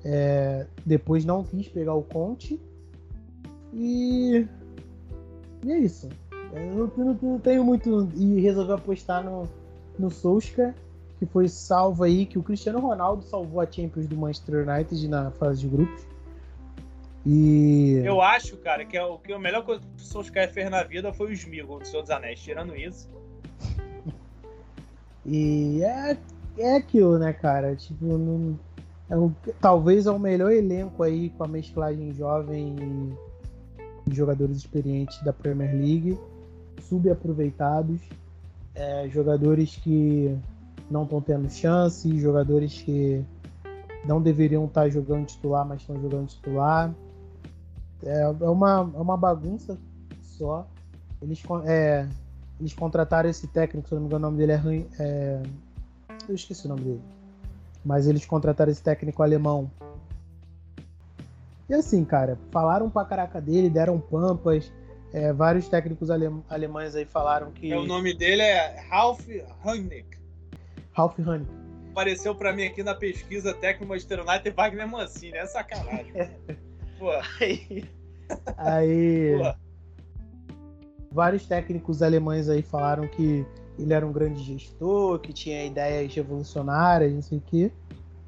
É, 0.03 0.65
depois 0.83 1.23
não 1.23 1.43
quis 1.43 1.67
pegar 1.67 1.93
o 1.93 2.01
Conte. 2.01 2.59
E 3.71 4.47
e 5.63 5.71
é 5.71 5.77
isso. 5.79 6.09
Eu 6.53 6.91
não, 6.97 7.17
não 7.21 7.39
tenho 7.39 7.63
muito. 7.63 8.09
E 8.15 8.41
resolveu 8.41 8.75
apostar 8.75 9.23
no, 9.23 9.47
no 9.97 10.09
Solskjaer, 10.09 10.73
que 11.19 11.25
foi 11.25 11.47
salvo 11.47 12.03
aí, 12.03 12.25
que 12.25 12.37
o 12.37 12.43
Cristiano 12.43 12.79
Ronaldo 12.79 13.23
salvou 13.23 13.61
a 13.61 13.69
Champions 13.69 14.07
do 14.07 14.17
Manchester 14.17 14.67
United 14.67 15.07
na 15.07 15.31
fase 15.31 15.61
de 15.61 15.67
grupos. 15.67 16.05
E. 17.25 18.01
Eu 18.03 18.21
acho, 18.21 18.57
cara, 18.57 18.83
que, 18.83 18.97
é 18.97 19.03
o, 19.03 19.17
que 19.17 19.31
a 19.31 19.39
melhor 19.39 19.63
coisa 19.63 19.81
que 19.81 20.03
o 20.03 20.05
Solskjaer 20.05 20.51
fez 20.51 20.69
na 20.69 20.83
vida 20.83 21.13
foi 21.13 21.27
o 21.27 21.33
Smigol 21.33 21.79
do 21.79 21.87
Senhor 21.87 22.01
dos 22.01 22.11
Anéis. 22.11 22.41
Tirando 22.41 22.75
isso. 22.75 23.07
e 25.25 25.81
é, 25.83 26.17
é 26.57 26.75
aquilo, 26.75 27.17
né, 27.19 27.31
cara? 27.31 27.75
Tipo, 27.75 28.17
não, 28.17 28.59
é 29.09 29.15
um, 29.15 29.31
talvez 29.61 30.07
é 30.07 30.11
o 30.11 30.17
melhor 30.17 30.51
elenco 30.51 31.03
aí 31.03 31.29
com 31.29 31.43
a 31.43 31.47
mesclagem 31.47 32.13
jovem 32.13 32.75
e 32.79 33.30
de 34.05 34.15
jogadores 34.15 34.57
experientes 34.57 35.21
da 35.23 35.33
Premier 35.33 35.73
League, 35.73 36.19
subaproveitados, 36.81 38.01
é, 38.73 39.07
jogadores 39.09 39.75
que 39.77 40.37
não 40.89 41.03
estão 41.03 41.21
tendo 41.21 41.49
chance, 41.49 42.19
jogadores 42.19 42.81
que 42.81 43.23
não 44.05 44.21
deveriam 44.21 44.65
estar 44.65 44.89
jogando 44.89 45.25
titular, 45.25 45.65
mas 45.65 45.81
estão 45.81 45.99
jogando 46.01 46.27
titular. 46.27 46.93
É, 48.03 48.21
é, 48.21 48.49
uma, 48.49 48.91
é 48.95 48.99
uma 48.99 49.17
bagunça 49.17 49.77
só. 50.21 50.67
Eles, 51.21 51.41
é, 51.65 52.07
eles 52.59 52.73
contrataram 52.73 53.29
esse 53.29 53.47
técnico, 53.47 53.87
se 53.87 53.93
não 53.93 54.01
me 54.01 54.07
engano, 54.07 54.27
o 54.27 54.31
nome 54.31 54.45
dele 54.45 54.53
é, 54.53 55.03
é. 55.03 55.43
Eu 56.27 56.35
esqueci 56.35 56.65
o 56.65 56.69
nome 56.69 56.81
dele. 56.81 57.01
Mas 57.85 58.07
eles 58.07 58.25
contrataram 58.25 58.71
esse 58.71 58.81
técnico 58.81 59.21
alemão 59.23 59.69
e 61.71 61.73
assim, 61.73 62.03
cara, 62.03 62.37
falaram 62.51 62.89
pra 62.89 63.05
caraca 63.05 63.39
dele, 63.39 63.69
deram 63.69 63.97
pampas. 63.97 64.73
É, 65.13 65.31
vários 65.31 65.69
técnicos 65.69 66.09
alemães 66.09 66.95
aí 66.97 67.05
falaram 67.05 67.49
que. 67.53 67.71
É, 67.71 67.77
o 67.77 67.85
nome 67.85 68.13
dele 68.13 68.41
é 68.41 68.81
Ralf 68.89 69.25
Rangnick. 69.63 70.17
Ralf 70.91 71.17
Rangnick. 71.17 71.49
Apareceu 71.91 72.35
pra 72.35 72.51
mim 72.51 72.65
aqui 72.65 72.83
na 72.83 72.93
pesquisa 72.93 73.53
técnico 73.53 73.87
Manchester 73.87 74.19
United 74.19 74.53
Wagner 74.53 74.85
Mancini, 74.85 75.37
é 75.37 75.45
sacanagem. 75.45 76.11
Pô. 76.99 77.09
Aí. 77.39 77.85
aí 78.57 79.37
Pô. 79.37 80.55
Vários 81.09 81.45
técnicos 81.45 82.01
alemães 82.01 82.49
aí 82.49 82.61
falaram 82.61 83.07
que 83.07 83.45
ele 83.79 83.93
era 83.93 84.05
um 84.05 84.11
grande 84.11 84.43
gestor, 84.43 85.19
que 85.19 85.31
tinha 85.31 85.65
ideias 85.65 86.13
revolucionárias, 86.13 87.13
não 87.13 87.21
sei 87.21 87.37
o 87.37 87.41
quê. 87.41 87.71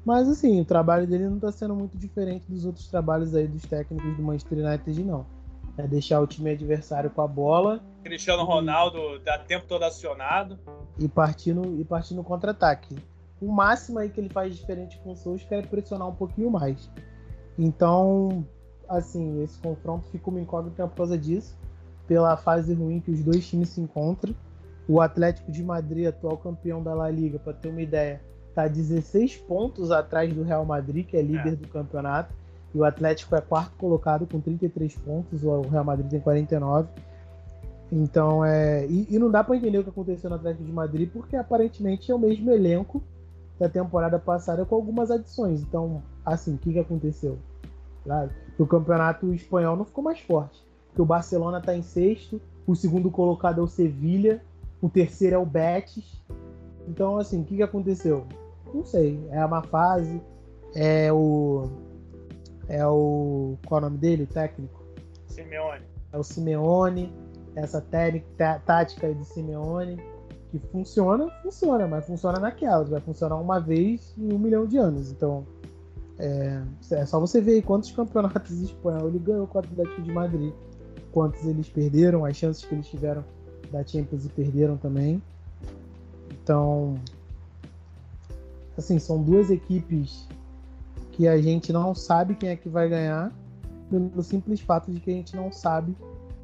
Mas 0.04 0.28
assim, 0.28 0.60
o 0.60 0.64
trabalho 0.64 1.06
dele 1.06 1.26
não 1.26 1.36
está 1.36 1.50
sendo 1.50 1.74
muito 1.74 1.96
diferente 1.96 2.44
dos 2.48 2.64
outros 2.64 2.86
trabalhos 2.88 3.34
aí 3.34 3.46
dos 3.46 3.62
técnicos 3.62 4.16
do 4.16 4.22
Manchester 4.22 4.58
United, 4.58 5.02
não. 5.02 5.26
É 5.76 5.86
deixar 5.86 6.20
o 6.20 6.26
time 6.26 6.50
adversário 6.50 7.10
com 7.10 7.22
a 7.22 7.26
bola. 7.26 7.82
Cristiano 8.02 8.44
Ronaldo 8.44 9.18
dá 9.24 9.38
tempo 9.38 9.66
todo 9.66 9.82
acionado. 9.82 10.58
E 10.98 11.08
partir 11.08 11.52
no, 11.54 11.80
e 11.80 11.84
partir 11.84 12.14
no 12.14 12.22
contra-ataque. 12.22 12.96
O 13.40 13.50
máximo 13.50 13.98
aí 13.98 14.08
que 14.08 14.20
ele 14.20 14.28
faz 14.28 14.54
diferente 14.54 14.98
com 15.00 15.12
o 15.12 15.16
Solskjaer 15.16 15.64
é 15.64 15.66
pressionar 15.66 16.08
um 16.08 16.14
pouquinho 16.14 16.50
mais. 16.50 16.88
Então, 17.58 18.46
assim, 18.88 19.42
esse 19.42 19.58
confronto 19.58 20.06
fica 20.08 20.30
uma 20.30 20.40
incógnita 20.40 20.86
por 20.86 20.96
causa 20.96 21.18
disso. 21.18 21.56
Pela 22.06 22.36
fase 22.36 22.74
ruim 22.74 23.00
que 23.00 23.10
os 23.10 23.22
dois 23.22 23.46
times 23.48 23.70
se 23.70 23.80
encontram. 23.80 24.34
O 24.86 25.00
Atlético 25.00 25.50
de 25.50 25.62
Madrid, 25.62 26.06
atual 26.06 26.36
campeão 26.36 26.82
da 26.82 26.94
La 26.94 27.10
Liga, 27.10 27.38
para 27.38 27.54
ter 27.54 27.68
uma 27.68 27.82
ideia, 27.82 28.20
está 28.54 28.68
16 28.68 29.36
pontos 29.38 29.90
atrás 29.90 30.32
do 30.32 30.44
Real 30.44 30.64
Madrid, 30.64 31.06
que 31.06 31.16
é 31.16 31.22
líder 31.22 31.52
é. 31.52 31.56
do 31.56 31.68
campeonato. 31.68 32.32
E 32.72 32.78
o 32.78 32.84
Atlético 32.84 33.34
é 33.36 33.40
quarto 33.40 33.76
colocado 33.76 34.26
com 34.26 34.40
33 34.40 34.96
pontos, 34.96 35.44
o 35.44 35.60
Real 35.62 35.84
Madrid 35.84 36.08
tem 36.08 36.20
49. 36.20 36.88
Então 37.92 38.44
é. 38.44 38.86
E, 38.86 39.06
e 39.10 39.18
não 39.18 39.30
dá 39.30 39.44
para 39.44 39.56
entender 39.56 39.78
o 39.78 39.84
que 39.84 39.90
aconteceu 39.90 40.30
no 40.30 40.36
Atlético 40.36 40.64
de 40.64 40.72
Madrid, 40.72 41.10
porque 41.12 41.36
aparentemente 41.36 42.10
é 42.10 42.14
o 42.14 42.18
mesmo 42.18 42.50
elenco 42.50 43.02
da 43.58 43.68
temporada 43.68 44.18
passada 44.18 44.64
com 44.64 44.74
algumas 44.74 45.10
adições. 45.10 45.60
Então, 45.60 46.02
assim, 46.24 46.54
o 46.54 46.58
que, 46.58 46.72
que 46.72 46.78
aconteceu? 46.78 47.38
Claro, 48.02 48.30
o 48.58 48.66
campeonato 48.66 49.32
espanhol 49.32 49.76
não 49.76 49.84
ficou 49.84 50.02
mais 50.02 50.20
forte. 50.20 50.64
Porque 50.88 51.02
o 51.02 51.06
Barcelona 51.06 51.58
está 51.58 51.74
em 51.76 51.82
sexto, 51.82 52.40
o 52.66 52.74
segundo 52.74 53.10
colocado 53.10 53.60
é 53.60 53.62
o 53.62 53.66
Sevilha, 53.66 54.42
o 54.80 54.88
terceiro 54.88 55.36
é 55.36 55.38
o 55.38 55.46
Betis. 55.46 56.20
Então, 56.88 57.16
assim, 57.16 57.40
o 57.40 57.44
que, 57.44 57.56
que 57.56 57.62
aconteceu? 57.62 58.26
Não 58.74 58.84
sei. 58.84 59.24
É 59.30 59.44
uma 59.44 59.62
fase. 59.62 60.20
É 60.74 61.12
o. 61.12 61.70
É 62.68 62.84
o. 62.84 63.56
Qual 63.66 63.80
é 63.80 63.84
o 63.84 63.86
nome 63.86 63.98
dele? 63.98 64.24
O 64.24 64.26
técnico? 64.26 64.82
Simeone. 65.28 65.84
É 66.12 66.18
o 66.18 66.24
Simeone. 66.24 67.12
Essa 67.54 67.80
técnica, 67.80 68.60
tática 68.66 69.14
de 69.14 69.24
Simeone. 69.24 69.96
que 70.50 70.58
funciona, 70.72 71.30
funciona, 71.42 71.86
mas 71.86 72.04
funciona 72.04 72.40
naquelas. 72.40 72.88
Vai 72.88 73.00
funcionar 73.00 73.36
uma 73.36 73.60
vez 73.60 74.12
em 74.18 74.32
um 74.32 74.38
milhão 74.38 74.66
de 74.66 74.76
anos. 74.76 75.12
Então, 75.12 75.46
é, 76.18 76.60
é 76.90 77.06
só 77.06 77.20
você 77.20 77.40
ver 77.40 77.62
quantos 77.62 77.92
campeonatos 77.92 78.50
espanhol 78.60 79.08
ele 79.08 79.20
ganhou 79.20 79.46
com 79.46 79.58
o 79.58 79.60
Atlético 79.60 80.02
de 80.02 80.12
Madrid. 80.12 80.52
Quantos 81.12 81.46
eles 81.46 81.68
perderam, 81.68 82.24
as 82.24 82.36
chances 82.36 82.64
que 82.64 82.74
eles 82.74 82.88
tiveram 82.88 83.24
da 83.70 83.84
Champions 83.86 84.24
e 84.24 84.28
perderam 84.28 84.76
também. 84.76 85.22
Então, 86.42 86.96
assim, 88.76 88.98
são 88.98 89.22
duas 89.22 89.50
equipes 89.50 90.28
que 91.12 91.28
a 91.28 91.40
gente 91.40 91.72
não 91.72 91.94
sabe 91.94 92.34
quem 92.34 92.50
é 92.50 92.56
que 92.56 92.68
vai 92.68 92.88
ganhar, 92.88 93.32
pelo 93.90 94.22
simples 94.22 94.60
fato 94.60 94.90
de 94.90 95.00
que 95.00 95.10
a 95.10 95.14
gente 95.14 95.36
não 95.36 95.52
sabe 95.52 95.94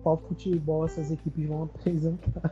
qual 0.02 0.16
futebol 0.16 0.84
essas 0.84 1.10
equipes 1.10 1.46
vão 1.46 1.64
apresentar. 1.74 2.50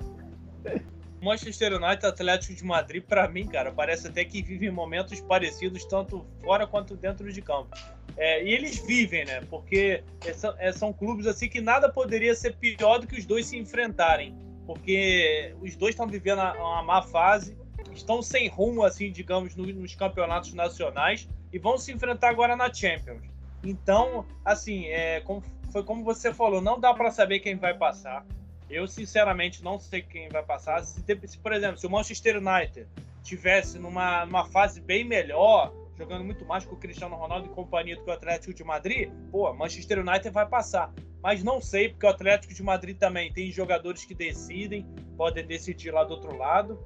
Manchester 1.20 1.72
United 1.74 2.06
Atlético 2.06 2.54
de 2.54 2.64
Madrid, 2.64 3.02
para 3.02 3.28
mim, 3.28 3.46
cara, 3.46 3.72
parece 3.72 4.06
até 4.06 4.24
que 4.24 4.42
vivem 4.42 4.70
momentos 4.70 5.20
parecidos, 5.20 5.84
tanto 5.84 6.24
fora 6.42 6.66
quanto 6.66 6.96
dentro 6.96 7.32
de 7.32 7.42
campo. 7.42 7.76
É, 8.16 8.44
e 8.44 8.52
eles 8.52 8.78
vivem, 8.78 9.24
né? 9.24 9.40
Porque 9.48 10.02
são, 10.34 10.54
é, 10.58 10.72
são 10.72 10.92
clubes 10.92 11.26
assim 11.26 11.48
que 11.48 11.60
nada 11.60 11.88
poderia 11.88 12.34
ser 12.34 12.56
pior 12.56 12.98
do 12.98 13.06
que 13.06 13.18
os 13.18 13.24
dois 13.24 13.46
se 13.46 13.56
enfrentarem. 13.56 14.36
Porque 14.66 15.54
os 15.60 15.76
dois 15.76 15.94
estão 15.94 16.06
vivendo 16.06 16.40
uma 16.40 16.82
má 16.82 17.02
fase, 17.02 17.56
estão 18.00 18.22
sem 18.22 18.48
rumo, 18.48 18.84
assim, 18.84 19.10
digamos, 19.10 19.54
nos 19.56 19.94
campeonatos 19.94 20.52
nacionais 20.54 21.28
e 21.52 21.58
vão 21.58 21.78
se 21.78 21.92
enfrentar 21.92 22.30
agora 22.30 22.56
na 22.56 22.72
Champions. 22.72 23.22
Então, 23.62 24.24
assim, 24.44 24.86
é, 24.86 25.20
como, 25.20 25.42
foi 25.72 25.82
como 25.82 26.04
você 26.04 26.32
falou, 26.32 26.60
não 26.60 26.78
dá 26.78 26.94
para 26.94 27.10
saber 27.10 27.40
quem 27.40 27.56
vai 27.56 27.74
passar. 27.74 28.24
Eu, 28.70 28.86
sinceramente, 28.86 29.64
não 29.64 29.78
sei 29.78 30.02
quem 30.02 30.28
vai 30.28 30.42
passar. 30.42 30.82
Se, 30.84 31.02
se, 31.26 31.38
por 31.38 31.52
exemplo, 31.52 31.78
se 31.78 31.86
o 31.86 31.90
Manchester 31.90 32.36
United 32.36 32.86
tivesse 33.22 33.78
numa, 33.78 34.26
numa 34.26 34.44
fase 34.46 34.80
bem 34.80 35.04
melhor, 35.04 35.72
jogando 35.96 36.24
muito 36.24 36.44
mais 36.44 36.64
com 36.64 36.74
o 36.74 36.78
Cristiano 36.78 37.16
Ronaldo 37.16 37.46
e 37.46 37.50
companhia 37.50 37.96
do 37.96 38.04
que 38.04 38.10
o 38.10 38.12
Atlético 38.12 38.54
de 38.54 38.62
Madrid, 38.62 39.10
pô, 39.30 39.52
Manchester 39.54 39.98
United 40.00 40.30
vai 40.30 40.46
passar. 40.46 40.92
Mas 41.22 41.42
não 41.42 41.60
sei, 41.60 41.88
porque 41.88 42.06
o 42.06 42.08
Atlético 42.08 42.54
de 42.54 42.62
Madrid 42.62 42.96
também 42.96 43.32
tem 43.32 43.50
jogadores 43.50 44.04
que 44.04 44.14
decidem, 44.14 44.86
podem 45.16 45.44
decidir 45.44 45.90
lá 45.90 46.04
do 46.04 46.14
outro 46.14 46.36
lado. 46.36 46.78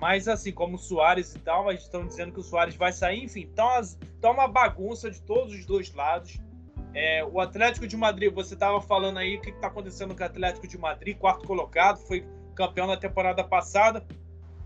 Mas 0.00 0.28
assim, 0.28 0.52
como 0.52 0.76
o 0.76 0.78
Soares 0.78 1.34
e 1.34 1.38
tal, 1.38 1.64
mas 1.64 1.80
estão 1.82 2.06
dizendo 2.06 2.32
que 2.32 2.40
o 2.40 2.42
Soares 2.42 2.76
vai 2.76 2.92
sair, 2.92 3.24
enfim, 3.24 3.46
tá, 3.54 3.80
tá 4.20 4.30
uma 4.30 4.46
bagunça 4.46 5.10
de 5.10 5.20
todos 5.22 5.54
os 5.54 5.64
dois 5.64 5.92
lados. 5.94 6.38
É, 6.94 7.24
o 7.24 7.40
Atlético 7.40 7.86
de 7.86 7.96
Madrid, 7.96 8.32
você 8.32 8.54
estava 8.54 8.80
falando 8.80 9.18
aí 9.18 9.36
o 9.36 9.40
que 9.40 9.50
está 9.50 9.66
acontecendo 9.68 10.14
com 10.14 10.22
o 10.22 10.26
Atlético 10.26 10.66
de 10.66 10.78
Madrid, 10.78 11.16
quarto 11.16 11.46
colocado, 11.46 11.98
foi 11.98 12.26
campeão 12.54 12.86
na 12.86 12.96
temporada 12.96 13.44
passada 13.44 14.06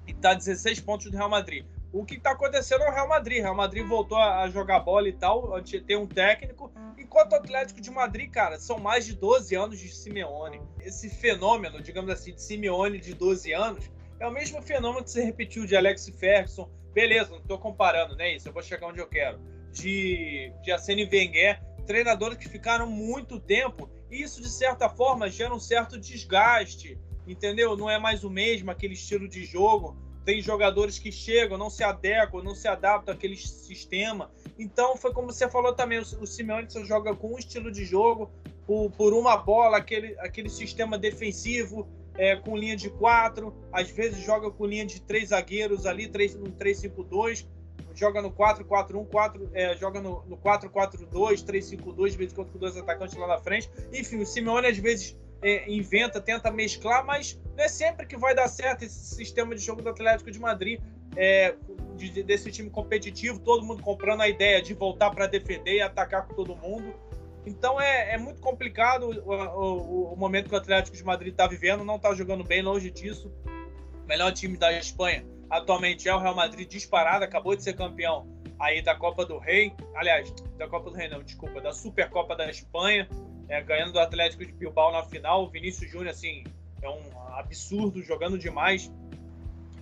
e 0.07 0.12
está 0.12 0.35
16 0.35 0.81
pontos 0.81 1.11
do 1.11 1.16
Real 1.16 1.28
Madrid. 1.28 1.64
O 1.93 2.05
que 2.05 2.14
está 2.14 2.31
acontecendo 2.31 2.83
é 2.83 2.89
o 2.89 2.93
Real 2.93 3.09
Madrid. 3.09 3.43
Real 3.43 3.55
Madrid 3.55 3.85
voltou 3.85 4.16
a 4.16 4.49
jogar 4.49 4.78
bola 4.81 5.09
e 5.09 5.12
tal, 5.12 5.61
ter 5.62 5.97
um 5.97 6.07
técnico. 6.07 6.72
Enquanto 6.97 7.33
o 7.33 7.37
Atlético 7.37 7.81
de 7.81 7.91
Madrid, 7.91 8.31
cara, 8.31 8.61
são 8.61 8.78
mais 8.78 9.05
de 9.05 9.16
12 9.16 9.57
anos 9.57 9.78
de 9.78 9.89
Simeone. 9.89 10.61
Esse 10.81 11.09
fenômeno, 11.09 11.83
digamos 11.83 12.11
assim, 12.11 12.33
de 12.33 12.41
Simeone 12.41 13.01
de 13.01 13.12
12 13.12 13.53
anos, 13.53 13.91
é 14.21 14.27
o 14.27 14.31
mesmo 14.31 14.62
fenômeno 14.62 15.03
que 15.03 15.11
se 15.11 15.23
repetiu 15.23 15.66
de 15.66 15.75
Alex 15.75 16.09
Ferguson. 16.11 16.71
Beleza, 16.93 17.31
não 17.31 17.39
estou 17.39 17.59
comparando, 17.59 18.14
né? 18.14 18.37
Isso, 18.37 18.49
eu 18.49 18.53
vou 18.53 18.62
chegar 18.62 18.87
onde 18.87 19.01
eu 19.01 19.07
quero. 19.07 19.41
De, 19.73 20.53
de 20.62 20.71
Arsene 20.71 21.09
Wenger 21.11 21.61
treinadores 21.91 22.39
que 22.39 22.49
ficaram 22.49 22.89
muito 22.89 23.41
tempo, 23.41 23.91
e 24.09 24.23
isso 24.23 24.41
de 24.41 24.49
certa 24.49 24.89
forma 24.89 25.29
gera 25.29 25.53
um 25.53 25.59
certo 25.59 25.99
desgaste, 25.99 26.97
entendeu? 27.27 27.77
Não 27.77 27.91
é 27.91 27.99
mais 27.99 28.23
o 28.23 28.31
mesmo 28.31 28.71
aquele 28.71 28.95
estilo 28.95 29.29
de 29.29 29.45
jogo. 29.45 29.97
Tem 30.25 30.41
jogadores 30.41 31.01
que 31.01 31.11
chegam, 31.11 31.59
não 31.59 31.68
se 31.68 31.83
adequam, 31.83 32.45
não 32.45 32.55
se 32.55 32.68
adaptam 32.68 33.12
àquele 33.12 33.37
sistema. 33.37 34.31
Então 34.57 34.97
foi 34.97 35.12
como 35.12 35.33
você 35.33 35.49
falou 35.51 35.75
também, 35.75 35.99
o 35.99 36.27
Simeone 36.27 36.71
só 36.71 36.85
joga 36.85 37.12
com 37.16 37.35
um 37.35 37.39
estilo 37.39 37.73
de 37.73 37.85
jogo, 37.85 38.31
por, 38.66 38.89
por 38.93 39.12
uma 39.12 39.37
bola, 39.37 39.79
aquele, 39.79 40.16
aquele 40.21 40.49
sistema 40.49 40.97
defensivo, 40.97 41.89
é, 42.17 42.37
com 42.37 42.57
linha 42.57 42.77
de 42.77 42.91
quatro, 42.91 43.55
às 43.73 43.91
vezes 43.91 44.23
joga 44.23 44.51
com 44.51 44.67
linha 44.67 44.85
de 44.85 45.01
três 45.01 45.29
zagueiros 45.29 45.87
ali, 45.87 46.09
três, 46.09 46.35
um 46.35 46.45
3-5-2 46.45 47.47
joga 47.95 48.23
no 48.23 48.31
4-4-1, 48.31 49.07
4, 49.09 49.51
é, 49.53 49.77
joga 49.77 50.01
no, 50.01 50.25
no 50.27 50.37
4-4-2, 50.39 51.45
3-5-2, 51.45 52.11
de 52.11 52.17
vez 52.17 52.33
em 52.33 52.35
quando 52.35 52.51
com 52.53 52.59
dois 52.59 52.77
atacantes 52.77 53.17
lá 53.17 53.27
na 53.27 53.39
frente. 53.39 53.71
Enfim, 53.93 54.21
o 54.21 54.27
Simeone 54.27 54.69
às 54.69 54.79
vezes 54.79 55.19
é, 55.43 55.71
inventa, 55.71 56.21
tenta 56.21 56.51
mesclar, 56.51 57.05
mas 57.05 57.39
não 57.57 57.65
é 57.65 57.69
sempre 57.69 58.07
que 58.07 58.17
vai 58.17 58.35
dar 58.35 58.49
certo 58.49 58.85
esse 58.85 59.15
sistema 59.17 59.55
de 59.55 59.63
jogo 59.63 59.83
do 59.83 59.91
Atlético 59.91 60.31
de 60.31 60.39
Madrid. 60.39 60.81
É, 61.17 61.55
de, 61.97 62.23
desse 62.23 62.51
time 62.51 62.71
competitivo, 62.71 63.39
todo 63.41 63.65
mundo 63.65 63.83
comprando 63.83 64.23
a 64.23 64.29
ideia 64.29 64.63
de 64.63 64.73
voltar 64.73 65.11
para 65.11 65.27
defender 65.27 65.75
e 65.75 65.81
atacar 65.81 66.27
com 66.27 66.35
todo 66.35 66.57
mundo. 66.57 66.95
Então 67.47 67.80
é, 67.80 68.14
é 68.14 68.18
muito 68.18 68.41
complicado 68.41 69.05
o, 69.05 69.32
o, 69.32 70.12
o, 70.12 70.16
momento 70.16 70.49
que 70.49 70.55
o 70.55 70.59
Atlético 70.59 70.97
de 70.97 71.05
Madrid 71.05 71.32
está 71.32 71.47
vivendo, 71.47 71.84
não 71.84 71.97
está 71.97 72.14
jogando 72.14 72.45
bem, 72.45 72.62
longe 72.62 72.91
disso. 72.91 73.32
Melhor 74.07 74.32
time 74.32 74.57
da 74.57 74.72
Espanha 74.72 75.24
atualmente 75.51 76.09
é 76.09 76.14
o 76.14 76.18
Real 76.18 76.34
Madrid 76.34 76.68
disparado, 76.68 77.24
acabou 77.24 77.57
de 77.57 77.62
ser 77.64 77.74
campeão 77.74 78.26
aí 78.59 78.80
da 78.80 78.95
Copa 78.95 79.26
do 79.26 79.38
Rei, 79.38 79.74
aliás, 79.97 80.32
da 80.57 80.68
Copa 80.68 80.91
do 80.91 80.97
Rei 80.97 81.09
não, 81.09 81.22
desculpa, 81.22 81.61
da 81.61 81.72
Supercopa 81.72 82.36
da 82.36 82.49
Espanha, 82.49 83.09
é, 83.49 83.61
ganhando 83.62 83.93
do 83.93 83.99
Atlético 83.99 84.47
de 84.47 84.53
Bilbao 84.53 84.93
na 84.93 85.03
final. 85.03 85.45
O 85.45 85.51
Vinícius 85.51 85.91
Júnior, 85.91 86.11
assim, 86.11 86.45
é 86.80 86.88
um 86.88 87.03
absurdo, 87.34 88.03
jogando 88.03 88.38
demais. 88.38 88.93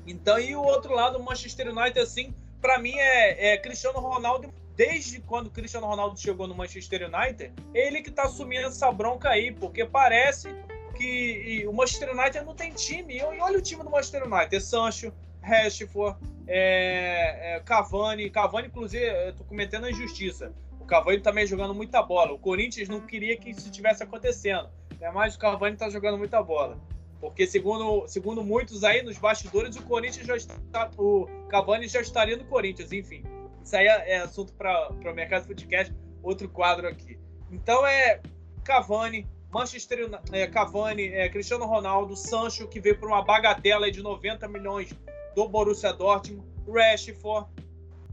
Então, 0.06 0.38
e 0.38 0.56
o 0.56 0.62
outro 0.62 0.94
lado, 0.94 1.18
o 1.18 1.22
Manchester 1.22 1.68
United, 1.68 2.00
assim, 2.00 2.34
para 2.62 2.78
mim 2.78 2.94
é, 2.96 3.52
é, 3.52 3.58
Cristiano 3.58 3.98
Ronaldo. 3.98 4.52
Desde 4.78 5.20
quando 5.20 5.48
o 5.48 5.50
Cristiano 5.50 5.88
Ronaldo 5.88 6.16
chegou 6.20 6.46
no 6.46 6.54
Manchester 6.54 7.10
United, 7.12 7.52
ele 7.74 8.00
que 8.00 8.12
tá 8.12 8.26
assumindo 8.26 8.68
essa 8.68 8.92
bronca 8.92 9.28
aí, 9.28 9.50
porque 9.50 9.84
parece 9.84 10.54
que 10.96 11.64
o 11.66 11.72
Manchester 11.72 12.16
United 12.16 12.44
não 12.44 12.54
tem 12.54 12.70
time. 12.70 13.16
E 13.16 13.22
olha 13.22 13.58
o 13.58 13.60
time 13.60 13.82
do 13.82 13.90
Manchester 13.90 14.22
United: 14.24 14.60
Sancho, 14.60 15.12
Rashford, 15.42 16.16
é, 16.46 17.56
é, 17.56 17.60
Cavani. 17.64 18.30
Cavani, 18.30 18.68
inclusive, 18.68 19.04
eu 19.04 19.34
tô 19.34 19.42
cometendo 19.42 19.86
a 19.86 19.90
injustiça. 19.90 20.52
O 20.78 20.84
Cavani 20.84 21.20
também 21.20 21.44
jogando 21.44 21.74
muita 21.74 22.00
bola. 22.00 22.32
O 22.32 22.38
Corinthians 22.38 22.88
não 22.88 23.00
queria 23.00 23.36
que 23.36 23.50
isso 23.50 23.66
estivesse 23.66 24.04
acontecendo. 24.04 24.70
Né? 25.00 25.10
Mas 25.10 25.34
o 25.34 25.40
Cavani 25.40 25.76
tá 25.76 25.90
jogando 25.90 26.18
muita 26.18 26.40
bola. 26.40 26.78
Porque, 27.20 27.48
segundo, 27.48 28.06
segundo 28.06 28.44
muitos 28.44 28.84
aí 28.84 29.02
nos 29.02 29.18
bastidores, 29.18 29.74
o 29.74 29.82
Corinthians 29.82 30.24
já 30.24 30.36
está. 30.36 30.88
O 30.96 31.26
Cavani 31.48 31.88
já 31.88 32.00
estaria 32.00 32.36
no 32.36 32.44
Corinthians, 32.44 32.92
enfim. 32.92 33.24
Isso 33.68 33.76
aí 33.76 33.86
é, 33.86 34.12
é 34.12 34.18
assunto 34.20 34.54
para 34.54 34.88
o 34.90 35.14
Mercado 35.14 35.46
Podcast, 35.46 35.94
outro 36.22 36.48
quadro 36.48 36.88
aqui. 36.88 37.18
Então 37.52 37.86
é 37.86 38.18
Cavani, 38.64 39.28
Manchester 39.52 40.08
é, 40.32 40.46
Cavani, 40.46 41.08
é, 41.08 41.28
Cristiano 41.28 41.66
Ronaldo, 41.66 42.16
Sancho, 42.16 42.66
que 42.66 42.80
veio 42.80 42.98
por 42.98 43.08
uma 43.10 43.22
bagatela 43.22 43.90
de 43.90 44.02
90 44.02 44.48
milhões 44.48 44.94
do 45.36 45.46
Borussia 45.46 45.92
Dortmund, 45.92 46.48
Rashford, 46.66 47.46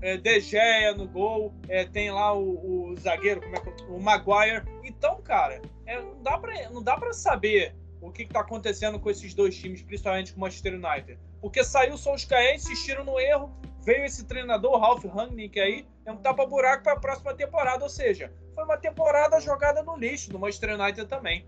é, 0.02 0.18
De 0.18 0.42
Gea 0.42 0.94
no 0.94 1.08
gol, 1.08 1.54
é, 1.70 1.86
tem 1.86 2.12
lá 2.12 2.34
o, 2.34 2.90
o 2.92 2.96
zagueiro, 2.98 3.40
como 3.40 3.56
é 3.56 3.60
que, 3.62 3.84
o 3.84 3.98
Maguire. 3.98 4.62
Então, 4.84 5.22
cara, 5.22 5.62
é, 5.86 6.02
não 6.02 6.22
dá 6.22 6.38
para 6.38 6.70
não 6.70 6.84
dá 6.84 6.98
para 6.98 7.14
saber 7.14 7.74
o 8.02 8.12
que 8.12 8.24
está 8.24 8.42
acontecendo 8.42 9.00
com 9.00 9.10
esses 9.10 9.34
dois 9.34 9.58
times, 9.58 9.82
principalmente 9.82 10.34
com 10.34 10.38
o 10.38 10.42
Manchester 10.42 10.74
United. 10.74 11.18
Porque 11.40 11.64
saiu 11.64 11.94
o 11.94 11.98
Solskjaer, 11.98 12.56
insistiram 12.56 13.06
no 13.06 13.18
erro, 13.18 13.56
veio 13.86 14.04
esse 14.04 14.26
treinador, 14.26 14.80
Ralf 14.80 15.06
Rangnick 15.06 15.60
aí, 15.60 15.88
é 16.06 16.12
um 16.12 16.18
tapa-buraco 16.18 16.84
para 16.84 16.94
a 16.94 17.00
próxima 17.00 17.34
temporada. 17.34 17.84
Ou 17.84 17.90
seja, 17.90 18.32
foi 18.54 18.64
uma 18.64 18.78
temporada 18.78 19.40
jogada 19.40 19.84
no 19.84 19.96
lixo 19.96 20.32
do 20.32 20.40
Manchester 20.40 20.80
United 20.80 21.08
também. 21.08 21.46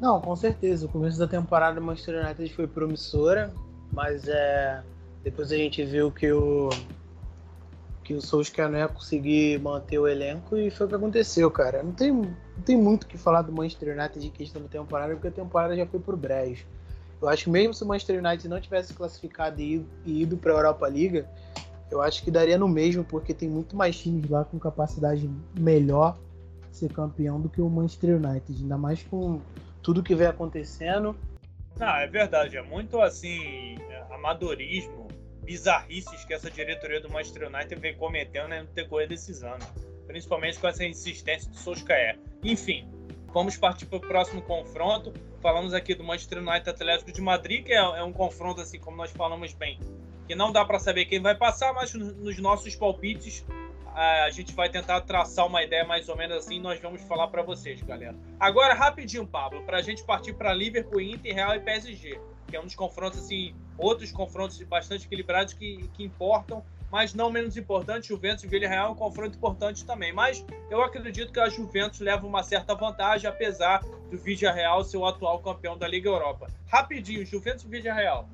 Não, 0.00 0.20
com 0.20 0.34
certeza. 0.36 0.86
O 0.86 0.88
começo 0.88 1.18
da 1.18 1.28
temporada 1.28 1.80
do 1.80 1.86
Manchester 1.86 2.24
United 2.24 2.52
foi 2.54 2.66
promissora, 2.66 3.52
mas 3.92 4.26
é, 4.26 4.82
depois 5.22 5.52
a 5.52 5.56
gente 5.56 5.84
viu 5.84 6.10
que 6.10 6.30
o 6.32 6.70
que 8.08 8.14
o 8.14 8.22
Solskjaer 8.22 8.70
não 8.70 8.78
ia 8.78 8.88
conseguir 8.88 9.60
manter 9.60 9.98
o 9.98 10.08
elenco 10.08 10.56
e 10.56 10.70
foi 10.70 10.86
o 10.86 10.88
que 10.88 10.94
aconteceu, 10.94 11.50
cara. 11.50 11.82
Não 11.82 11.92
tem, 11.92 12.10
não 12.10 12.62
tem 12.64 12.74
muito 12.74 13.04
o 13.04 13.06
que 13.06 13.18
falar 13.18 13.42
do 13.42 13.52
Manchester 13.52 13.94
United 13.94 14.18
de 14.18 14.30
questão 14.30 14.62
da 14.62 14.68
temporada, 14.68 15.12
porque 15.12 15.28
a 15.28 15.30
temporada 15.30 15.76
já 15.76 15.84
foi 15.84 16.00
pro 16.00 16.16
brejo. 16.16 16.64
Eu 17.20 17.28
acho 17.28 17.44
que 17.44 17.50
mesmo 17.50 17.74
se 17.74 17.82
o 17.82 17.86
Manchester 17.86 18.24
United 18.24 18.48
não 18.48 18.60
tivesse 18.60 18.94
classificado 18.94 19.60
e 19.60 19.84
ido, 20.06 20.36
para 20.36 20.52
a 20.52 20.56
Europa 20.56 20.88
Liga, 20.88 21.28
eu 21.90 22.00
acho 22.00 22.22
que 22.22 22.30
daria 22.30 22.56
no 22.56 22.68
mesmo, 22.68 23.04
porque 23.04 23.34
tem 23.34 23.48
muito 23.48 23.74
mais 23.74 23.98
times 23.98 24.28
lá 24.28 24.44
com 24.44 24.58
capacidade 24.58 25.28
melhor 25.58 26.16
de 26.70 26.76
ser 26.76 26.92
campeão 26.92 27.40
do 27.40 27.48
que 27.48 27.60
o 27.60 27.68
Manchester 27.68 28.16
United, 28.16 28.62
ainda 28.62 28.78
mais 28.78 29.02
com 29.02 29.40
tudo 29.82 30.02
que 30.02 30.14
vem 30.14 30.26
acontecendo. 30.26 31.16
Não, 31.78 31.96
é 31.96 32.06
verdade, 32.06 32.56
é 32.56 32.62
muito 32.62 33.00
assim, 33.00 33.76
amadorismo, 34.10 35.08
bizarrices 35.42 36.24
que 36.24 36.34
essa 36.34 36.50
diretoria 36.50 37.00
do 37.00 37.10
Manchester 37.10 37.48
United 37.48 37.80
vem 37.80 37.96
cometendo 37.96 38.48
no 38.48 38.66
decorrer 38.74 39.08
desses 39.08 39.42
anos, 39.42 39.66
principalmente 40.06 40.58
com 40.58 40.68
essa 40.68 40.84
insistência 40.84 41.50
do 41.50 41.56
Solskjaer. 41.56 42.18
Enfim, 42.42 42.88
vamos 43.38 43.56
partir 43.56 43.86
para 43.86 43.98
o 43.98 44.00
próximo 44.00 44.42
confronto. 44.42 45.14
Falamos 45.40 45.72
aqui 45.72 45.94
do 45.94 46.02
Manchester 46.02 46.38
United 46.38 46.68
Atlético 46.68 47.12
de 47.12 47.20
Madrid, 47.20 47.64
que 47.64 47.72
é, 47.72 47.76
é 47.76 48.02
um 48.02 48.12
confronto, 48.12 48.60
assim 48.60 48.80
como 48.80 48.96
nós 48.96 49.12
falamos 49.12 49.52
bem, 49.52 49.78
que 50.26 50.34
não 50.34 50.50
dá 50.50 50.64
para 50.64 50.80
saber 50.80 51.04
quem 51.04 51.22
vai 51.22 51.36
passar, 51.36 51.72
mas 51.72 51.94
nos 51.94 52.36
nossos 52.40 52.74
palpites 52.74 53.46
a 53.94 54.28
gente 54.30 54.52
vai 54.54 54.68
tentar 54.68 55.02
traçar 55.02 55.46
uma 55.46 55.62
ideia 55.62 55.84
mais 55.84 56.08
ou 56.08 56.16
menos 56.16 56.38
assim. 56.38 56.58
Nós 56.58 56.80
vamos 56.80 57.00
falar 57.02 57.28
para 57.28 57.42
vocês, 57.42 57.80
galera. 57.80 58.16
Agora, 58.40 58.74
rapidinho, 58.74 59.24
Pablo, 59.24 59.62
para 59.62 59.78
a 59.78 59.82
gente 59.82 60.02
partir 60.02 60.32
para 60.32 60.52
Liverpool, 60.52 61.00
Inter, 61.00 61.32
Real 61.32 61.54
e 61.54 61.60
PSG, 61.60 62.20
que 62.48 62.56
é 62.56 62.60
um 62.60 62.64
dos 62.64 62.74
confrontos 62.74 63.20
assim, 63.20 63.54
outros 63.76 64.10
confrontos 64.10 64.60
bastante 64.62 65.06
equilibrados 65.06 65.54
que, 65.54 65.88
que 65.94 66.02
importam 66.02 66.64
mas 66.90 67.12
não 67.12 67.30
menos 67.30 67.56
importante, 67.56 68.08
Juventus 68.08 68.44
e 68.44 68.46
Villarreal 68.46 68.88
é 68.88 68.90
um 68.90 68.94
confronto 68.94 69.36
importante 69.36 69.84
também. 69.84 70.12
Mas 70.12 70.44
eu 70.70 70.82
acredito 70.82 71.32
que 71.32 71.40
a 71.40 71.48
Juventus 71.48 72.00
leva 72.00 72.26
uma 72.26 72.42
certa 72.42 72.74
vantagem, 72.74 73.28
apesar 73.28 73.80
do 74.10 74.16
Villarreal 74.16 74.82
ser 74.84 74.96
o 74.96 75.06
atual 75.06 75.38
campeão 75.40 75.76
da 75.76 75.86
Liga 75.86 76.08
Europa. 76.08 76.46
Rapidinho, 76.66 77.24
Juventus 77.26 77.64
e 77.64 77.68
Villarreal. 77.68 78.28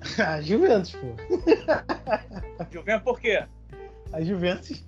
A 0.24 0.40
Juventus, 0.40 0.92
pô. 0.92 1.06
Juventus 2.70 3.02
por 3.02 3.20
quê? 3.20 3.44
A 4.12 4.22
Juventus. 4.22 4.84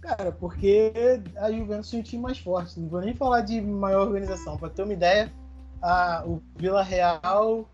Cara, 0.00 0.32
porque 0.32 0.92
a 1.36 1.52
Juventus 1.52 1.90
tem 1.90 2.00
um 2.00 2.02
time 2.02 2.22
mais 2.22 2.38
forte. 2.38 2.80
Não 2.80 2.88
vou 2.88 3.00
nem 3.00 3.14
falar 3.14 3.42
de 3.42 3.60
maior 3.60 4.08
organização. 4.08 4.56
Para 4.56 4.70
ter 4.70 4.82
uma 4.82 4.92
ideia, 4.92 5.32
a, 5.80 6.24
o 6.26 6.42
Vila 6.56 6.82
Real 6.82 7.68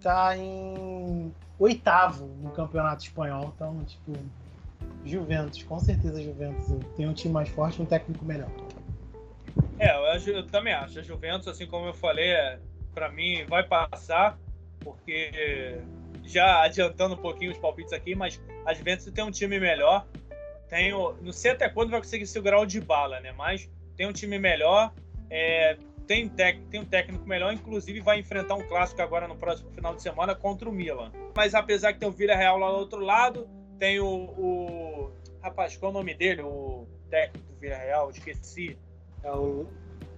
tá 0.00 0.36
em 0.36 1.32
oitavo 1.62 2.26
no 2.42 2.50
campeonato 2.50 3.04
espanhol. 3.04 3.52
Então, 3.54 3.84
tipo, 3.84 4.12
Juventus, 5.04 5.62
com 5.62 5.78
certeza 5.78 6.22
Juventus 6.22 6.66
tem 6.96 7.08
um 7.08 7.12
time 7.12 7.32
mais 7.32 7.48
forte 7.48 7.78
e 7.78 7.82
um 7.82 7.86
técnico 7.86 8.24
melhor. 8.24 8.50
É, 9.78 9.96
eu, 9.96 10.34
eu, 10.34 10.46
também 10.46 10.72
acho. 10.72 10.98
A 10.98 11.02
Juventus, 11.02 11.48
assim 11.48 11.66
como 11.66 11.86
eu 11.86 11.94
falei, 11.94 12.30
é, 12.30 12.58
para 12.94 13.10
mim 13.10 13.44
vai 13.48 13.62
passar, 13.62 14.38
porque 14.80 15.80
já 16.24 16.62
adiantando 16.62 17.14
um 17.14 17.18
pouquinho 17.18 17.52
os 17.52 17.58
palpites 17.58 17.92
aqui, 17.92 18.14
mas 18.14 18.40
a 18.64 18.74
Juventus 18.74 19.06
tem 19.12 19.24
um 19.24 19.30
time 19.30 19.58
melhor. 19.58 20.06
Tem 20.68 20.90
não 20.90 21.32
sei 21.32 21.52
até 21.52 21.68
quando 21.68 21.90
vai 21.90 22.00
conseguir 22.00 22.26
segurar 22.26 22.60
o 22.60 22.66
de 22.66 22.80
bala, 22.80 23.20
né? 23.20 23.32
Mas 23.32 23.70
tem 23.96 24.06
um 24.06 24.12
time 24.12 24.38
melhor. 24.38 24.92
É, 25.28 25.76
tem, 26.06 26.28
tec, 26.28 26.60
tem 26.70 26.80
um 26.80 26.84
técnico 26.84 27.26
melhor, 27.26 27.52
inclusive 27.52 28.00
vai 28.00 28.18
enfrentar 28.18 28.54
um 28.54 28.62
clássico 28.62 29.00
agora 29.02 29.28
no 29.28 29.36
próximo 29.36 29.70
final 29.70 29.94
de 29.94 30.02
semana 30.02 30.34
contra 30.34 30.68
o 30.68 30.72
Milan. 30.72 31.12
Mas 31.34 31.54
apesar 31.54 31.92
que 31.92 32.00
tem 32.00 32.08
o 32.08 32.12
Vila 32.12 32.34
Real 32.34 32.58
lá 32.58 32.68
do 32.68 32.76
outro 32.76 33.00
lado, 33.00 33.48
tem 33.78 34.00
o, 34.00 34.06
o. 34.06 35.12
Rapaz, 35.42 35.76
qual 35.76 35.90
é 35.90 35.94
o 35.94 35.98
nome 35.98 36.14
dele? 36.14 36.42
O 36.42 36.86
técnico 37.10 37.52
do 37.52 37.58
Vila 37.58 37.76
Real, 37.76 38.10
esqueci. 38.10 38.78
É 39.22 39.30
o 39.30 39.66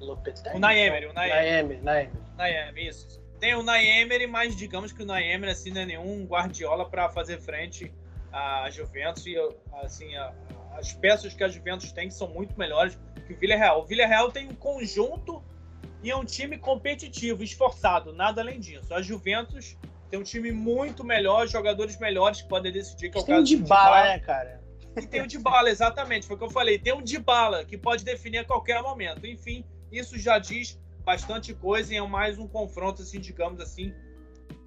Lopetegui? 0.00 0.56
O 0.56 0.58
Naemery, 0.58 1.06
o 1.06 1.12
Naemery. 1.12 1.80
Naemery, 1.82 2.10
Naemery, 2.36 2.88
isso. 2.88 3.22
Tem 3.40 3.54
o 3.54 3.62
Naemery, 3.62 4.26
mas 4.26 4.56
digamos 4.56 4.92
que 4.92 5.02
o 5.02 5.06
Naemery 5.06 5.52
assim, 5.52 5.70
não 5.70 5.82
é 5.82 5.86
nenhum 5.86 6.24
Guardiola 6.24 6.88
para 6.88 7.08
fazer 7.08 7.40
frente 7.40 7.92
à 8.32 8.68
Juventus. 8.70 9.26
E 9.26 9.36
assim, 9.82 10.14
a, 10.16 10.32
as 10.76 10.92
peças 10.92 11.34
que 11.34 11.44
a 11.44 11.48
Juventus 11.48 11.92
tem 11.92 12.10
são 12.10 12.28
muito 12.28 12.58
melhores 12.58 12.98
que 13.26 13.34
o 13.34 13.36
Vila 13.36 13.56
Real. 13.56 13.82
O 13.82 13.86
Vila 13.86 14.06
Real 14.06 14.30
tem 14.30 14.48
um 14.48 14.54
conjunto 14.54 15.42
e 16.04 16.10
é 16.10 16.16
um 16.16 16.24
time 16.24 16.58
competitivo, 16.58 17.42
esforçado, 17.42 18.12
nada 18.12 18.42
além 18.42 18.60
disso. 18.60 18.92
A 18.92 19.00
Juventus 19.00 19.74
tem 20.10 20.20
um 20.20 20.22
time 20.22 20.52
muito 20.52 21.02
melhor, 21.02 21.48
jogadores 21.48 21.98
melhores 21.98 22.42
que 22.42 22.48
podem 22.48 22.70
decidir 22.70 23.10
que 23.10 23.16
é 23.16 23.20
o 23.22 23.24
tem 23.24 23.34
caso 23.36 23.46
de 23.46 23.56
bala, 23.56 24.02
né, 24.04 24.18
cara? 24.18 24.62
E 24.94 25.06
tem 25.06 25.22
o 25.22 25.26
de 25.26 25.38
bala, 25.38 25.70
exatamente, 25.70 26.26
foi 26.26 26.36
o 26.36 26.38
que 26.38 26.44
eu 26.44 26.50
falei. 26.50 26.78
Tem 26.78 26.92
um 26.92 27.02
de 27.02 27.18
bala 27.18 27.64
que 27.64 27.78
pode 27.78 28.04
definir 28.04 28.38
a 28.38 28.44
qualquer 28.44 28.82
momento. 28.82 29.26
Enfim, 29.26 29.64
isso 29.90 30.18
já 30.18 30.38
diz 30.38 30.78
bastante 31.02 31.54
coisa 31.54 31.94
e 31.94 31.96
é 31.96 32.06
mais 32.06 32.38
um 32.38 32.46
confronto, 32.46 33.00
assim, 33.00 33.18
digamos 33.18 33.58
assim, 33.58 33.92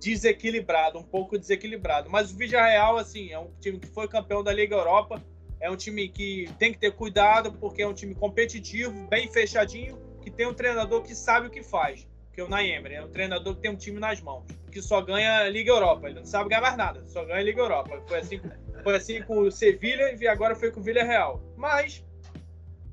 desequilibrado, 0.01 0.97
um 0.97 1.03
pouco 1.03 1.38
desequilibrado. 1.38 2.09
Mas 2.09 2.31
o 2.31 2.35
Villarreal, 2.35 2.97
assim, 2.97 3.31
é 3.31 3.38
um 3.38 3.51
time 3.61 3.79
que 3.79 3.88
foi 3.88 4.07
campeão 4.07 4.43
da 4.43 4.51
Liga 4.51 4.75
Europa, 4.75 5.23
é 5.59 5.69
um 5.69 5.75
time 5.75 6.09
que 6.09 6.49
tem 6.57 6.73
que 6.73 6.79
ter 6.79 6.91
cuidado 6.91 7.51
porque 7.53 7.83
é 7.83 7.88
um 7.88 7.93
time 7.93 8.15
competitivo, 8.15 9.07
bem 9.07 9.31
fechadinho 9.31 10.06
que 10.28 10.32
tem 10.32 10.45
um 10.45 10.53
treinador 10.53 11.01
que 11.03 11.15
sabe 11.15 11.47
o 11.47 11.49
que 11.49 11.63
faz, 11.63 12.05
que 12.34 12.41
é 12.41 12.43
o 12.43 12.49
Naemer. 12.49 12.91
É 12.91 13.01
um 13.01 13.07
treinador 13.07 13.55
que 13.55 13.61
tem 13.61 13.71
um 13.71 13.78
time 13.78 13.97
nas 13.97 14.19
mãos, 14.19 14.45
que 14.69 14.82
só 14.82 15.01
ganha 15.01 15.47
Liga 15.47 15.71
Europa. 15.71 16.07
Ele 16.07 16.19
não 16.19 16.25
sabe 16.25 16.49
ganhar 16.49 16.61
mais 16.61 16.75
nada, 16.75 17.01
só 17.05 17.23
ganha 17.23 17.41
Liga 17.41 17.61
Europa. 17.61 18.01
Foi 18.05 18.19
assim, 18.19 18.41
foi 18.84 18.95
assim 18.97 19.23
com 19.23 19.39
o 19.39 19.51
Sevilha 19.51 20.13
e 20.19 20.28
agora 20.28 20.53
foi 20.53 20.69
com 20.69 20.82
o 20.82 20.84
Villarreal. 20.84 21.41
Mas 21.55 22.03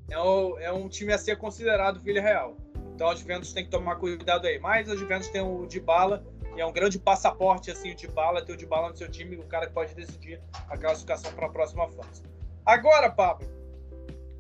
é, 0.09 0.17
o, 0.17 0.57
é 0.61 0.73
um 0.73 0.89
time 0.89 1.13
a 1.13 1.19
ser 1.19 1.37
considerado 1.37 1.99
Villarreal. 1.99 2.57
Então 2.95 3.09
a 3.09 3.17
Juventus 3.17 3.53
tem 3.53 3.65
que 3.65 3.71
tomar 3.71 3.97
cuidado 3.97 4.47
aí. 4.47 4.61
Mas 4.61 4.89
a 4.89 4.95
Juventus 4.95 5.29
tem 5.29 5.41
o 5.41 5.67
Dybala 5.67 6.25
e 6.57 6.61
é 6.61 6.67
um 6.67 6.73
grande 6.73 7.01
passaporte 7.01 7.69
assim 7.69 7.91
o 7.91 7.97
Dybala, 7.97 8.45
ter 8.45 8.53
o 8.53 8.57
Dybala 8.57 8.91
no 8.91 8.97
seu 8.97 9.11
time, 9.11 9.35
o 9.35 9.43
cara 9.43 9.67
que 9.67 9.73
pode 9.73 9.93
decidir 9.93 10.41
a 10.69 10.79
classificação 10.79 11.33
para 11.33 11.47
a 11.47 11.51
próxima 11.51 11.89
fase. 11.89 12.23
Agora, 12.65 13.11
Pablo, 13.11 13.64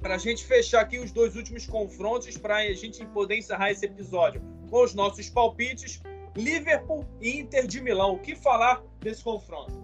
para 0.04 0.16
a 0.16 0.18
gente 0.18 0.44
fechar 0.44 0.82
aqui 0.82 0.98
os 0.98 1.10
dois 1.10 1.34
últimos 1.34 1.64
confrontos, 1.64 2.36
para 2.36 2.56
a 2.56 2.72
gente 2.74 3.06
poder 3.06 3.38
encerrar 3.38 3.70
esse 3.70 3.86
episódio 3.86 4.38
com 4.68 4.84
os 4.84 4.92
nossos 4.92 5.30
palpites. 5.30 6.02
Liverpool 6.36 7.06
e 7.22 7.40
Inter 7.40 7.66
de 7.66 7.80
Milão. 7.80 8.12
O 8.12 8.18
que 8.18 8.36
falar 8.36 8.82
desse 9.00 9.24
confronto? 9.24 9.82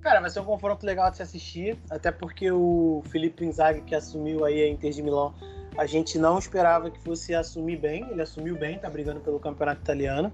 Cara, 0.00 0.20
vai 0.20 0.28
ser 0.28 0.40
um 0.40 0.44
confronto 0.44 0.84
legal 0.84 1.08
de 1.08 1.18
se 1.18 1.22
assistir, 1.22 1.78
até 1.88 2.10
porque 2.10 2.50
o 2.50 3.00
Felipe 3.10 3.44
Inzaghi, 3.44 3.80
que 3.82 3.94
assumiu 3.94 4.44
aí 4.44 4.64
a 4.64 4.68
Inter 4.68 4.90
de 4.90 5.02
Milão, 5.04 5.32
a 5.78 5.86
gente 5.86 6.18
não 6.18 6.36
esperava 6.36 6.90
que 6.90 6.98
fosse 6.98 7.32
assumir 7.32 7.76
bem. 7.76 8.04
Ele 8.10 8.22
assumiu 8.22 8.56
bem, 8.56 8.76
tá 8.76 8.90
brigando 8.90 9.20
pelo 9.20 9.38
campeonato 9.38 9.82
italiano. 9.82 10.32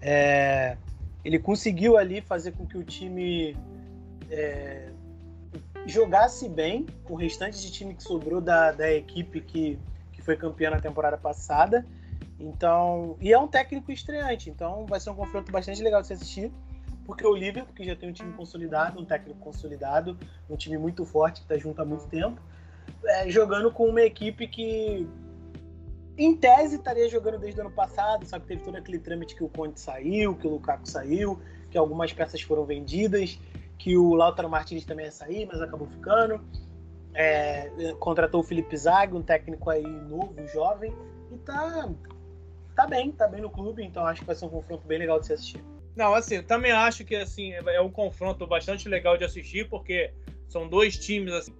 É... 0.00 0.76
Ele 1.24 1.40
conseguiu 1.40 1.96
ali 1.96 2.20
fazer 2.20 2.52
com 2.52 2.64
que 2.64 2.78
o 2.78 2.84
time 2.84 3.56
é 4.30 4.90
jogasse 5.86 6.48
bem 6.48 6.86
o 7.08 7.14
restante 7.14 7.60
de 7.60 7.70
time 7.70 7.94
que 7.94 8.02
sobrou 8.02 8.40
da, 8.40 8.72
da 8.72 8.92
equipe 8.92 9.40
que, 9.40 9.78
que 10.12 10.22
foi 10.22 10.36
campeã 10.36 10.70
na 10.70 10.80
temporada 10.80 11.16
passada. 11.16 11.86
Então, 12.38 13.16
e 13.20 13.32
é 13.32 13.38
um 13.38 13.46
técnico 13.46 13.92
estreante, 13.92 14.48
então 14.48 14.86
vai 14.86 14.98
ser 14.98 15.10
um 15.10 15.14
confronto 15.14 15.52
bastante 15.52 15.82
legal 15.82 16.00
de 16.00 16.06
se 16.06 16.14
assistir, 16.14 16.50
porque 17.04 17.26
o 17.26 17.34
Liverpool, 17.34 17.74
que 17.74 17.84
já 17.84 17.94
tem 17.94 18.08
um 18.08 18.12
time 18.12 18.32
consolidado, 18.32 18.98
um 18.98 19.04
técnico 19.04 19.38
consolidado, 19.40 20.16
um 20.48 20.56
time 20.56 20.78
muito 20.78 21.04
forte 21.04 21.40
que 21.40 21.44
está 21.44 21.58
junto 21.58 21.82
há 21.82 21.84
muito 21.84 22.06
tempo, 22.06 22.40
é, 23.04 23.28
jogando 23.28 23.70
com 23.70 23.86
uma 23.86 24.00
equipe 24.00 24.46
que, 24.46 25.06
em 26.16 26.34
tese, 26.34 26.76
estaria 26.76 27.08
jogando 27.10 27.38
desde 27.38 27.60
o 27.60 27.64
ano 27.64 27.72
passado, 27.72 28.24
só 28.24 28.38
que 28.38 28.46
teve 28.46 28.62
todo 28.62 28.76
aquele 28.76 28.98
trâmite 28.98 29.34
que 29.34 29.44
o 29.44 29.48
Conte 29.48 29.78
saiu, 29.78 30.34
que 30.34 30.46
o 30.46 30.50
Lukaku 30.50 30.88
saiu, 30.88 31.38
que 31.70 31.76
algumas 31.76 32.12
peças 32.12 32.40
foram 32.40 32.64
vendidas, 32.64 33.38
que 33.80 33.96
o 33.96 34.14
Lautaro 34.14 34.48
Martins 34.48 34.84
também 34.84 35.06
ia 35.06 35.10
sair, 35.10 35.46
mas 35.46 35.60
acabou 35.60 35.88
ficando. 35.88 36.38
É, 37.14 37.94
contratou 37.98 38.40
o 38.40 38.44
Felipe 38.44 38.76
Zag, 38.76 39.14
um 39.16 39.22
técnico 39.22 39.70
aí 39.70 39.82
novo, 39.82 40.46
jovem, 40.48 40.94
e 41.32 41.38
tá, 41.38 41.88
tá 42.76 42.86
bem, 42.86 43.10
tá 43.10 43.26
bem 43.26 43.40
no 43.40 43.50
clube, 43.50 43.82
então 43.82 44.06
acho 44.06 44.20
que 44.20 44.26
vai 44.26 44.36
ser 44.36 44.44
um 44.44 44.50
confronto 44.50 44.86
bem 44.86 44.98
legal 44.98 45.18
de 45.18 45.26
se 45.26 45.32
assistir. 45.32 45.64
Não, 45.96 46.14
assim, 46.14 46.42
também 46.42 46.70
acho 46.70 47.04
que 47.06 47.16
assim, 47.16 47.52
é 47.52 47.80
um 47.80 47.90
confronto 47.90 48.46
bastante 48.46 48.86
legal 48.86 49.16
de 49.16 49.24
assistir, 49.24 49.68
porque 49.68 50.12
são 50.46 50.68
dois 50.68 50.98
times 50.98 51.32
assim, 51.32 51.54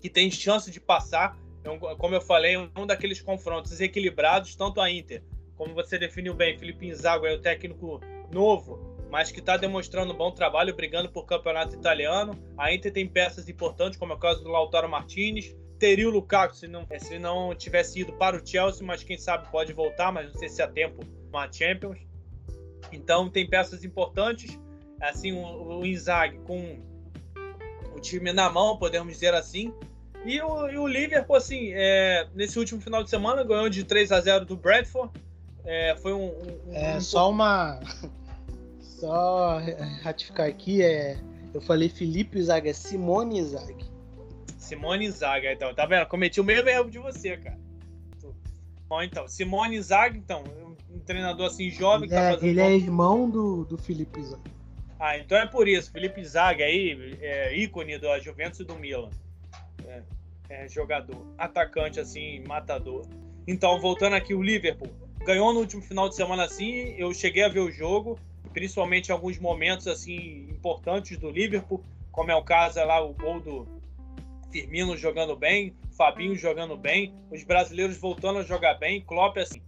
que 0.00 0.10
têm 0.10 0.30
chance 0.30 0.70
de 0.70 0.80
passar. 0.80 1.38
É 1.62 1.70
um, 1.70 1.78
como 1.78 2.16
eu 2.16 2.20
falei, 2.20 2.56
um 2.56 2.86
daqueles 2.86 3.22
confrontos 3.22 3.80
equilibrados, 3.80 4.56
tanto 4.56 4.80
a 4.80 4.90
Inter, 4.90 5.22
como 5.56 5.72
você 5.72 5.98
definiu 5.98 6.34
bem, 6.34 6.58
Felipe 6.58 6.86
Inzago 6.86 7.26
é 7.26 7.34
o 7.34 7.40
técnico 7.40 8.00
novo, 8.30 8.87
mas 9.10 9.30
que 9.30 9.40
está 9.40 9.56
demonstrando 9.56 10.12
um 10.12 10.16
bom 10.16 10.30
trabalho, 10.30 10.74
brigando 10.74 11.08
por 11.08 11.24
campeonato 11.24 11.74
italiano. 11.74 12.38
A 12.56 12.72
Inter 12.72 12.92
tem 12.92 13.06
peças 13.06 13.48
importantes, 13.48 13.98
como 13.98 14.12
é 14.12 14.16
o 14.16 14.18
caso 14.18 14.42
do 14.42 14.50
Lautaro 14.50 14.88
Martinez. 14.88 15.56
Teria 15.78 16.08
o 16.08 16.10
Lukaku 16.10 16.56
se 16.56 16.66
não, 16.66 16.86
se 16.98 17.18
não 17.18 17.54
tivesse 17.54 18.00
ido 18.00 18.12
para 18.12 18.36
o 18.36 18.46
Chelsea, 18.46 18.86
mas 18.86 19.02
quem 19.02 19.16
sabe 19.16 19.48
pode 19.50 19.72
voltar, 19.72 20.12
mas 20.12 20.32
não 20.32 20.34
sei 20.38 20.48
se 20.48 20.60
há 20.60 20.68
tempo 20.68 21.02
uma 21.28 21.50
Champions. 21.50 21.98
Então 22.92 23.30
tem 23.30 23.48
peças 23.48 23.84
importantes. 23.84 24.58
Assim, 25.00 25.32
o, 25.32 25.78
o 25.78 25.86
Inzaghi 25.86 26.38
com 26.38 26.80
o 27.94 28.00
time 28.00 28.32
na 28.32 28.50
mão, 28.50 28.76
podemos 28.76 29.12
dizer 29.14 29.34
assim. 29.34 29.72
E 30.24 30.40
o, 30.42 30.68
e 30.68 30.76
o 30.76 30.86
Liverpool, 30.86 31.36
assim, 31.36 31.70
é, 31.72 32.26
nesse 32.34 32.58
último 32.58 32.80
final 32.80 33.04
de 33.04 33.08
semana, 33.08 33.44
ganhou 33.44 33.68
de 33.68 33.84
3 33.84 34.10
a 34.12 34.20
0 34.20 34.44
do 34.44 34.56
Bradford. 34.56 35.12
É, 35.64 35.96
foi 35.96 36.12
um, 36.12 36.26
um, 36.26 36.74
É 36.74 36.96
um... 36.96 37.00
só 37.00 37.30
uma 37.30 37.78
só 39.00 39.60
ratificar 40.02 40.48
aqui, 40.48 40.82
é, 40.82 41.18
eu 41.54 41.60
falei 41.60 41.88
Felipe 41.88 42.42
Zaga, 42.42 42.70
é 42.70 42.72
Simone 42.72 43.42
Zaga. 43.44 43.84
Simone 44.58 45.10
Zaga, 45.10 45.52
então, 45.52 45.74
tá 45.74 45.86
vendo? 45.86 46.06
Cometi 46.06 46.40
o 46.40 46.44
mesmo 46.44 46.68
erro 46.68 46.90
de 46.90 46.98
você, 46.98 47.36
cara. 47.36 47.58
Bom, 48.88 49.02
então, 49.02 49.28
Simone 49.28 49.80
Zaga, 49.80 50.16
então, 50.16 50.44
um 50.90 50.98
treinador 51.00 51.46
assim 51.46 51.70
jovem 51.70 52.08
ele 52.08 52.08
que 52.08 52.14
tá 52.14 52.22
é, 52.22 52.32
fazendo. 52.32 52.48
Ele 52.48 52.60
é 52.60 52.74
irmão 52.74 53.28
do, 53.28 53.64
do 53.64 53.78
Felipe 53.78 54.22
Zaga. 54.22 54.50
Ah, 54.98 55.16
então 55.16 55.38
é 55.38 55.46
por 55.46 55.68
isso. 55.68 55.92
Felipe 55.92 56.24
Zaga 56.24 56.64
aí, 56.64 57.16
é 57.20 57.56
ícone 57.56 57.98
da 57.98 58.18
Juventus 58.18 58.60
e 58.60 58.64
do 58.64 58.74
Milan. 58.76 59.10
É. 59.86 60.02
é, 60.48 60.68
jogador, 60.68 61.24
atacante 61.38 62.00
assim, 62.00 62.42
matador. 62.46 63.06
Então, 63.46 63.80
voltando 63.80 64.14
aqui, 64.14 64.34
o 64.34 64.42
Liverpool 64.42 64.90
ganhou 65.24 65.52
no 65.52 65.60
último 65.60 65.82
final 65.82 66.08
de 66.08 66.16
semana 66.16 66.44
assim. 66.44 66.94
Eu 66.98 67.14
cheguei 67.14 67.44
a 67.44 67.48
ver 67.48 67.60
o 67.60 67.70
jogo, 67.70 68.18
principalmente 68.58 69.08
em 69.08 69.12
alguns 69.12 69.38
momentos 69.38 69.86
assim 69.86 70.48
importantes 70.50 71.16
do 71.16 71.30
Liverpool, 71.30 71.84
como 72.10 72.32
é 72.32 72.34
o 72.34 72.42
caso 72.42 72.80
é 72.80 72.84
lá 72.84 73.00
o 73.00 73.14
gol 73.14 73.40
do 73.40 73.68
Firmino 74.50 74.96
jogando 74.96 75.36
bem, 75.36 75.76
Fabinho 75.96 76.34
jogando 76.34 76.76
bem, 76.76 77.14
os 77.30 77.44
brasileiros 77.44 77.96
voltando 77.96 78.40
a 78.40 78.42
jogar 78.42 78.74
bem, 78.74 79.00
Klopp 79.02 79.36
assim 79.38 79.62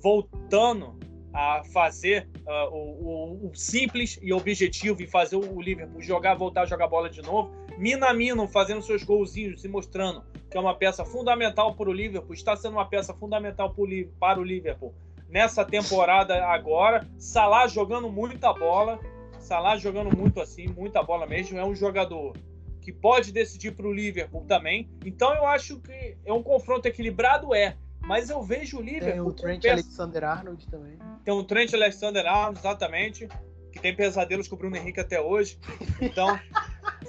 voltando 0.00 0.96
a 1.34 1.62
fazer 1.72 2.28
uh, 2.46 2.72
o, 2.72 3.46
o, 3.46 3.50
o, 3.50 3.54
simples 3.54 4.16
e 4.22 4.32
objetivo 4.32 5.02
e 5.02 5.08
fazer 5.08 5.36
o 5.36 5.60
Liverpool 5.60 6.00
jogar, 6.00 6.36
voltar 6.36 6.62
a 6.62 6.66
jogar 6.66 6.86
bola 6.86 7.10
de 7.10 7.22
novo. 7.22 7.50
Minamino 7.78 8.46
fazendo 8.46 8.80
seus 8.80 9.02
golzinhos, 9.02 9.60
se 9.60 9.68
mostrando 9.68 10.24
que 10.48 10.56
é 10.56 10.60
uma 10.60 10.74
peça 10.74 11.04
fundamental 11.04 11.74
para 11.74 11.88
o 11.88 11.92
Liverpool, 11.92 12.34
está 12.34 12.54
sendo 12.54 12.74
uma 12.74 12.88
peça 12.88 13.12
fundamental 13.14 13.74
para 14.20 14.40
o 14.40 14.44
Liverpool 14.44 14.94
nessa 15.30 15.64
temporada 15.64 16.44
agora. 16.46 17.06
Salah 17.18 17.66
jogando 17.66 18.10
muita 18.10 18.52
bola, 18.52 18.98
Salah 19.40 19.76
jogando 19.76 20.16
muito 20.16 20.40
assim, 20.40 20.68
muita 20.68 21.02
bola 21.02 21.26
mesmo. 21.26 21.58
É 21.58 21.64
um 21.64 21.74
jogador 21.74 22.36
que 22.80 22.92
pode 22.92 23.32
decidir 23.32 23.72
para 23.72 23.86
o 23.86 23.92
Liverpool 23.92 24.44
também. 24.46 24.88
Então 25.04 25.34
eu 25.34 25.46
acho 25.46 25.80
que 25.80 26.16
é 26.24 26.32
um 26.32 26.42
confronto 26.42 26.86
equilibrado, 26.86 27.54
é. 27.54 27.76
Mas 28.00 28.30
eu 28.30 28.42
vejo 28.42 28.78
o 28.78 28.82
Liverpool. 28.82 29.10
Tem 29.10 29.20
o 29.20 29.32
Trent 29.32 29.62
peça... 29.62 29.74
Alexander-Arnold 29.74 30.66
também. 30.68 30.98
Tem 31.24 31.34
o 31.34 31.44
Trent 31.44 31.74
Alexander-Arnold, 31.74 32.58
exatamente. 32.58 33.28
Que 33.72 33.80
tem 33.80 33.94
pesadelos 33.94 34.48
com 34.48 34.56
o 34.56 34.58
Bruno 34.58 34.76
Henrique 34.76 35.00
até 35.00 35.20
hoje. 35.20 35.58
Então. 36.00 36.38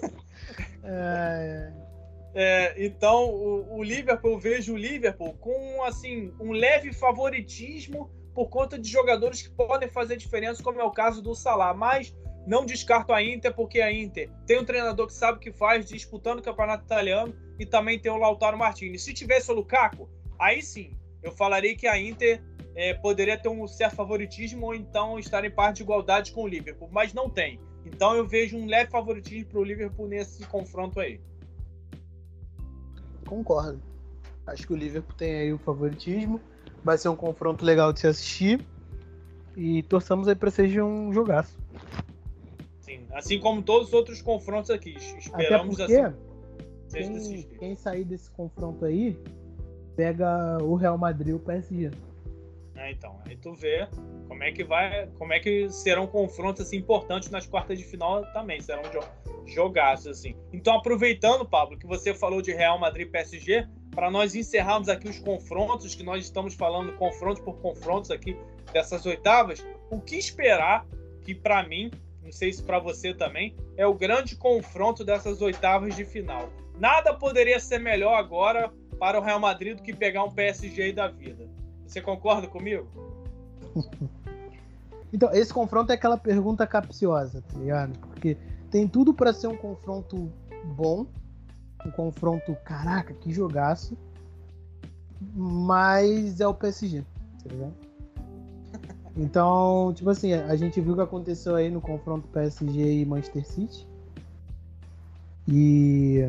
é, 0.83 1.71
é, 1.73 1.73
então, 2.77 3.29
o, 3.29 3.77
o, 3.77 3.83
Liverpool, 3.83 4.31
eu 4.31 4.39
vejo 4.39 4.73
o 4.73 4.77
Liverpool 4.77 5.33
com 5.33 5.83
assim 5.83 6.33
um 6.39 6.51
leve 6.51 6.93
favoritismo 6.93 8.09
por 8.33 8.47
conta 8.47 8.79
de 8.79 8.89
jogadores 8.89 9.41
que 9.41 9.49
podem 9.49 9.89
fazer 9.89 10.15
diferença, 10.15 10.63
como 10.63 10.79
é 10.79 10.83
o 10.83 10.91
caso 10.91 11.21
do 11.21 11.35
Salah. 11.35 11.73
Mas 11.73 12.15
não 12.45 12.65
descarto 12.65 13.13
a 13.13 13.21
Inter, 13.21 13.53
porque 13.53 13.81
a 13.81 13.91
Inter 13.91 14.29
tem 14.45 14.59
um 14.59 14.65
treinador 14.65 15.07
que 15.07 15.13
sabe 15.13 15.37
o 15.37 15.41
que 15.41 15.51
faz, 15.51 15.85
disputando 15.85 16.39
o 16.39 16.43
campeonato 16.43 16.85
italiano, 16.85 17.35
e 17.59 17.65
também 17.65 17.99
tem 17.99 18.11
o 18.11 18.17
Lautaro 18.17 18.57
Martinez. 18.57 19.03
Se 19.03 19.13
tivesse 19.13 19.51
o 19.51 19.53
Lukaku, 19.53 20.09
aí 20.39 20.61
sim, 20.61 20.97
eu 21.21 21.31
falaria 21.31 21.75
que 21.75 21.87
a 21.87 21.99
Inter 21.99 22.41
é, 22.75 22.93
poderia 22.93 23.37
ter 23.37 23.49
um 23.49 23.67
certo 23.67 23.95
favoritismo 23.95 24.67
ou 24.67 24.75
então 24.75 25.19
estar 25.19 25.43
em 25.45 25.51
parte 25.51 25.77
de 25.77 25.83
igualdade 25.83 26.31
com 26.31 26.43
o 26.43 26.47
Liverpool, 26.47 26.89
mas 26.91 27.13
não 27.13 27.29
tem. 27.29 27.59
Então 27.85 28.15
eu 28.15 28.27
vejo 28.27 28.57
um 28.57 28.65
leve 28.65 28.89
favoritismo 28.89 29.49
para 29.49 29.59
o 29.59 29.63
Liverpool 29.63 30.07
nesse 30.07 30.45
confronto 30.47 30.99
aí. 30.99 31.19
Concordo. 33.31 33.81
Acho 34.45 34.67
que 34.67 34.73
o 34.73 34.75
Liverpool 34.75 35.15
tem 35.15 35.33
aí 35.35 35.53
o 35.53 35.57
favoritismo. 35.57 36.41
Vai 36.83 36.97
ser 36.97 37.07
um 37.07 37.15
confronto 37.15 37.63
legal 37.63 37.93
de 37.93 38.01
se 38.01 38.07
assistir. 38.07 38.67
E 39.55 39.83
torçamos 39.83 40.27
aí 40.27 40.35
para 40.35 40.51
seja 40.51 40.83
um 40.83 41.13
jogaço. 41.13 41.57
Sim, 42.81 43.05
assim 43.13 43.39
como 43.39 43.61
todos 43.61 43.87
os 43.87 43.93
outros 43.93 44.21
confrontos 44.21 44.69
aqui. 44.69 44.97
Esperamos 44.97 45.79
Até 45.79 46.09
porque, 46.09 46.17
assim. 46.91 47.43
Quem, 47.47 47.57
quem 47.57 47.75
sair 47.77 48.03
desse 48.03 48.29
confronto 48.31 48.83
aí 48.83 49.17
pega 49.95 50.57
o 50.61 50.75
Real 50.75 50.97
Madrid 50.97 51.29
e 51.29 51.33
o 51.33 51.39
PSG. 51.39 51.89
É, 52.75 52.91
então, 52.91 53.17
aí 53.25 53.37
tu 53.37 53.53
vê 53.53 53.87
como 54.31 54.45
é 54.45 54.51
que 54.53 54.63
vai, 54.63 55.07
como 55.17 55.33
é 55.33 55.41
que 55.41 55.69
serão 55.69 56.07
confrontos 56.07 56.65
assim, 56.65 56.77
importantes 56.77 57.29
nas 57.29 57.45
quartas 57.45 57.77
de 57.77 57.83
final 57.83 58.23
também, 58.31 58.61
serão 58.61 58.81
jogaços 59.45 60.07
assim. 60.07 60.37
Então, 60.53 60.77
aproveitando, 60.77 61.45
Pablo, 61.45 61.77
que 61.77 61.85
você 61.85 62.13
falou 62.13 62.41
de 62.41 62.53
Real 62.53 62.79
Madrid 62.79 63.07
e 63.07 63.11
PSG, 63.11 63.67
para 63.93 64.09
nós 64.09 64.33
encerrarmos 64.33 64.87
aqui 64.87 65.09
os 65.09 65.19
confrontos 65.19 65.93
que 65.95 66.01
nós 66.01 66.23
estamos 66.23 66.53
falando, 66.53 66.93
confrontos 66.93 67.43
por 67.43 67.57
confrontos 67.57 68.09
aqui 68.09 68.37
dessas 68.71 69.05
oitavas, 69.05 69.67
o 69.89 69.99
que 69.99 70.15
esperar 70.15 70.87
que 71.25 71.35
para 71.35 71.67
mim, 71.67 71.91
não 72.23 72.31
sei 72.31 72.53
se 72.53 72.63
para 72.63 72.79
você 72.79 73.13
também, 73.13 73.53
é 73.75 73.85
o 73.85 73.93
grande 73.93 74.37
confronto 74.37 75.03
dessas 75.03 75.41
oitavas 75.41 75.93
de 75.93 76.05
final. 76.05 76.49
Nada 76.79 77.13
poderia 77.13 77.59
ser 77.59 77.79
melhor 77.79 78.13
agora 78.13 78.71
para 78.97 79.19
o 79.19 79.21
Real 79.21 79.41
Madrid 79.41 79.75
do 79.75 79.83
que 79.83 79.93
pegar 79.93 80.23
um 80.23 80.31
PSG 80.31 80.93
da 80.93 81.09
vida. 81.09 81.49
Você 81.85 81.99
concorda 81.99 82.47
comigo? 82.47 82.87
então, 85.13 85.31
esse 85.33 85.53
confronto 85.53 85.91
é 85.91 85.95
aquela 85.95 86.17
pergunta 86.17 86.65
capciosa, 86.65 87.41
tá 87.41 87.59
ligado? 87.59 87.97
Porque 87.99 88.37
tem 88.69 88.87
tudo 88.87 89.13
para 89.13 89.33
ser 89.33 89.47
um 89.47 89.57
confronto 89.57 90.31
bom, 90.75 91.05
um 91.85 91.91
confronto, 91.91 92.55
caraca, 92.63 93.13
que 93.13 93.31
jogaço, 93.31 93.97
mas 95.35 96.39
é 96.39 96.47
o 96.47 96.53
PSG, 96.53 97.03
tá 97.43 97.49
ligado? 97.49 97.73
Então, 99.13 99.91
tipo 99.93 100.09
assim, 100.09 100.31
a 100.31 100.55
gente 100.55 100.79
viu 100.79 100.93
o 100.93 100.95
que 100.95 101.01
aconteceu 101.01 101.57
aí 101.57 101.69
no 101.69 101.81
confronto 101.81 102.29
PSG 102.29 103.01
e 103.01 103.05
Manchester 103.05 103.45
City. 103.45 103.85
E 105.45 106.25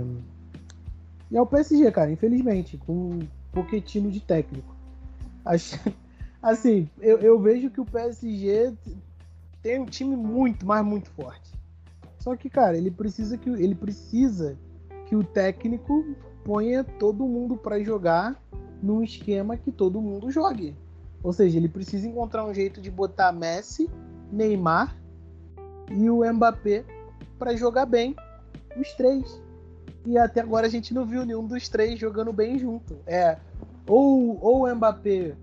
e 1.32 1.36
é 1.36 1.40
o 1.40 1.46
PSG, 1.46 1.90
cara, 1.90 2.12
infelizmente, 2.12 2.76
com 2.76 2.92
um 2.92 3.28
pouquinho 3.52 4.10
de 4.10 4.20
técnico. 4.20 4.76
Acho, 5.46 5.78
assim, 6.42 6.88
eu, 7.00 7.18
eu 7.18 7.40
vejo 7.40 7.70
que 7.70 7.80
o 7.80 7.84
PSG 7.84 8.74
tem 9.62 9.80
um 9.80 9.86
time 9.86 10.16
muito, 10.16 10.66
mas 10.66 10.84
muito 10.84 11.08
forte. 11.10 11.52
Só 12.18 12.36
que, 12.36 12.50
cara, 12.50 12.76
ele 12.76 12.90
precisa 12.90 13.38
que 13.38 13.48
ele 13.48 13.74
precisa 13.74 14.58
que 15.06 15.16
o 15.16 15.22
técnico 15.22 16.04
ponha 16.44 16.84
todo 16.84 17.26
mundo 17.26 17.56
para 17.56 17.82
jogar 17.82 18.40
num 18.82 19.02
esquema 19.02 19.56
que 19.56 19.70
todo 19.70 20.00
mundo 20.00 20.30
jogue. 20.30 20.76
Ou 21.22 21.32
seja, 21.32 21.56
ele 21.56 21.68
precisa 21.68 22.06
encontrar 22.06 22.44
um 22.44 22.52
jeito 22.52 22.80
de 22.80 22.90
botar 22.90 23.32
Messi, 23.32 23.88
Neymar 24.30 24.96
e 25.90 26.10
o 26.10 26.24
Mbappé 26.32 26.84
para 27.38 27.56
jogar 27.56 27.86
bem 27.86 28.16
os 28.76 28.92
três. 28.94 29.40
E 30.04 30.18
até 30.18 30.40
agora 30.40 30.66
a 30.66 30.70
gente 30.70 30.92
não 30.92 31.06
viu 31.06 31.24
nenhum 31.24 31.46
dos 31.46 31.68
três 31.68 31.98
jogando 31.98 32.32
bem 32.32 32.58
junto. 32.58 32.96
É, 33.06 33.38
ou, 33.86 34.38
ou 34.42 34.64
o 34.64 34.74
Mbappé 34.74 35.36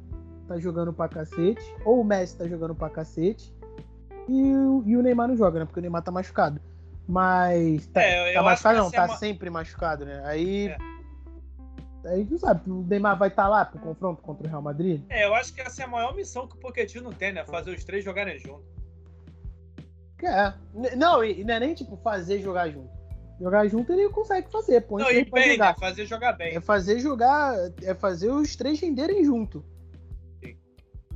tá 0.50 0.58
jogando 0.58 0.92
pra 0.92 1.08
cacete, 1.08 1.64
ou 1.86 2.02
o 2.02 2.04
Messi 2.04 2.36
tá 2.36 2.48
jogando 2.48 2.74
pra 2.74 2.90
cacete, 2.90 3.54
e, 4.28 4.42
e 4.42 4.98
o 4.98 5.02
Neymar 5.02 5.28
não 5.28 5.38
joga, 5.38 5.60
né? 5.60 5.66
Porque 5.66 5.80
o 5.80 5.82
Neymar 5.82 6.02
tá 6.02 6.12
machucado. 6.12 6.60
Mas. 7.08 7.86
Tá, 7.88 8.02
é, 8.02 8.34
tá 8.34 8.42
machucado 8.42 8.78
não, 8.80 8.92
tá 8.92 9.04
é 9.04 9.06
uma... 9.06 9.18
sempre 9.18 9.50
machucado, 9.50 10.06
né? 10.06 10.22
Aí. 10.26 10.68
É. 10.68 10.78
Aí 12.06 12.26
tu 12.26 12.38
sabe, 12.38 12.70
o 12.70 12.82
Neymar 12.84 13.18
vai 13.18 13.28
estar 13.28 13.44
tá 13.44 13.50
lá 13.50 13.66
pro 13.66 13.80
confronto 13.80 14.22
contra 14.22 14.48
o 14.48 14.50
Real 14.50 14.62
Madrid? 14.62 15.04
É, 15.10 15.26
eu 15.26 15.36
acho 15.36 15.54
que 15.54 15.62
essa 15.62 15.82
é 15.82 15.86
a 15.86 15.88
maior 15.88 16.16
missão 16.16 16.48
que 16.48 16.56
o 16.56 16.60
Pochettino 16.60 17.14
tem, 17.14 17.34
né? 17.34 17.44
Fazer 17.46 17.72
os 17.72 17.84
três 17.84 18.06
jogarem 18.06 18.40
junto. 18.40 18.64
É. 20.24 20.54
Não, 20.96 21.24
e 21.24 21.44
não 21.44 21.54
é 21.54 21.60
nem 21.60 21.74
tipo 21.74 21.98
fazer 21.98 22.42
jogar 22.42 22.70
junto. 22.70 22.90
Jogar 23.40 23.68
junto 23.68 23.92
ele 23.92 24.10
consegue 24.10 24.50
fazer. 24.50 24.82
Põe 24.82 25.04
não, 25.04 25.12
e 25.12 25.26
bem, 25.26 25.52
jogar. 25.52 25.74
Né? 25.74 25.76
fazer 25.80 26.06
jogar 26.06 26.34
bem. 26.34 26.56
É 26.56 26.62
fazer 26.62 27.00
jogar, 27.00 27.54
é 27.84 27.94
fazer 27.94 28.30
os 28.30 28.56
três 28.56 28.80
renderem 28.80 29.24
junto. 29.24 29.64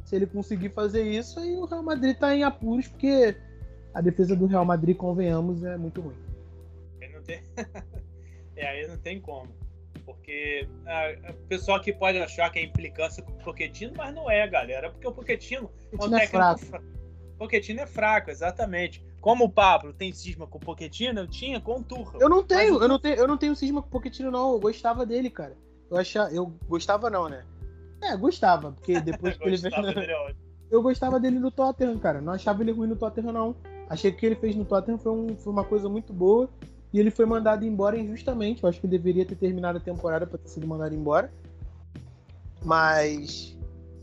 Se 0.06 0.16
ele 0.16 0.26
conseguir 0.26 0.70
fazer 0.70 1.04
isso, 1.04 1.39
aí 1.39 1.56
o 1.56 1.66
Real 1.66 1.84
Madrid 1.84 2.18
tá 2.18 2.36
em 2.36 2.43
apuros, 2.43 2.88
porque 2.88 3.36
a 3.93 4.01
defesa 4.01 4.36
do 4.36 4.45
Real 4.45 4.66
Madrid, 4.66 4.97
convenhamos, 4.97 5.64
é 5.64 5.78
muito 5.78 6.01
ruim. 6.01 6.18
Ele 6.99 7.14
não 7.14 7.24
tem... 7.24 7.41
é, 8.56 8.68
aí 8.68 8.88
não 8.88 8.97
tem 8.97 9.20
como. 9.20 9.49
Porque 10.06 10.68
a, 10.86 11.32
o 11.32 11.47
pessoal 11.47 11.78
aqui 11.78 11.93
pode 11.93 12.18
achar 12.18 12.49
que 12.51 12.60
é 12.60 12.64
implicância 12.64 13.24
com 13.24 13.32
o 13.32 13.36
Pochettino, 13.36 13.93
mas 13.95 14.14
não 14.14 14.30
é, 14.30 14.45
galera. 14.47 14.89
Porque 14.91 15.08
o 15.08 15.12
Pochettino, 15.12 15.72
é 15.91 16.06
um 16.06 16.18
é 16.18 16.28
fraco. 16.28 16.62
O 17.36 17.38
Pochettino 17.38 17.80
é 17.80 17.86
fraco, 17.86 18.30
exatamente. 18.30 19.04
Como 19.22 19.45
o 19.45 19.49
Pablo 19.49 19.93
tem 19.93 20.12
cisma 20.12 20.45
com 20.45 20.58
o 20.58 20.62
Pochettino, 20.62 21.22
eu 21.22 21.28
tinha 21.28 21.62
com 21.62 21.80
o 21.80 21.84
Turra. 21.84 22.18
Eu 22.20 22.28
não 22.28 22.43
tenho, 22.43 22.82
eu 22.82 22.88
não 22.88 22.99
tenho, 22.99 23.16
eu 23.16 23.28
não 23.28 23.38
tenho 23.38 23.56
cisma 23.56 23.82
com 23.82 23.88
o 23.88 23.91
Pochettino, 23.91 24.30
não. 24.30 24.54
Eu 24.54 24.60
gostava 24.60 25.06
dele, 25.06 25.30
cara. 25.30 25.56
Eu 25.89 25.97
achava, 25.97 26.32
eu 26.34 26.54
gostava 26.68 27.10
não, 27.10 27.30
né? 27.30 27.45
É, 28.04 28.18
gostava, 28.18 28.72
porque 28.72 28.99
depois 29.01 29.38
que 29.38 29.47
ele 29.47 29.58
veio. 29.58 29.74
É 29.76 30.36
eu 30.70 30.82
gostava 30.82 31.20
dele 31.20 31.39
no 31.39 31.51
Tottenham, 31.51 31.97
cara. 31.99 32.20
Não 32.20 32.34
achava 32.34 32.64
ele 32.64 32.72
ruim 32.72 32.88
no 32.88 32.95
Tottenham, 32.95 33.32
não. 33.32 33.56
Achei 33.88 34.12
que 34.12 34.18
o 34.18 34.20
que 34.20 34.26
ele 34.26 34.36
fez 34.36 34.56
no 34.56 34.66
Tottenham 34.66 34.97
foi, 34.97 35.12
um, 35.12 35.36
foi 35.38 35.54
uma 35.54 35.64
coisa 35.64 35.88
muito 35.88 36.12
boa. 36.12 36.49
E 36.91 36.99
ele 36.99 37.12
foi 37.12 37.26
mandado 37.26 37.64
embora 37.64 37.97
injustamente. 37.97 38.64
Eu 38.64 38.70
acho 38.70 38.82
que 38.82 38.88
deveria 38.88 39.26
ter 39.26 39.36
terminado 39.36 39.78
a 39.78 39.82
temporada 39.82 40.26
para 40.26 40.39
ter 40.39 40.49
sido 40.49 40.68
mandado 40.68 40.95
embora. 40.95 41.32
Mas 42.64 43.56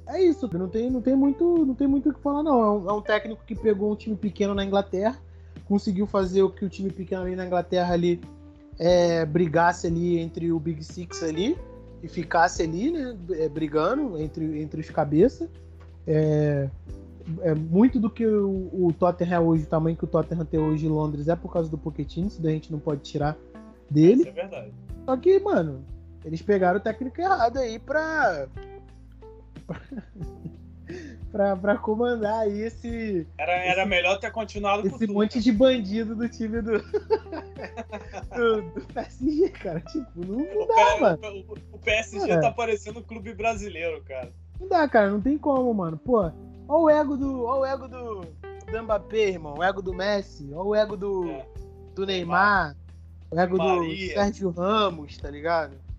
é 0.06 0.22
isso, 0.22 0.48
não 0.52 0.68
tem, 0.68 0.90
não 0.90 1.00
tem 1.00 1.14
muito 1.14 1.64
não 1.64 1.74
tem 1.74 1.86
muito 1.86 2.10
o 2.10 2.14
que 2.14 2.20
falar, 2.20 2.42
não. 2.42 2.62
É 2.62 2.70
um, 2.70 2.90
é 2.90 2.92
um, 2.92 3.00
técnico 3.00 3.42
que 3.44 3.54
pegou 3.54 3.92
um 3.92 3.96
time 3.96 4.16
pequeno 4.16 4.54
na 4.54 4.64
Inglaterra, 4.64 5.18
conseguiu 5.66 6.06
fazer 6.06 6.42
o 6.42 6.50
que 6.50 6.64
o 6.64 6.68
time 6.68 6.90
pequeno 6.90 7.22
ali 7.22 7.34
na 7.34 7.46
Inglaterra 7.46 7.94
ali 7.94 8.20
é, 8.78 9.24
brigasse 9.24 9.86
ali 9.86 10.18
entre 10.18 10.52
o 10.52 10.58
Big 10.58 10.84
Six 10.84 11.22
ali 11.22 11.56
e 12.02 12.08
ficasse 12.08 12.62
ali, 12.62 12.90
né, 12.90 13.16
é, 13.32 13.48
brigando 13.48 14.18
entre, 14.18 14.60
entre 14.60 14.80
os 14.80 14.90
cabeças. 14.90 15.48
É, 16.06 16.68
é, 17.42 17.54
muito 17.54 18.00
do 18.00 18.10
que 18.10 18.26
o, 18.26 18.70
o 18.72 18.92
Tottenham 18.92 19.34
é 19.34 19.40
hoje, 19.40 19.64
o 19.64 19.68
tamanho 19.68 19.96
que 19.96 20.04
o 20.04 20.08
Tottenham 20.08 20.44
tem 20.44 20.58
hoje 20.58 20.86
em 20.86 20.88
Londres 20.88 21.28
é 21.28 21.36
por 21.36 21.52
causa 21.52 21.70
do 21.70 21.78
Pochettino, 21.78 22.28
isso 22.28 22.40
daí 22.40 22.52
a 22.52 22.54
gente 22.54 22.72
não 22.72 22.78
pode 22.78 23.02
tirar 23.02 23.36
dele. 23.90 24.20
Isso 24.20 24.28
é 24.28 24.32
verdade. 24.32 24.72
Só 25.04 25.16
que, 25.16 25.38
mano, 25.40 25.84
Eles 26.24 26.42
pegaram 26.42 26.78
o 26.78 26.82
técnico 26.82 27.20
errado 27.20 27.58
aí 27.58 27.78
pra. 27.78 28.46
pra, 31.30 31.56
pra 31.56 31.76
comandar 31.76 32.40
aí 32.40 32.62
esse. 32.62 33.26
Era, 33.38 33.52
era 33.52 33.82
esse, 33.82 33.88
melhor 33.88 34.18
ter 34.18 34.30
continuado 34.30 34.86
esse 34.86 35.06
com 35.06 35.12
monte 35.12 35.32
tudo, 35.34 35.42
de 35.42 35.52
bandido 35.52 36.14
do 36.14 36.28
time 36.28 36.60
do. 36.60 36.78
do, 38.34 38.62
do, 38.72 38.86
PSG, 38.92 39.48
cara. 39.50 39.80
Tipo, 39.80 40.26
não, 40.26 40.38
não 40.38 40.66
dá, 40.66 40.74
cara, 40.74 41.00
mano. 41.00 41.44
O, 41.48 41.76
o 41.76 41.78
PSG 41.78 42.30
é. 42.30 42.40
tá 42.40 42.50
parecendo 42.50 43.00
um 43.00 43.02
clube 43.02 43.32
brasileiro, 43.34 44.02
cara. 44.04 44.32
Não 44.60 44.68
dá, 44.68 44.88
cara, 44.88 45.10
não 45.10 45.20
tem 45.20 45.38
como, 45.38 45.72
mano. 45.72 45.96
Pô, 45.96 46.20
olha 46.20 46.34
o 46.68 46.90
ego 46.90 47.16
do. 47.16 47.44
Olha 47.44 47.60
o 47.60 47.66
ego 47.66 47.88
do, 47.88 48.20
do 48.70 48.82
Mbappé, 48.82 49.30
irmão. 49.30 49.54
O 49.58 49.62
ego 49.62 49.80
do 49.80 49.94
Messi. 49.94 50.48
Olha 50.52 50.68
o 50.68 50.74
ego 50.74 50.96
do, 50.96 51.30
é. 51.30 51.46
do 51.94 52.04
Neymar. 52.04 52.76
O 53.30 53.38
ego 53.38 53.56
Maria. 53.56 54.08
do 54.08 54.12
Sérgio 54.14 54.50
Ramos, 54.50 55.16
tá 55.18 55.30
ligado? 55.30 55.89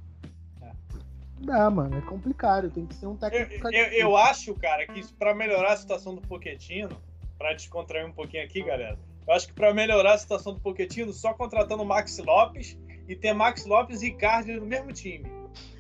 Dá, 1.41 1.69
mano. 1.69 1.97
É 1.97 2.01
complicado. 2.01 2.69
Tem 2.69 2.85
que 2.85 2.95
ser 2.95 3.07
um 3.07 3.15
técnico. 3.15 3.67
Eu, 3.67 3.71
eu, 3.71 3.91
eu 3.93 4.17
acho, 4.17 4.53
cara, 4.55 4.85
que 4.85 4.99
isso 4.99 5.13
pra 5.15 5.33
melhorar 5.33 5.73
a 5.73 5.77
situação 5.77 6.15
do 6.15 6.21
Poquetino, 6.21 7.01
pra 7.37 7.53
descontrair 7.53 8.05
um 8.05 8.11
pouquinho 8.11 8.43
aqui, 8.43 8.63
galera. 8.63 8.97
Eu 9.27 9.33
acho 9.33 9.47
que 9.47 9.53
pra 9.53 9.73
melhorar 9.73 10.13
a 10.13 10.17
situação 10.17 10.53
do 10.53 10.59
Poquetino, 10.59 11.13
só 11.13 11.33
contratando 11.33 11.83
o 11.83 11.85
Max 11.85 12.17
Lopes 12.19 12.77
e 13.07 13.15
ter 13.15 13.33
Max 13.33 13.65
Lopes 13.65 14.01
e 14.01 14.07
Icardi 14.07 14.53
no 14.53 14.65
mesmo 14.65 14.91
time. 14.91 15.29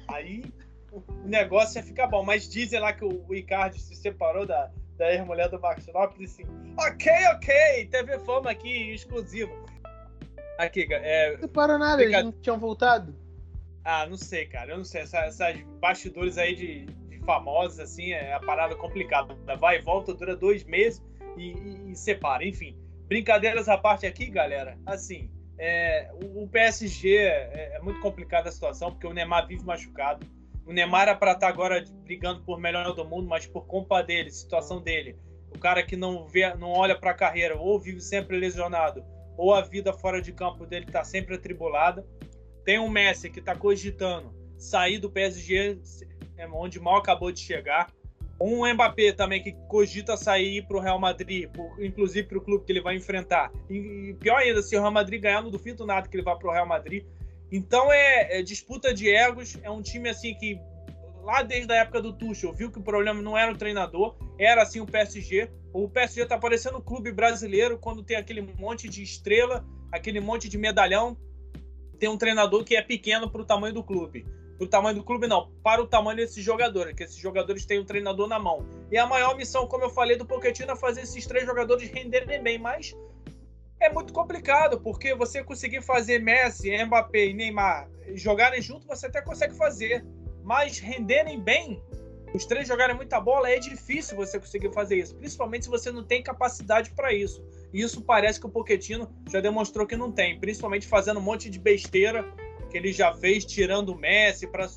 Aí 0.07 0.43
o 0.91 1.01
negócio 1.25 1.79
ia 1.79 1.83
ficar 1.83 2.07
bom. 2.07 2.23
Mas 2.23 2.49
dizem 2.49 2.79
lá 2.79 2.93
que 2.93 3.05
o 3.05 3.33
Icardi 3.33 3.79
se 3.79 3.95
separou 3.95 4.45
da, 4.45 4.71
da 4.97 5.11
ex-mulher 5.11 5.49
do 5.49 5.59
Max 5.59 5.87
Lopes 5.87 6.19
e 6.19 6.25
assim, 6.25 6.43
ok, 6.77 7.11
ok, 7.35 7.85
teve 7.89 8.19
fama 8.19 8.51
aqui, 8.51 8.93
exclusivo. 8.93 9.51
Aqui, 10.57 10.87
é. 10.91 11.37
Não 11.37 11.47
parou 11.47 11.79
nada, 11.79 12.03
eles 12.03 12.23
não 12.23 12.31
tinham 12.31 12.59
voltado? 12.59 13.15
Ah, 13.83 14.05
não 14.05 14.17
sei, 14.17 14.45
cara. 14.45 14.71
Eu 14.71 14.77
não 14.77 14.83
sei. 14.83 15.01
Essas, 15.01 15.37
bastidores 15.79 16.37
aí 16.37 16.55
de, 16.55 16.85
de, 16.85 17.19
famosos, 17.25 17.79
assim, 17.79 18.11
é 18.11 18.33
a 18.33 18.39
parada 18.39 18.75
complicada. 18.75 19.35
Vai 19.57 19.77
e 19.77 19.81
volta, 19.81 20.13
dura 20.13 20.35
dois 20.35 20.63
meses 20.63 21.03
e, 21.37 21.51
e, 21.51 21.91
e 21.91 21.95
separa. 21.95 22.45
Enfim, 22.45 22.77
brincadeiras 23.07 23.67
à 23.67 23.77
parte 23.77 24.05
aqui, 24.05 24.27
galera. 24.27 24.77
Assim, 24.85 25.29
é, 25.57 26.09
o, 26.13 26.43
o, 26.43 26.47
PSG 26.47 27.17
é, 27.17 27.73
é, 27.75 27.79
muito 27.81 27.99
complicada 27.99 28.49
a 28.49 28.51
situação, 28.51 28.91
porque 28.91 29.05
o 29.05 29.13
Neymar 29.13 29.47
vive 29.47 29.63
machucado. 29.63 30.25
O 30.65 30.73
Neymar 30.73 31.03
era 31.03 31.15
para 31.15 31.33
estar 31.33 31.47
agora 31.47 31.83
brigando 32.03 32.41
por 32.41 32.59
melhor 32.59 32.93
do 32.93 33.05
mundo, 33.05 33.27
mas 33.27 33.45
por 33.45 33.67
culpa 33.67 34.01
dele, 34.01 34.31
situação 34.31 34.81
dele. 34.81 35.15
O 35.53 35.59
cara 35.59 35.83
que 35.83 35.95
não 35.95 36.27
vê, 36.27 36.51
não 36.55 36.71
olha 36.71 36.97
para 36.97 37.11
a 37.11 37.13
carreira, 37.13 37.57
ou 37.57 37.79
vive 37.79 38.01
sempre 38.01 38.39
lesionado, 38.39 39.03
ou 39.37 39.53
a 39.53 39.61
vida 39.61 39.93
fora 39.93 40.21
de 40.21 40.31
campo 40.31 40.65
dele 40.65 40.85
está 40.85 41.03
sempre 41.03 41.35
atribulada. 41.35 42.05
Tem 42.63 42.79
um 42.79 42.89
Messi 42.89 43.29
que 43.29 43.39
está 43.39 43.55
cogitando 43.55 44.33
sair 44.57 44.99
do 44.99 45.09
PSG, 45.09 45.79
é, 46.37 46.47
onde 46.47 46.79
mal 46.79 46.97
acabou 46.97 47.31
de 47.31 47.39
chegar. 47.39 47.91
Um 48.39 48.65
Mbappé 48.73 49.11
também 49.11 49.41
que 49.41 49.51
cogita 49.67 50.17
sair 50.17 50.65
para 50.65 50.77
o 50.77 50.79
Real 50.79 50.99
Madrid, 50.99 51.47
inclusive 51.79 52.27
para 52.27 52.37
o 52.39 52.41
clube 52.41 52.65
que 52.65 52.71
ele 52.71 52.81
vai 52.81 52.95
enfrentar. 52.95 53.51
E, 53.69 54.15
pior 54.19 54.37
ainda, 54.37 54.61
se 54.61 54.75
o 54.75 54.79
Real 54.79 54.91
Madrid 54.91 55.21
ganhar, 55.21 55.43
não 55.43 55.51
duvido 55.51 55.85
nada 55.85 56.07
que 56.07 56.15
ele 56.15 56.23
vá 56.23 56.35
para 56.35 56.49
o 56.49 56.51
Real 56.51 56.65
Madrid. 56.65 57.05
Então 57.51 57.91
é, 57.91 58.39
é, 58.39 58.41
disputa 58.41 58.93
de 58.93 59.09
egos, 59.13 59.57
é 59.61 59.69
um 59.69 59.81
time 59.81 60.09
assim 60.09 60.33
que 60.33 60.59
lá 61.21 61.43
desde 61.43 61.71
a 61.71 61.77
época 61.77 62.01
do 62.01 62.13
Tuchel 62.13 62.53
viu 62.53 62.71
que 62.71 62.79
o 62.79 62.83
problema 62.83 63.21
não 63.21 63.37
era 63.37 63.51
o 63.51 63.57
treinador, 63.57 64.15
era 64.39 64.63
assim 64.63 64.79
o 64.79 64.85
PSG. 64.85 65.49
O 65.73 65.87
PSG 65.87 66.25
tá 66.25 66.37
parecendo 66.37 66.77
um 66.77 66.81
clube 66.81 67.11
brasileiro 67.11 67.77
quando 67.77 68.03
tem 68.03 68.17
aquele 68.17 68.41
monte 68.41 68.87
de 68.87 69.03
estrela, 69.03 69.65
aquele 69.91 70.19
monte 70.19 70.47
de 70.49 70.57
medalhão, 70.57 71.17
tem 72.01 72.09
um 72.09 72.17
treinador 72.17 72.63
que 72.63 72.75
é 72.75 72.81
pequeno 72.81 73.29
para 73.29 73.41
o 73.43 73.45
tamanho 73.45 73.75
do 73.75 73.83
clube. 73.83 74.25
Para 74.57 74.65
o 74.65 74.67
tamanho 74.67 74.95
do 74.95 75.03
clube, 75.03 75.27
não. 75.27 75.51
Para 75.63 75.83
o 75.83 75.85
tamanho 75.85 76.17
desses 76.17 76.43
jogadores, 76.43 76.95
que 76.95 77.03
esses 77.03 77.17
jogadores 77.17 77.63
têm 77.63 77.79
um 77.79 77.85
treinador 77.85 78.27
na 78.27 78.39
mão. 78.39 78.65
E 78.91 78.97
a 78.97 79.05
maior 79.05 79.37
missão, 79.37 79.67
como 79.67 79.83
eu 79.83 79.89
falei, 79.91 80.17
do 80.17 80.25
Pochettino 80.25 80.71
é 80.71 80.75
fazer 80.75 81.01
esses 81.01 81.27
três 81.27 81.45
jogadores 81.45 81.91
renderem 81.91 82.41
bem. 82.41 82.57
Mas 82.57 82.97
é 83.79 83.93
muito 83.93 84.11
complicado, 84.13 84.81
porque 84.81 85.13
você 85.13 85.43
conseguir 85.43 85.83
fazer 85.83 86.17
Messi, 86.17 86.75
Mbappé 86.85 87.27
e 87.27 87.33
Neymar 87.35 87.87
jogarem 88.15 88.63
junto, 88.63 88.87
você 88.87 89.05
até 89.05 89.21
consegue 89.21 89.53
fazer. 89.53 90.03
Mas 90.43 90.79
renderem 90.79 91.39
bem, 91.39 91.79
os 92.33 92.45
três 92.45 92.67
jogarem 92.67 92.95
muita 92.95 93.21
bola, 93.21 93.47
é 93.47 93.59
difícil 93.59 94.17
você 94.17 94.39
conseguir 94.39 94.73
fazer 94.73 94.95
isso. 94.95 95.15
Principalmente 95.17 95.65
se 95.65 95.69
você 95.69 95.91
não 95.91 96.03
tem 96.03 96.23
capacidade 96.23 96.89
para 96.95 97.13
isso. 97.13 97.45
E 97.73 97.81
isso 97.81 98.01
parece 98.01 98.39
que 98.39 98.45
o 98.45 98.49
Poquetino 98.49 99.09
já 99.29 99.39
demonstrou 99.39 99.87
que 99.87 99.95
não 99.95 100.11
tem, 100.11 100.39
principalmente 100.39 100.87
fazendo 100.87 101.19
um 101.19 101.23
monte 101.23 101.49
de 101.49 101.59
besteira 101.59 102.25
que 102.69 102.77
ele 102.77 102.91
já 102.93 103.13
fez, 103.13 103.45
tirando 103.45 103.89
o 103.89 103.97
Messi 103.97 104.47
para 104.47 104.67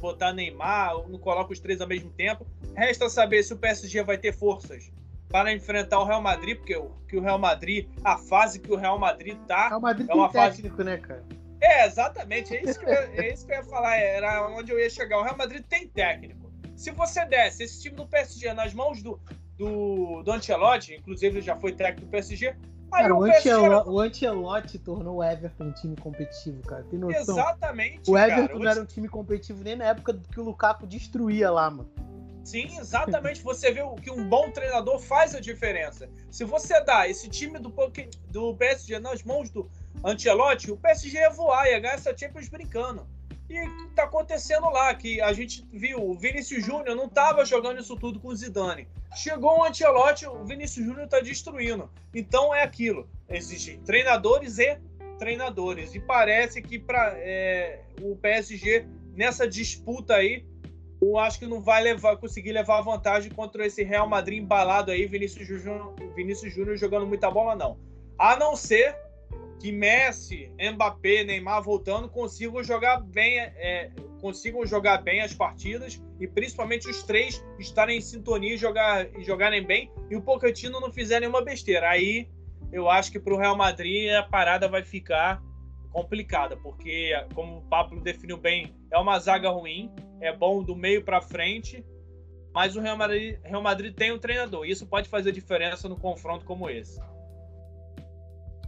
botar 0.00 0.32
Neymar, 0.32 1.08
não 1.08 1.18
coloca 1.18 1.52
os 1.52 1.60
três 1.60 1.80
ao 1.80 1.88
mesmo 1.88 2.10
tempo. 2.10 2.46
Resta 2.76 3.08
saber 3.08 3.42
se 3.42 3.52
o 3.52 3.56
PSG 3.56 4.02
vai 4.02 4.18
ter 4.18 4.32
forças 4.32 4.90
para 5.28 5.52
enfrentar 5.52 5.98
o 6.00 6.04
Real 6.04 6.20
Madrid, 6.20 6.58
porque 6.58 6.76
o, 6.76 6.90
que 7.08 7.16
o 7.16 7.20
Real 7.20 7.38
Madrid, 7.38 7.88
a 8.04 8.18
fase 8.18 8.60
que 8.60 8.70
o 8.70 8.76
Real 8.76 8.98
Madrid 8.98 9.36
tá. 9.46 9.68
Real 9.68 9.80
Madrid 9.80 10.08
é 10.08 10.14
uma 10.14 10.30
fase... 10.30 10.56
técnico, 10.56 10.82
né, 10.84 10.98
cara? 10.98 11.24
É, 11.60 11.86
exatamente. 11.86 12.54
É 12.54 12.62
isso, 12.62 12.78
que 12.78 12.86
eu, 12.86 12.92
é 12.92 13.32
isso 13.32 13.46
que 13.46 13.52
eu 13.52 13.56
ia 13.56 13.64
falar. 13.64 13.96
Era 13.96 14.48
onde 14.48 14.72
eu 14.72 14.78
ia 14.78 14.90
chegar. 14.90 15.18
O 15.18 15.22
Real 15.22 15.36
Madrid 15.36 15.64
tem 15.68 15.88
técnico. 15.88 16.52
Se 16.76 16.90
você 16.90 17.24
desse 17.24 17.62
esse 17.62 17.80
time 17.80 17.96
do 17.96 18.06
PSG 18.06 18.52
nas 18.52 18.74
mãos 18.74 19.00
do, 19.02 19.20
do, 19.62 20.22
do 20.24 20.32
Ancelotti, 20.32 20.94
inclusive 20.94 21.38
ele 21.38 21.46
já 21.46 21.56
foi 21.56 21.72
técnico 21.72 22.06
do 22.06 22.10
PSG. 22.10 22.56
Cara, 22.90 23.14
o, 23.14 23.24
Ancelotti, 23.24 23.88
o 23.88 24.00
Ancelotti 24.00 24.78
tornou 24.78 25.16
o 25.16 25.24
Everton 25.24 25.64
um 25.64 25.72
time 25.72 25.96
competitivo, 25.96 26.60
cara. 26.62 26.84
Tem 26.84 26.98
noção? 26.98 27.38
Exatamente. 27.38 28.10
O 28.10 28.18
Everton 28.18 28.46
cara, 28.48 28.58
não 28.58 28.70
era 28.70 28.82
um 28.82 28.84
time 28.84 29.08
competitivo 29.08 29.64
nem 29.64 29.76
na 29.76 29.86
época 29.86 30.20
que 30.30 30.40
o 30.40 30.44
Lukaku 30.44 30.86
destruía 30.86 31.50
lá, 31.50 31.70
mano. 31.70 31.88
Sim, 32.44 32.76
exatamente. 32.78 33.40
Você 33.40 33.70
vê 33.70 33.82
que 34.02 34.10
um 34.10 34.28
bom 34.28 34.50
treinador 34.50 34.98
faz 34.98 35.34
a 35.34 35.40
diferença. 35.40 36.10
Se 36.30 36.44
você 36.44 36.82
dá 36.82 37.08
esse 37.08 37.28
time 37.28 37.58
do, 37.58 37.72
do 38.28 38.54
PSG 38.56 38.98
nas 38.98 39.22
mãos 39.22 39.48
do 39.48 39.70
Ancelotti, 40.04 40.70
o 40.70 40.76
PSG 40.76 41.18
ia 41.18 41.30
voar, 41.30 41.68
ia 41.68 41.78
ganhar 41.78 41.94
essa 41.94 42.16
Champions 42.16 42.48
brincando. 42.48 43.06
E 43.52 43.88
tá 43.94 44.04
acontecendo 44.04 44.70
lá, 44.70 44.94
que 44.94 45.20
a 45.20 45.32
gente 45.34 45.62
viu, 45.70 46.02
o 46.02 46.14
Vinícius 46.14 46.64
Júnior 46.64 46.96
não 46.96 47.06
tava 47.06 47.44
jogando 47.44 47.80
isso 47.80 47.94
tudo 47.96 48.18
com 48.18 48.28
o 48.28 48.34
Zidane. 48.34 48.88
Chegou 49.14 49.58
o 49.58 49.64
Ancelotti, 49.64 50.26
o 50.26 50.42
Vinícius 50.42 50.86
Júnior 50.86 51.06
tá 51.06 51.20
destruindo. 51.20 51.90
Então 52.14 52.54
é 52.54 52.62
aquilo. 52.62 53.06
Existem 53.28 53.78
treinadores 53.80 54.58
e 54.58 54.78
treinadores. 55.18 55.94
E 55.94 56.00
parece 56.00 56.62
que 56.62 56.78
para 56.78 57.12
é, 57.16 57.82
o 58.00 58.16
PSG, 58.16 58.86
nessa 59.14 59.46
disputa 59.46 60.14
aí, 60.14 60.46
eu 61.02 61.18
acho 61.18 61.38
que 61.38 61.46
não 61.46 61.60
vai 61.60 61.82
levar, 61.82 62.16
conseguir 62.16 62.52
levar 62.52 62.80
vantagem 62.80 63.30
contra 63.30 63.66
esse 63.66 63.82
Real 63.82 64.08
Madrid 64.08 64.42
embalado 64.42 64.90
aí, 64.90 65.04
Vinícius 65.06 65.46
Júnior, 65.46 65.94
Vinícius 66.14 66.54
Júnior 66.54 66.78
jogando 66.78 67.06
muita 67.06 67.30
bola, 67.30 67.54
não. 67.54 67.76
A 68.18 68.34
não 68.36 68.56
ser 68.56 68.96
que 69.62 69.70
Messi, 69.70 70.50
Mbappé, 70.60 71.22
Neymar 71.22 71.62
voltando 71.62 72.08
consigam 72.08 72.64
jogar 72.64 73.00
bem, 73.00 73.38
é, 73.38 73.92
consigam 74.20 74.66
jogar 74.66 74.98
bem 74.98 75.20
as 75.20 75.32
partidas 75.32 76.02
e 76.18 76.26
principalmente 76.26 76.90
os 76.90 77.04
três 77.04 77.40
estarem 77.60 77.98
em 77.98 78.00
sintonia 78.00 78.54
e, 78.54 78.58
jogar, 78.58 79.06
jogarem 79.20 79.64
bem 79.64 79.88
e 80.10 80.16
o 80.16 80.20
Pochettino 80.20 80.80
não 80.80 80.92
fizer 80.92 81.20
nenhuma 81.20 81.44
besteira. 81.44 81.88
Aí 81.88 82.28
eu 82.72 82.90
acho 82.90 83.12
que 83.12 83.20
para 83.20 83.34
o 83.34 83.38
Real 83.38 83.56
Madrid 83.56 84.10
a 84.10 84.24
parada 84.24 84.66
vai 84.66 84.82
ficar 84.82 85.40
complicada, 85.92 86.56
porque 86.56 87.12
como 87.32 87.58
o 87.58 87.62
Pablo 87.62 88.00
definiu 88.00 88.38
bem, 88.38 88.74
é 88.90 88.98
uma 88.98 89.16
zaga 89.20 89.48
ruim, 89.48 89.94
é 90.20 90.36
bom 90.36 90.60
do 90.60 90.74
meio 90.74 91.04
para 91.04 91.20
frente, 91.20 91.86
mas 92.52 92.74
o 92.74 92.80
Real 92.80 92.96
Madrid, 92.96 93.38
Real 93.44 93.62
Madrid 93.62 93.94
tem 93.94 94.10
um 94.10 94.18
treinador. 94.18 94.66
E 94.66 94.72
isso 94.72 94.88
pode 94.88 95.08
fazer 95.08 95.30
diferença 95.30 95.88
no 95.88 95.96
confronto 95.96 96.44
como 96.44 96.68
esse. 96.68 97.00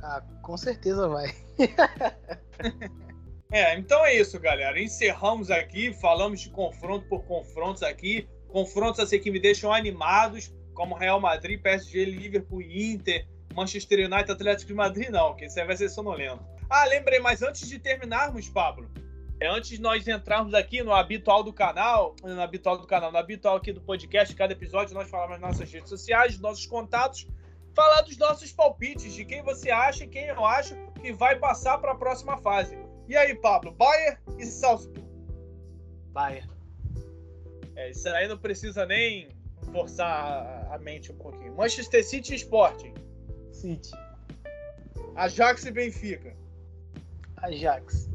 Ah, 0.06 0.22
com 0.42 0.54
certeza 0.54 1.08
vai. 1.08 1.34
é, 3.50 3.74
então 3.78 4.04
é 4.04 4.14
isso, 4.14 4.38
galera. 4.38 4.78
Encerramos 4.78 5.50
aqui, 5.50 5.94
falamos 5.94 6.42
de 6.42 6.50
confronto 6.50 7.08
por 7.08 7.24
confrontos 7.24 7.82
aqui. 7.82 8.28
Confrontos 8.48 9.00
assim 9.00 9.18
que 9.18 9.30
me 9.30 9.40
deixam 9.40 9.72
animados, 9.72 10.54
como 10.74 10.94
Real 10.94 11.18
Madrid, 11.18 11.58
PSG, 11.58 12.04
Liverpool 12.04 12.60
Inter, 12.60 13.26
Manchester 13.54 14.00
United, 14.00 14.30
Atlético 14.30 14.68
de 14.68 14.74
Madrid, 14.74 15.08
não, 15.08 15.34
que 15.34 15.46
isso 15.46 15.54
vai 15.54 15.74
ser 15.74 15.88
sonolento. 15.88 16.44
Ah, 16.68 16.84
lembrei, 16.84 17.18
mas 17.18 17.40
antes 17.40 17.66
de 17.66 17.78
terminarmos, 17.78 18.46
Pablo, 18.50 18.90
é 19.40 19.48
antes 19.48 19.70
de 19.70 19.80
nós 19.80 20.06
entrarmos 20.06 20.52
aqui 20.52 20.82
no 20.82 20.92
habitual 20.92 21.42
do 21.42 21.52
canal, 21.52 22.14
no 22.22 22.42
habitual 22.42 22.76
do 22.76 22.86
canal, 22.86 23.10
no 23.10 23.16
habitual 23.16 23.56
aqui 23.56 23.72
do 23.72 23.80
podcast, 23.80 24.36
cada 24.36 24.52
episódio 24.52 24.92
nós 24.92 25.08
falamos 25.08 25.40
nas 25.40 25.52
nossas 25.52 25.72
redes 25.72 25.88
sociais, 25.88 26.38
nossos 26.38 26.66
contatos 26.66 27.26
falar 27.74 28.02
dos 28.02 28.16
nossos 28.16 28.52
palpites, 28.52 29.12
de 29.12 29.24
quem 29.24 29.42
você 29.42 29.70
acha 29.70 30.04
e 30.04 30.08
quem 30.08 30.26
eu 30.26 30.44
acho 30.44 30.74
que 31.00 31.12
vai 31.12 31.38
passar 31.38 31.78
para 31.78 31.92
a 31.92 31.94
próxima 31.94 32.36
fase. 32.38 32.78
E 33.08 33.16
aí, 33.16 33.34
Pablo, 33.34 33.72
Bayern 33.72 34.18
e 34.38 34.46
Salzburg? 34.46 35.04
Bayern. 36.12 36.50
É, 37.76 37.90
isso 37.90 38.08
aí 38.08 38.28
não 38.28 38.38
precisa 38.38 38.86
nem 38.86 39.28
forçar 39.72 40.68
a 40.72 40.78
mente 40.78 41.10
um 41.10 41.16
pouquinho. 41.16 41.54
Manchester 41.54 42.04
City 42.04 42.34
e 42.34 42.36
Sporting. 42.36 42.94
City. 43.52 43.90
Ajax 45.16 45.64
e 45.64 45.70
Benfica. 45.70 46.34
Ajax. 47.38 48.08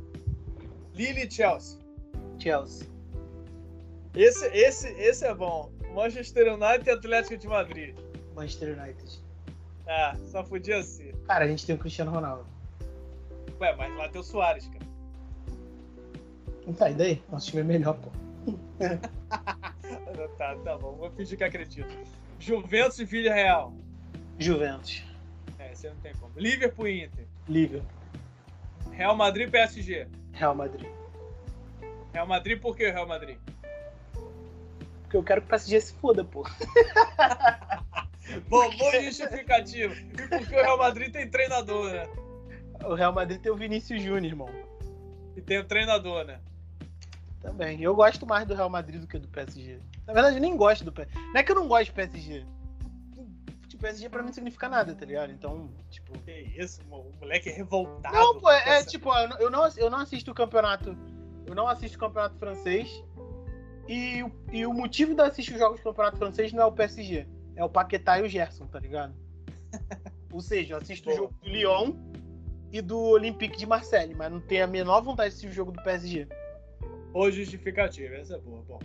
Lille 0.93 1.25
e 1.25 1.31
Chelsea. 1.31 1.79
Chelsea. 2.39 2.87
Esse, 4.15 4.45
esse, 4.47 4.87
esse 4.93 5.25
é 5.25 5.33
bom. 5.33 5.71
Manchester 5.93 6.53
United 6.53 6.87
e 6.87 6.91
Atlético 6.91 7.37
de 7.37 7.47
Madrid. 7.47 7.95
Manchester 8.35 8.79
United. 8.79 9.18
Ah, 9.91 10.15
só 10.27 10.43
podia 10.43 10.83
ser. 10.83 11.15
Cara, 11.25 11.45
a 11.45 11.47
gente 11.47 11.65
tem 11.65 11.75
o 11.75 11.79
Cristiano 11.79 12.11
Ronaldo. 12.11 12.45
Ué, 13.59 13.75
mas 13.75 13.97
lá 13.97 14.07
tem 14.07 14.21
o 14.21 14.23
Soares, 14.23 14.67
cara. 14.67 14.85
Tá, 16.77 16.91
e 16.91 16.93
daí? 16.93 17.23
Nosso 17.31 17.47
time 17.47 17.61
é 17.61 17.65
melhor, 17.65 17.97
pô. 17.97 18.11
tá, 20.37 20.55
tá 20.57 20.77
bom. 20.77 20.93
Vou 20.93 21.09
fingir 21.09 21.39
que 21.39 21.43
acredito. 21.43 21.91
Juventus 22.39 22.99
e 22.99 23.05
Vila 23.05 23.33
Real. 23.33 23.73
Juventus. 24.37 25.03
É, 25.57 25.73
você 25.73 25.89
não 25.89 25.97
tem 25.97 26.13
como. 26.13 26.31
Liverpool 26.37 26.87
e 26.87 27.05
Inter. 27.05 27.25
Liverpool. 27.47 27.89
Real 28.91 29.15
Madrid 29.15 29.47
e 29.47 29.51
PSG. 29.51 30.07
Real 30.33 30.53
Madrid. 30.53 30.87
Real 32.13 32.27
Madrid 32.27 32.61
por 32.61 32.75
que 32.75 32.91
Real 32.91 33.07
Madrid? 33.07 33.37
Porque 35.01 35.17
eu 35.17 35.23
quero 35.23 35.41
que 35.41 35.47
o 35.47 35.49
PSG 35.49 35.81
se 35.81 35.93
foda, 35.93 36.23
pô. 36.23 36.47
bom, 38.47 38.69
bom 38.77 38.91
justificativo. 39.03 39.93
E 39.93 40.27
porque 40.27 40.55
o 40.55 40.61
Real 40.61 40.77
Madrid 40.77 41.11
tem 41.11 41.29
treinador, 41.29 41.91
né? 41.91 42.07
O 42.83 42.93
Real 42.93 43.13
Madrid 43.13 43.41
tem 43.41 43.51
o 43.51 43.55
Vinícius 43.55 44.01
Júnior, 44.01 44.25
irmão. 44.25 44.49
E 45.35 45.41
tem 45.41 45.59
o 45.59 45.65
treinador, 45.65 46.25
né? 46.25 46.39
Também. 47.41 47.81
Eu 47.81 47.95
gosto 47.95 48.25
mais 48.25 48.45
do 48.47 48.53
Real 48.53 48.69
Madrid 48.69 48.99
do 48.99 49.07
que 49.07 49.17
do 49.17 49.27
PSG. 49.27 49.79
Na 50.05 50.13
verdade, 50.13 50.37
eu 50.37 50.41
nem 50.41 50.55
gosto 50.55 50.83
do 50.83 50.91
PSG. 50.91 51.17
Não 51.17 51.39
é 51.39 51.43
que 51.43 51.51
eu 51.51 51.55
não 51.55 51.67
gosto 51.67 51.91
do 51.91 51.95
PSG. 51.95 52.45
O 53.73 53.77
PSG 53.79 54.09
pra 54.09 54.19
mim 54.19 54.27
não 54.27 54.33
significa 54.33 54.67
nada, 54.67 54.93
tá 54.93 55.05
ligado? 55.05 55.31
Então, 55.31 55.69
tipo. 55.89 56.17
Que 56.19 56.31
isso, 56.57 56.81
o 56.91 57.13
moleque 57.19 57.49
é 57.49 57.53
revoltado. 57.53 58.13
Não, 58.13 58.39
pô, 58.39 58.51
é, 58.51 58.79
é 58.79 58.83
tipo, 58.83 59.09
eu 59.39 59.49
não, 59.49 59.65
eu 59.77 59.89
não 59.89 59.99
assisto 59.99 60.31
o 60.31 60.33
campeonato. 60.33 60.97
Eu 61.45 61.55
não 61.55 61.65
assisto 61.65 61.95
o 61.95 61.99
campeonato 61.99 62.37
francês. 62.37 63.03
E, 63.87 64.23
e 64.51 64.65
o 64.65 64.73
motivo 64.73 65.15
de 65.15 65.21
eu 65.21 65.25
assistir 65.25 65.53
os 65.53 65.59
jogos 65.59 65.79
do 65.79 65.83
campeonato 65.83 66.17
francês 66.17 66.51
não 66.51 66.63
é 66.63 66.65
o 66.65 66.71
PSG. 66.71 67.25
É 67.59 67.63
o 67.63 67.67
Paquetá 67.67 68.17
e 68.17 68.21
o 68.21 68.29
Gerson, 68.29 68.67
tá 68.67 68.79
ligado? 68.79 69.13
Ou 70.31 70.39
seja, 70.39 70.75
eu 70.75 70.77
assisto 70.77 71.09
o 71.09 71.13
jogo 71.13 71.33
do 71.41 71.49
Lyon 71.49 71.93
e 72.71 72.81
do 72.81 72.97
Olympique 72.97 73.57
de 73.57 73.65
Marseille, 73.65 74.15
mas 74.15 74.31
não 74.31 74.39
tenho 74.39 74.63
a 74.63 74.67
menor 74.67 75.01
vontade 75.01 75.31
de 75.31 75.35
assistir 75.35 75.49
o 75.49 75.51
jogo 75.51 75.73
do 75.73 75.83
PSG. 75.83 76.25
Ou 77.13 77.29
justificativa, 77.29 78.15
essa 78.15 78.35
é 78.35 78.39
boa. 78.39 78.61
Bom. 78.61 78.79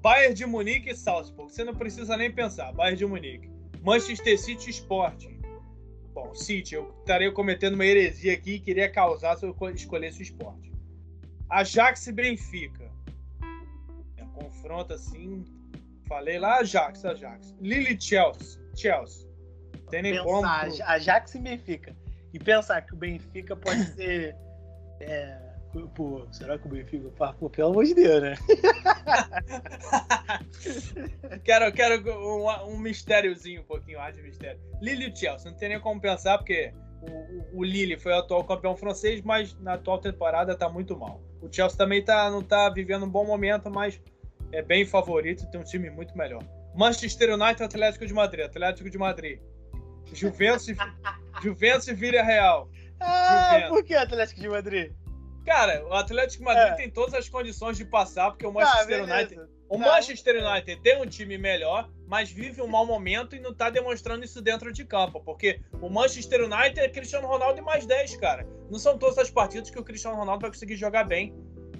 Bayern 0.00 0.34
de 0.34 0.46
Munique 0.46 0.88
e 0.88 0.96
Salzburg. 0.96 1.52
Você 1.52 1.62
não 1.62 1.74
precisa 1.74 2.16
nem 2.16 2.32
pensar. 2.32 2.72
Bayern 2.72 2.96
de 2.96 3.04
Munique. 3.04 3.50
Manchester 3.82 4.40
City 4.40 4.70
Sporting. 4.70 5.38
Bom, 6.14 6.34
City, 6.34 6.74
eu 6.74 6.94
estaria 7.00 7.30
cometendo 7.30 7.74
uma 7.74 7.84
heresia 7.84 8.32
aqui 8.32 8.54
e 8.54 8.60
queria 8.60 8.90
causar 8.90 9.36
se 9.36 9.44
eu 9.44 9.54
escolhesse 9.74 10.20
o 10.20 10.22
esporte. 10.22 10.72
Ajax 11.50 12.06
e 12.06 12.12
Benfica. 12.12 12.90
É 14.16 14.24
um 14.24 14.28
confronto 14.28 14.94
assim. 14.94 15.44
Falei 16.08 16.38
lá, 16.38 16.58
Ajax, 16.58 17.04
Ajax. 17.04 17.54
Lille 17.60 18.00
Chelsea. 18.00 18.62
Chelsea. 18.74 19.26
Tem 19.90 20.02
nem 20.02 20.14
Pensar, 20.14 20.70
como. 20.70 20.82
Ajax 20.84 21.34
e 21.34 21.38
Benfica. 21.38 21.96
E 22.32 22.38
pensar 22.38 22.80
que 22.82 22.94
o 22.94 22.96
Benfica 22.96 23.56
pode 23.56 23.84
ser. 23.94 24.36
É, 25.00 25.38
pô, 25.94 26.26
será 26.32 26.58
que 26.58 26.66
o 26.66 26.70
Benfica. 26.70 27.10
Pô, 27.38 27.50
pelo 27.50 27.70
amor 27.70 27.84
de 27.84 27.94
Deus, 27.94 28.22
né? 28.22 28.34
quero 31.44 31.72
quero 31.72 32.18
um, 32.18 32.48
um 32.72 32.78
mistériozinho, 32.78 33.62
um 33.62 33.64
pouquinho, 33.64 33.98
ar 33.98 34.12
de 34.12 34.22
mistério. 34.22 34.60
Lille 34.80 35.10
e 35.10 35.16
Chelsea, 35.16 35.50
não 35.50 35.58
tem 35.58 35.70
nem 35.70 35.80
como 35.80 36.00
pensar, 36.00 36.38
porque 36.38 36.72
o, 37.00 37.10
o, 37.10 37.60
o 37.60 37.64
Lille 37.64 37.98
foi 37.98 38.12
o 38.12 38.18
atual 38.18 38.44
campeão 38.44 38.76
francês, 38.76 39.22
mas 39.22 39.58
na 39.60 39.74
atual 39.74 39.98
temporada 39.98 40.56
tá 40.56 40.68
muito 40.68 40.96
mal. 40.98 41.20
O 41.40 41.52
Chelsea 41.52 41.76
também 41.76 42.04
tá, 42.04 42.30
não 42.30 42.42
tá 42.42 42.70
vivendo 42.70 43.04
um 43.04 43.10
bom 43.10 43.24
momento, 43.24 43.70
mas 43.70 44.00
é 44.52 44.62
bem 44.62 44.84
favorito, 44.84 45.46
tem 45.50 45.60
um 45.60 45.64
time 45.64 45.90
muito 45.90 46.16
melhor. 46.16 46.42
Manchester 46.74 47.34
United 47.34 47.62
Atlético 47.62 48.06
de 48.06 48.12
Madrid. 48.12 48.44
Atlético 48.44 48.90
de 48.90 48.98
Madrid. 48.98 49.40
Juventus, 50.12 50.66
Juventus 51.42 51.88
e 51.88 51.94
Vila 51.94 52.22
Real. 52.22 52.68
Ah, 53.00 53.50
Juventus. 53.52 53.68
por 53.70 53.84
que 53.84 53.94
Atlético 53.94 54.40
de 54.40 54.48
Madrid? 54.48 54.92
Cara, 55.44 55.86
o 55.86 55.92
Atlético 55.92 56.38
de 56.38 56.44
Madrid 56.44 56.72
é. 56.72 56.76
tem 56.76 56.90
todas 56.90 57.14
as 57.14 57.28
condições 57.28 57.76
de 57.76 57.84
passar, 57.84 58.30
porque 58.30 58.46
o 58.46 58.52
Manchester 58.52 59.00
ah, 59.00 59.04
United. 59.04 59.40
O 59.68 59.78
tá, 59.78 59.86
Manchester 59.86 60.44
United 60.44 60.80
tem 60.82 61.00
um 61.00 61.06
time 61.06 61.38
melhor, 61.38 61.88
mas 62.06 62.30
vive 62.30 62.60
um 62.62 62.66
mau 62.66 62.86
momento 62.86 63.34
e 63.34 63.40
não 63.40 63.54
tá 63.54 63.68
demonstrando 63.70 64.24
isso 64.24 64.40
dentro 64.40 64.72
de 64.72 64.84
campo. 64.84 65.20
Porque 65.20 65.60
o 65.80 65.88
Manchester 65.88 66.44
United 66.44 66.80
é 66.80 66.88
Cristiano 66.88 67.26
Ronaldo 67.26 67.58
e 67.58 67.62
mais 67.62 67.86
10, 67.86 68.16
cara. 68.16 68.46
Não 68.70 68.78
são 68.78 68.98
todas 68.98 69.18
as 69.18 69.30
partidas 69.30 69.70
que 69.70 69.78
o 69.78 69.84
Cristiano 69.84 70.16
Ronaldo 70.16 70.42
vai 70.42 70.50
conseguir 70.50 70.76
jogar 70.76 71.04
bem. 71.04 71.34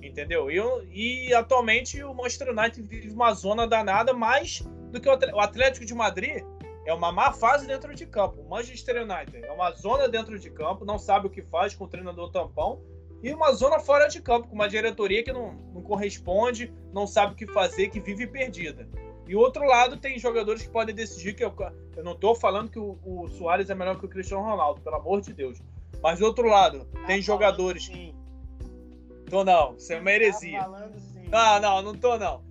Entendeu? 0.06 0.50
E, 0.50 1.28
e 1.28 1.34
atualmente 1.34 2.02
o 2.02 2.14
Manchester 2.14 2.50
United 2.50 2.82
vive 2.82 3.10
uma 3.10 3.32
zona 3.34 3.66
danada 3.66 4.12
mais 4.12 4.62
do 4.90 5.00
que 5.00 5.08
o 5.08 5.40
Atlético 5.40 5.84
de 5.84 5.94
Madrid. 5.94 6.44
É 6.84 6.94
uma 6.94 7.10
má 7.10 7.32
fase 7.32 7.66
dentro 7.66 7.94
de 7.94 8.06
campo. 8.06 8.40
O 8.40 8.48
Manchester 8.48 9.02
United 9.02 9.44
é 9.44 9.50
uma 9.50 9.72
zona 9.72 10.08
dentro 10.08 10.38
de 10.38 10.50
campo, 10.50 10.84
não 10.84 10.98
sabe 10.98 11.26
o 11.26 11.30
que 11.30 11.42
faz 11.42 11.74
com 11.74 11.84
o 11.84 11.88
treinador 11.88 12.30
tampão 12.30 12.80
e 13.22 13.32
uma 13.32 13.52
zona 13.52 13.80
fora 13.80 14.06
de 14.08 14.20
campo, 14.20 14.48
com 14.48 14.54
uma 14.54 14.68
diretoria 14.68 15.22
que 15.22 15.32
não, 15.32 15.52
não 15.74 15.82
corresponde, 15.82 16.72
não 16.92 17.06
sabe 17.06 17.32
o 17.32 17.36
que 17.36 17.46
fazer, 17.46 17.88
que 17.88 17.98
vive 17.98 18.26
perdida. 18.26 18.88
E 19.26 19.34
outro 19.34 19.64
lado 19.64 19.96
tem 19.96 20.18
jogadores 20.18 20.62
que 20.62 20.68
podem 20.68 20.94
decidir 20.94 21.34
que 21.34 21.44
eu, 21.44 21.52
eu 21.96 22.04
não 22.04 22.12
estou 22.12 22.34
falando 22.34 22.70
que 22.70 22.78
o, 22.78 22.96
o 23.04 23.26
Soares 23.28 23.68
é 23.70 23.74
melhor 23.74 23.98
que 23.98 24.06
o 24.06 24.08
Cristiano 24.08 24.44
Ronaldo, 24.44 24.80
pelo 24.80 24.96
amor 24.96 25.20
de 25.20 25.32
Deus. 25.32 25.60
Mas 26.00 26.20
do 26.20 26.26
outro 26.26 26.46
lado, 26.46 26.86
tem 27.06 27.16
tá 27.16 27.22
jogadores. 27.22 27.90
Tô 29.28 29.44
não, 29.44 29.76
isso 29.76 29.92
é 29.92 30.00
uma 30.00 30.10
heresia. 30.10 30.58
Tá 30.58 30.64
falando. 30.64 31.02
Não, 31.30 31.60
não, 31.60 31.82
não 31.82 31.94
tô 31.94 32.18
não. 32.18 32.44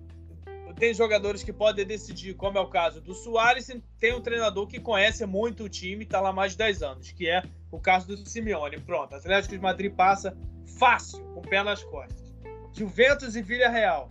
Tem 0.78 0.92
jogadores 0.92 1.42
que 1.42 1.54
podem 1.54 1.86
decidir, 1.86 2.34
como 2.34 2.58
é 2.58 2.60
o 2.60 2.68
caso 2.68 3.00
do 3.00 3.14
Soares, 3.14 3.74
tem 3.98 4.14
um 4.14 4.20
treinador 4.20 4.66
que 4.66 4.78
conhece 4.78 5.24
muito 5.24 5.64
o 5.64 5.68
time, 5.70 6.04
está 6.04 6.20
lá 6.20 6.34
mais 6.34 6.52
de 6.52 6.58
10 6.58 6.82
anos, 6.82 7.12
que 7.12 7.26
é 7.26 7.42
o 7.70 7.80
caso 7.80 8.06
do 8.06 8.16
Simeone. 8.28 8.78
Pronto, 8.80 9.14
Atlético 9.14 9.54
de 9.54 9.60
Madrid 9.60 9.94
passa 9.94 10.36
fácil, 10.78 11.24
com 11.32 11.40
o 11.40 11.42
pé 11.42 11.62
nas 11.62 11.82
costas. 11.82 12.34
Juventus 12.74 13.36
e 13.36 13.42
Vila 13.42 13.70
Real. 13.70 14.06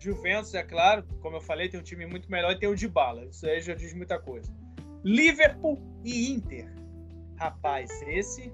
Juventus, 0.00 0.52
é 0.54 0.64
claro, 0.64 1.04
como 1.20 1.36
eu 1.36 1.40
falei, 1.40 1.68
tem 1.68 1.78
um 1.78 1.82
time 1.82 2.06
muito 2.06 2.28
melhor 2.28 2.50
e 2.50 2.58
tem 2.58 2.68
o 2.68 2.74
de 2.74 2.88
bala. 2.88 3.26
Isso 3.26 3.46
aí 3.46 3.60
já 3.60 3.74
diz 3.74 3.94
muita 3.94 4.18
coisa. 4.18 4.52
Liverpool 5.04 5.80
e 6.04 6.32
Inter. 6.32 6.72
Rapaz, 7.36 8.02
esse 8.02 8.52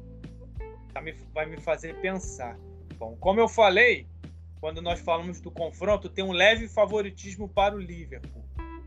tá 0.93 1.01
vai 1.33 1.47
me 1.47 1.59
fazer 1.59 1.99
pensar. 2.01 2.59
Bom, 2.99 3.17
como 3.21 3.41
eu 3.41 3.49
falei, 3.49 4.07
quando 4.61 4.81
nós 4.81 5.01
falamos 5.01 5.41
do 5.41 5.51
confronto, 5.51 6.09
tem 6.09 6.25
um 6.25 6.33
leve 6.33 6.69
favoritismo 6.69 7.49
para 7.49 7.75
o 7.75 7.79
Liverpool. 7.79 8.45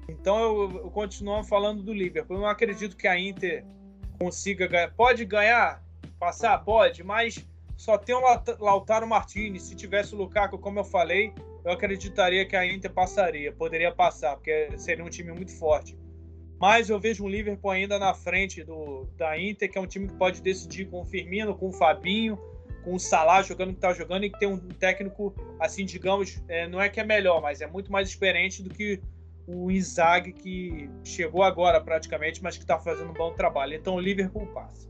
Então 0.07 0.39
eu, 0.39 0.72
eu 0.84 0.91
continuo 0.91 1.43
falando 1.43 1.84
do 1.84 1.93
Liverpool. 1.93 2.38
Eu 2.38 2.41
não 2.41 2.49
acredito 2.49 2.97
que 2.97 3.07
a 3.07 3.18
Inter 3.18 3.64
consiga 4.20 4.68
ganhar. 4.68 4.91
Pode 4.93 5.24
ganhar, 5.26 5.84
passar, 6.20 6.57
pode, 6.60 7.03
mas 7.03 7.45
só 7.78 7.97
tem 7.97 8.16
o 8.16 8.22
Lautaro 8.60 9.07
Martinez. 9.07 9.64
Se 9.64 9.76
tivesse 9.76 10.14
o 10.14 10.18
Lukaku, 10.18 10.57
como 10.57 10.80
eu 10.80 10.84
falei, 10.84 11.34
eu 11.64 11.72
acreditaria 11.72 12.45
que 12.45 12.55
a 12.55 12.66
Inter 12.66 12.91
passaria, 12.91 13.51
poderia 13.51 13.91
passar, 13.91 14.36
porque 14.36 14.78
seria 14.78 15.05
um 15.05 15.10
time 15.10 15.32
muito 15.32 15.55
forte. 15.57 15.97
Mas 16.60 16.89
eu 16.89 16.99
vejo 16.99 17.24
um 17.24 17.30
Liverpool 17.30 17.72
ainda 17.72 17.97
na 17.97 18.14
frente 18.14 18.64
do, 18.64 19.07
da 19.16 19.39
Inter, 19.39 19.72
que 19.72 19.78
é 19.78 19.82
um 19.82 19.88
time 19.88 20.07
que 20.07 20.16
pode 20.16 20.41
decidir 20.41 20.89
com 20.89 21.01
o 21.01 21.05
Firmino, 21.05 21.55
com 21.55 21.70
o 21.70 21.72
Fabinho, 21.72 22.38
com 22.84 22.94
o 22.94 23.00
Salah 23.00 23.42
jogando 23.42 23.70
que 23.70 23.78
está 23.78 23.94
jogando 23.94 24.24
e 24.24 24.30
que 24.30 24.40
tem 24.40 24.48
um 24.48 24.58
técnico, 24.58 25.34
assim, 25.60 25.86
digamos, 25.86 26.42
é, 26.48 26.68
não 26.68 26.82
é 26.82 26.90
que 26.90 27.00
é 27.00 27.04
melhor, 27.04 27.42
mas 27.42 27.62
é 27.62 27.68
muito 27.68 27.92
mais 27.92 28.10
experiente 28.10 28.64
do 28.64 28.70
que 28.70 29.02
o 29.48 29.72
Inzaghi, 29.72 30.32
que 30.32 30.90
chegou 31.04 31.42
agora 31.42 31.82
praticamente, 31.82 32.42
mas 32.44 32.56
que 32.56 32.64
está 32.64 32.78
fazendo 32.78 33.10
um 33.10 33.14
bom 33.14 33.34
trabalho. 33.34 33.74
Então 33.74 33.96
o 33.96 34.00
Liverpool 34.00 34.46
passa. 34.48 34.88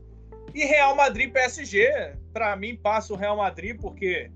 E 0.54 0.64
Real 0.64 0.94
Madrid 0.94 1.32
PSG, 1.32 2.14
para 2.32 2.54
mim 2.56 2.76
passa 2.76 3.12
o 3.12 3.16
Real 3.16 3.36
Madrid, 3.36 3.78
porque 3.80 4.30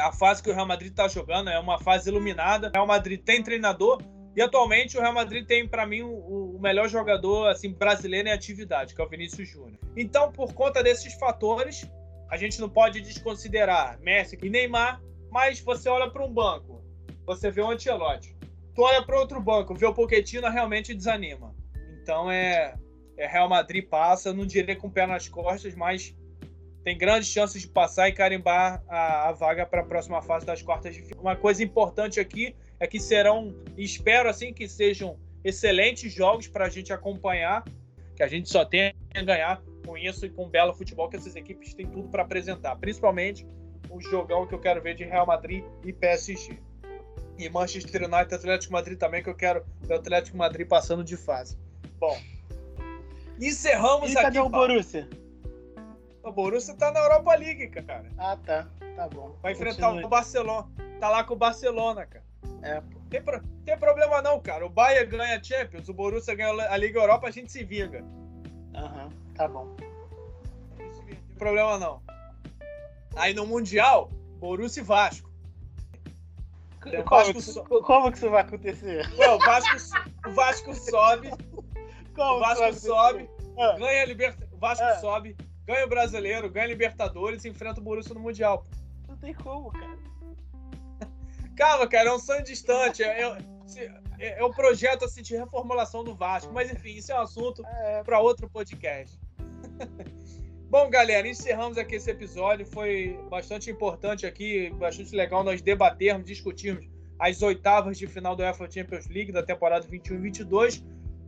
a 0.00 0.12
fase 0.12 0.42
que 0.42 0.50
o 0.50 0.54
Real 0.54 0.66
Madrid 0.66 0.90
está 0.90 1.08
jogando 1.08 1.50
é 1.50 1.58
uma 1.58 1.78
fase 1.78 2.08
iluminada. 2.08 2.68
O 2.68 2.72
Real 2.72 2.86
Madrid 2.86 3.20
tem 3.20 3.42
treinador 3.42 4.00
e 4.36 4.42
atualmente 4.42 4.98
o 4.98 5.00
Real 5.00 5.14
Madrid 5.14 5.46
tem 5.46 5.66
para 5.66 5.86
mim 5.86 6.02
o, 6.02 6.56
o, 6.56 6.58
melhor 6.60 6.88
jogador 6.88 7.48
assim 7.48 7.72
brasileiro 7.72 8.28
em 8.28 8.32
atividade, 8.32 8.94
que 8.94 9.00
é 9.00 9.04
o 9.04 9.08
Vinícius 9.08 9.48
Júnior. 9.48 9.78
Então, 9.96 10.30
por 10.30 10.52
conta 10.52 10.82
desses 10.82 11.14
fatores, 11.14 11.88
a 12.30 12.36
gente 12.36 12.60
não 12.60 12.68
pode 12.68 13.00
desconsiderar 13.00 13.98
Messi 14.00 14.38
e 14.42 14.50
Neymar, 14.50 15.00
mas 15.30 15.60
você 15.60 15.88
olha 15.88 16.10
para 16.10 16.24
um 16.24 16.32
banco, 16.32 16.84
você 17.24 17.50
vê 17.50 17.60
o 17.60 17.70
Ancelotti. 17.70 18.36
Tu 18.74 18.82
olha 18.82 19.04
para 19.04 19.18
outro 19.18 19.40
banco, 19.40 19.74
vê 19.74 19.86
o 19.86 19.94
Pochettino, 19.94 20.48
realmente 20.50 20.94
desanima. 20.94 21.54
Então 22.02 22.30
é 22.30 22.74
é, 23.16 23.26
Real 23.26 23.48
Madrid 23.48 23.88
passa, 23.88 24.32
não 24.32 24.46
diria 24.46 24.76
com 24.76 24.88
o 24.88 24.90
pé 24.90 25.06
nas 25.06 25.28
costas, 25.28 25.74
mas 25.74 26.14
tem 26.84 26.96
grandes 26.96 27.28
chances 27.28 27.62
de 27.62 27.68
passar 27.68 28.08
e 28.08 28.12
carimbar 28.12 28.82
a, 28.86 29.28
a 29.28 29.32
vaga 29.32 29.66
para 29.66 29.80
a 29.80 29.84
próxima 29.84 30.22
fase 30.22 30.46
das 30.46 30.62
quartas 30.62 30.94
de 30.94 31.02
final. 31.02 31.20
Uma 31.20 31.34
coisa 31.34 31.64
importante 31.64 32.20
aqui 32.20 32.54
é 32.78 32.86
que 32.86 33.00
serão, 33.00 33.54
espero 33.76 34.28
assim 34.28 34.52
que 34.52 34.68
sejam 34.68 35.18
excelentes 35.42 36.12
jogos 36.12 36.46
para 36.46 36.66
a 36.66 36.68
gente 36.68 36.92
acompanhar, 36.92 37.64
que 38.16 38.22
a 38.22 38.28
gente 38.28 38.48
só 38.48 38.64
tem 38.64 38.94
a 39.14 39.22
ganhar 39.22 39.62
com 39.84 39.96
isso 39.96 40.26
e 40.26 40.30
com 40.30 40.44
o 40.44 40.48
belo 40.48 40.74
futebol 40.74 41.08
que 41.08 41.16
essas 41.16 41.36
equipes 41.36 41.74
têm 41.74 41.86
tudo 41.86 42.08
para 42.08 42.22
apresentar, 42.22 42.74
principalmente 42.76 43.46
o, 43.90 44.00
jogão 44.00 44.46
que 44.46 44.54
eu 44.54 44.58
quero 44.58 44.82
ver 44.82 44.94
de 44.94 45.04
Real 45.04 45.26
Madrid 45.26 45.62
e 45.84 45.92
PSG. 45.92 46.58
E 47.38 47.48
Manchester 47.50 48.04
United 48.04 48.32
e 48.32 48.34
Atlético 48.34 48.72
Madrid 48.72 48.98
também, 48.98 49.22
que 49.22 49.28
eu 49.28 49.34
quero 49.34 49.64
ver 49.82 49.94
o 49.94 49.96
Atlético 49.98 50.36
Madrid 50.38 50.66
passando 50.66 51.04
de 51.04 51.16
fase. 51.16 51.58
Bom, 51.98 52.18
encerramos 53.38 54.10
e 54.10 54.14
aqui. 54.14 54.22
cadê 54.22 54.40
o 54.40 54.48
Borussia? 54.48 55.08
O 56.22 56.32
Borussia 56.32 56.74
tá 56.74 56.90
na 56.90 57.00
Europa 57.00 57.34
League, 57.36 57.68
cara. 57.68 58.10
Ah, 58.16 58.36
tá. 58.36 58.66
Tá 58.96 59.08
bom. 59.08 59.36
Vai 59.42 59.52
enfrentar 59.52 59.88
Continue. 59.88 60.04
o 60.04 60.08
Barcelona. 60.08 60.68
Tá 60.98 61.10
lá 61.10 61.22
com 61.22 61.34
o 61.34 61.36
Barcelona, 61.36 62.06
cara. 62.06 62.24
É, 62.62 62.80
pô. 62.80 62.95
Tem, 63.10 63.22
pro... 63.22 63.40
tem 63.64 63.78
problema 63.78 64.20
não, 64.20 64.40
cara. 64.40 64.66
O 64.66 64.68
Bayern 64.68 65.10
ganha 65.16 65.38
a 65.38 65.42
Champions, 65.42 65.88
o 65.88 65.94
Borussia 65.94 66.34
ganha 66.34 66.70
a 66.70 66.76
Liga 66.76 67.00
Europa, 67.00 67.28
a 67.28 67.30
gente 67.30 67.52
se 67.52 67.64
vinga. 67.64 68.04
Aham, 68.74 69.04
uhum, 69.04 69.34
tá 69.34 69.48
bom. 69.48 69.76
Não 70.78 71.04
tem 71.04 71.38
problema 71.38 71.78
não. 71.78 72.02
Aí 73.14 73.32
no 73.32 73.46
Mundial, 73.46 74.10
Borussia 74.38 74.80
e 74.80 74.84
Vasco. 74.84 75.30
Como, 76.82 77.04
Vasco 77.04 77.34
que, 77.34 77.42
so... 77.42 77.64
como 77.64 78.10
que 78.10 78.18
isso 78.18 78.30
vai 78.30 78.42
acontecer? 78.42 79.08
Ué, 79.18 79.30
o, 79.30 79.38
Vasco, 79.38 80.00
o 80.26 80.32
Vasco 80.32 80.74
sobe. 80.74 81.30
Como 82.14 82.36
o 82.36 82.40
Vasco 82.40 82.72
sobe, 82.72 83.28
ah. 83.58 83.76
ganha 83.78 84.02
a 84.02 84.06
Libertadores. 84.06 84.54
O 84.54 84.58
Vasco 84.58 84.84
ah. 84.84 84.94
sobe, 84.96 85.36
ganha 85.66 85.84
o 85.84 85.88
Brasileiro, 85.88 86.48
ganha 86.48 86.64
a 86.64 86.68
Libertadores 86.68 87.44
e 87.44 87.50
enfrenta 87.50 87.78
o 87.78 87.84
Borussia 87.84 88.14
no 88.14 88.20
Mundial. 88.20 88.64
Não 89.06 89.16
tem 89.18 89.34
como, 89.34 89.70
cara. 89.70 89.95
Calma, 91.56 91.88
cara, 91.88 92.10
é 92.10 92.12
um 92.12 92.18
sonho 92.18 92.44
distante. 92.44 93.02
É, 93.02 93.22
é, 94.18 94.40
é 94.40 94.44
um 94.44 94.50
projeto 94.50 95.04
assim, 95.06 95.22
de 95.22 95.36
reformulação 95.36 96.04
do 96.04 96.14
Vasco. 96.14 96.52
Mas 96.52 96.70
enfim, 96.70 96.96
isso 96.96 97.10
é 97.10 97.14
um 97.14 97.22
assunto 97.22 97.64
é. 97.66 98.02
para 98.04 98.20
outro 98.20 98.48
podcast. 98.48 99.18
Bom, 100.68 100.90
galera, 100.90 101.26
encerramos 101.26 101.78
aqui 101.78 101.94
esse 101.94 102.10
episódio. 102.10 102.66
Foi 102.66 103.18
bastante 103.30 103.70
importante 103.70 104.26
aqui, 104.26 104.70
bastante 104.70 105.14
legal 105.14 105.42
nós 105.42 105.62
debatermos, 105.62 106.26
discutirmos 106.26 106.86
as 107.18 107.40
oitavas 107.40 107.96
de 107.96 108.06
final 108.06 108.36
do 108.36 108.42
UEFA 108.42 108.70
Champions 108.70 109.06
League 109.08 109.32
da 109.32 109.42
temporada 109.42 109.86
21 109.86 110.16
e 110.16 110.18
22. 110.18 110.84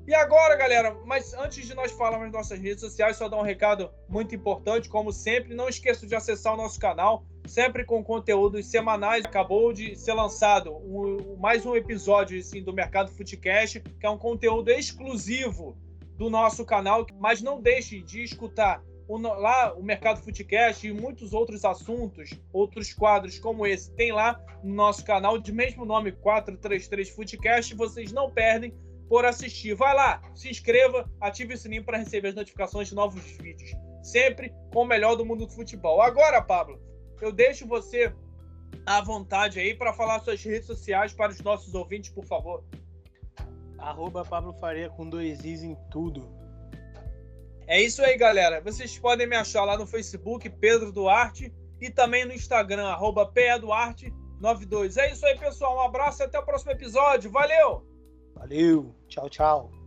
E 0.06 0.14
agora, 0.14 0.56
galera, 0.56 0.94
mas 1.04 1.34
antes 1.34 1.66
de 1.66 1.74
nós 1.74 1.92
falarmos 1.92 2.26
nas 2.26 2.32
nossas 2.32 2.58
redes 2.58 2.80
sociais, 2.80 3.16
só 3.16 3.28
dar 3.28 3.38
um 3.38 3.42
recado 3.42 3.90
muito 4.08 4.34
importante, 4.34 4.88
como 4.88 5.12
sempre, 5.12 5.54
não 5.54 5.68
esqueça 5.68 6.06
de 6.06 6.14
acessar 6.14 6.54
o 6.54 6.56
nosso 6.56 6.80
canal, 6.80 7.24
sempre 7.48 7.84
com 7.84 8.04
conteúdos 8.04 8.66
semanais. 8.66 9.24
Acabou 9.24 9.72
de 9.72 9.96
ser 9.96 10.12
lançado 10.12 10.72
um, 10.76 11.36
mais 11.36 11.64
um 11.64 11.74
episódio 11.74 12.38
assim, 12.38 12.62
do 12.62 12.72
Mercado 12.72 13.10
Footcast, 13.10 13.80
que 13.80 14.06
é 14.06 14.10
um 14.10 14.18
conteúdo 14.18 14.70
exclusivo 14.70 15.76
do 16.16 16.28
nosso 16.28 16.64
canal, 16.64 17.06
mas 17.18 17.40
não 17.40 17.60
deixe 17.60 18.00
de 18.00 18.22
escutar 18.22 18.82
o, 19.06 19.16
lá 19.16 19.72
o 19.74 19.82
Mercado 19.82 20.20
Footcast 20.20 20.86
e 20.86 20.92
muitos 20.92 21.32
outros 21.32 21.64
assuntos, 21.64 22.30
outros 22.52 22.92
quadros 22.92 23.38
como 23.38 23.66
esse, 23.66 23.90
tem 23.94 24.12
lá 24.12 24.38
no 24.62 24.74
nosso 24.74 25.04
canal 25.04 25.38
de 25.38 25.52
mesmo 25.52 25.84
nome 25.84 26.12
433 26.12 27.08
Footcast, 27.10 27.74
vocês 27.74 28.12
não 28.12 28.30
perdem 28.30 28.74
por 29.08 29.24
assistir. 29.24 29.74
Vai 29.74 29.94
lá, 29.94 30.20
se 30.34 30.50
inscreva, 30.50 31.10
ative 31.20 31.54
o 31.54 31.58
sininho 31.58 31.84
para 31.84 31.98
receber 31.98 32.28
as 32.28 32.34
notificações 32.34 32.88
de 32.88 32.94
novos 32.94 33.22
vídeos, 33.38 33.70
sempre 34.02 34.52
com 34.72 34.82
o 34.82 34.86
melhor 34.86 35.16
do 35.16 35.24
mundo 35.24 35.46
do 35.46 35.52
futebol. 35.52 36.02
Agora, 36.02 36.42
Pablo, 36.42 36.78
eu 37.24 37.32
deixo 37.32 37.66
você 37.66 38.12
à 38.86 39.00
vontade 39.00 39.60
aí 39.60 39.74
para 39.74 39.92
falar 39.92 40.20
suas 40.20 40.42
redes 40.42 40.66
sociais 40.66 41.12
para 41.12 41.32
os 41.32 41.40
nossos 41.40 41.74
ouvintes, 41.74 42.10
por 42.10 42.24
favor. 42.24 42.64
Arroba 43.78 44.24
Pablo 44.24 44.52
Faria 44.54 44.90
com 44.90 45.08
dois 45.08 45.44
Is 45.44 45.62
em 45.62 45.76
tudo. 45.90 46.28
É 47.66 47.80
isso 47.80 48.02
aí, 48.02 48.16
galera. 48.16 48.60
Vocês 48.60 48.98
podem 48.98 49.26
me 49.26 49.36
achar 49.36 49.64
lá 49.64 49.76
no 49.76 49.86
Facebook, 49.86 50.48
Pedro 50.48 50.90
Duarte, 50.90 51.52
e 51.80 51.90
também 51.90 52.24
no 52.24 52.32
Instagram, 52.32 52.86
arroba 52.86 53.30
PEDuarte92. 53.30 54.96
É 54.96 55.12
isso 55.12 55.24
aí, 55.26 55.38
pessoal. 55.38 55.76
Um 55.76 55.82
abraço 55.82 56.22
e 56.22 56.24
até 56.24 56.38
o 56.38 56.44
próximo 56.44 56.72
episódio. 56.72 57.30
Valeu! 57.30 57.86
Valeu! 58.34 58.94
Tchau, 59.06 59.28
tchau! 59.28 59.77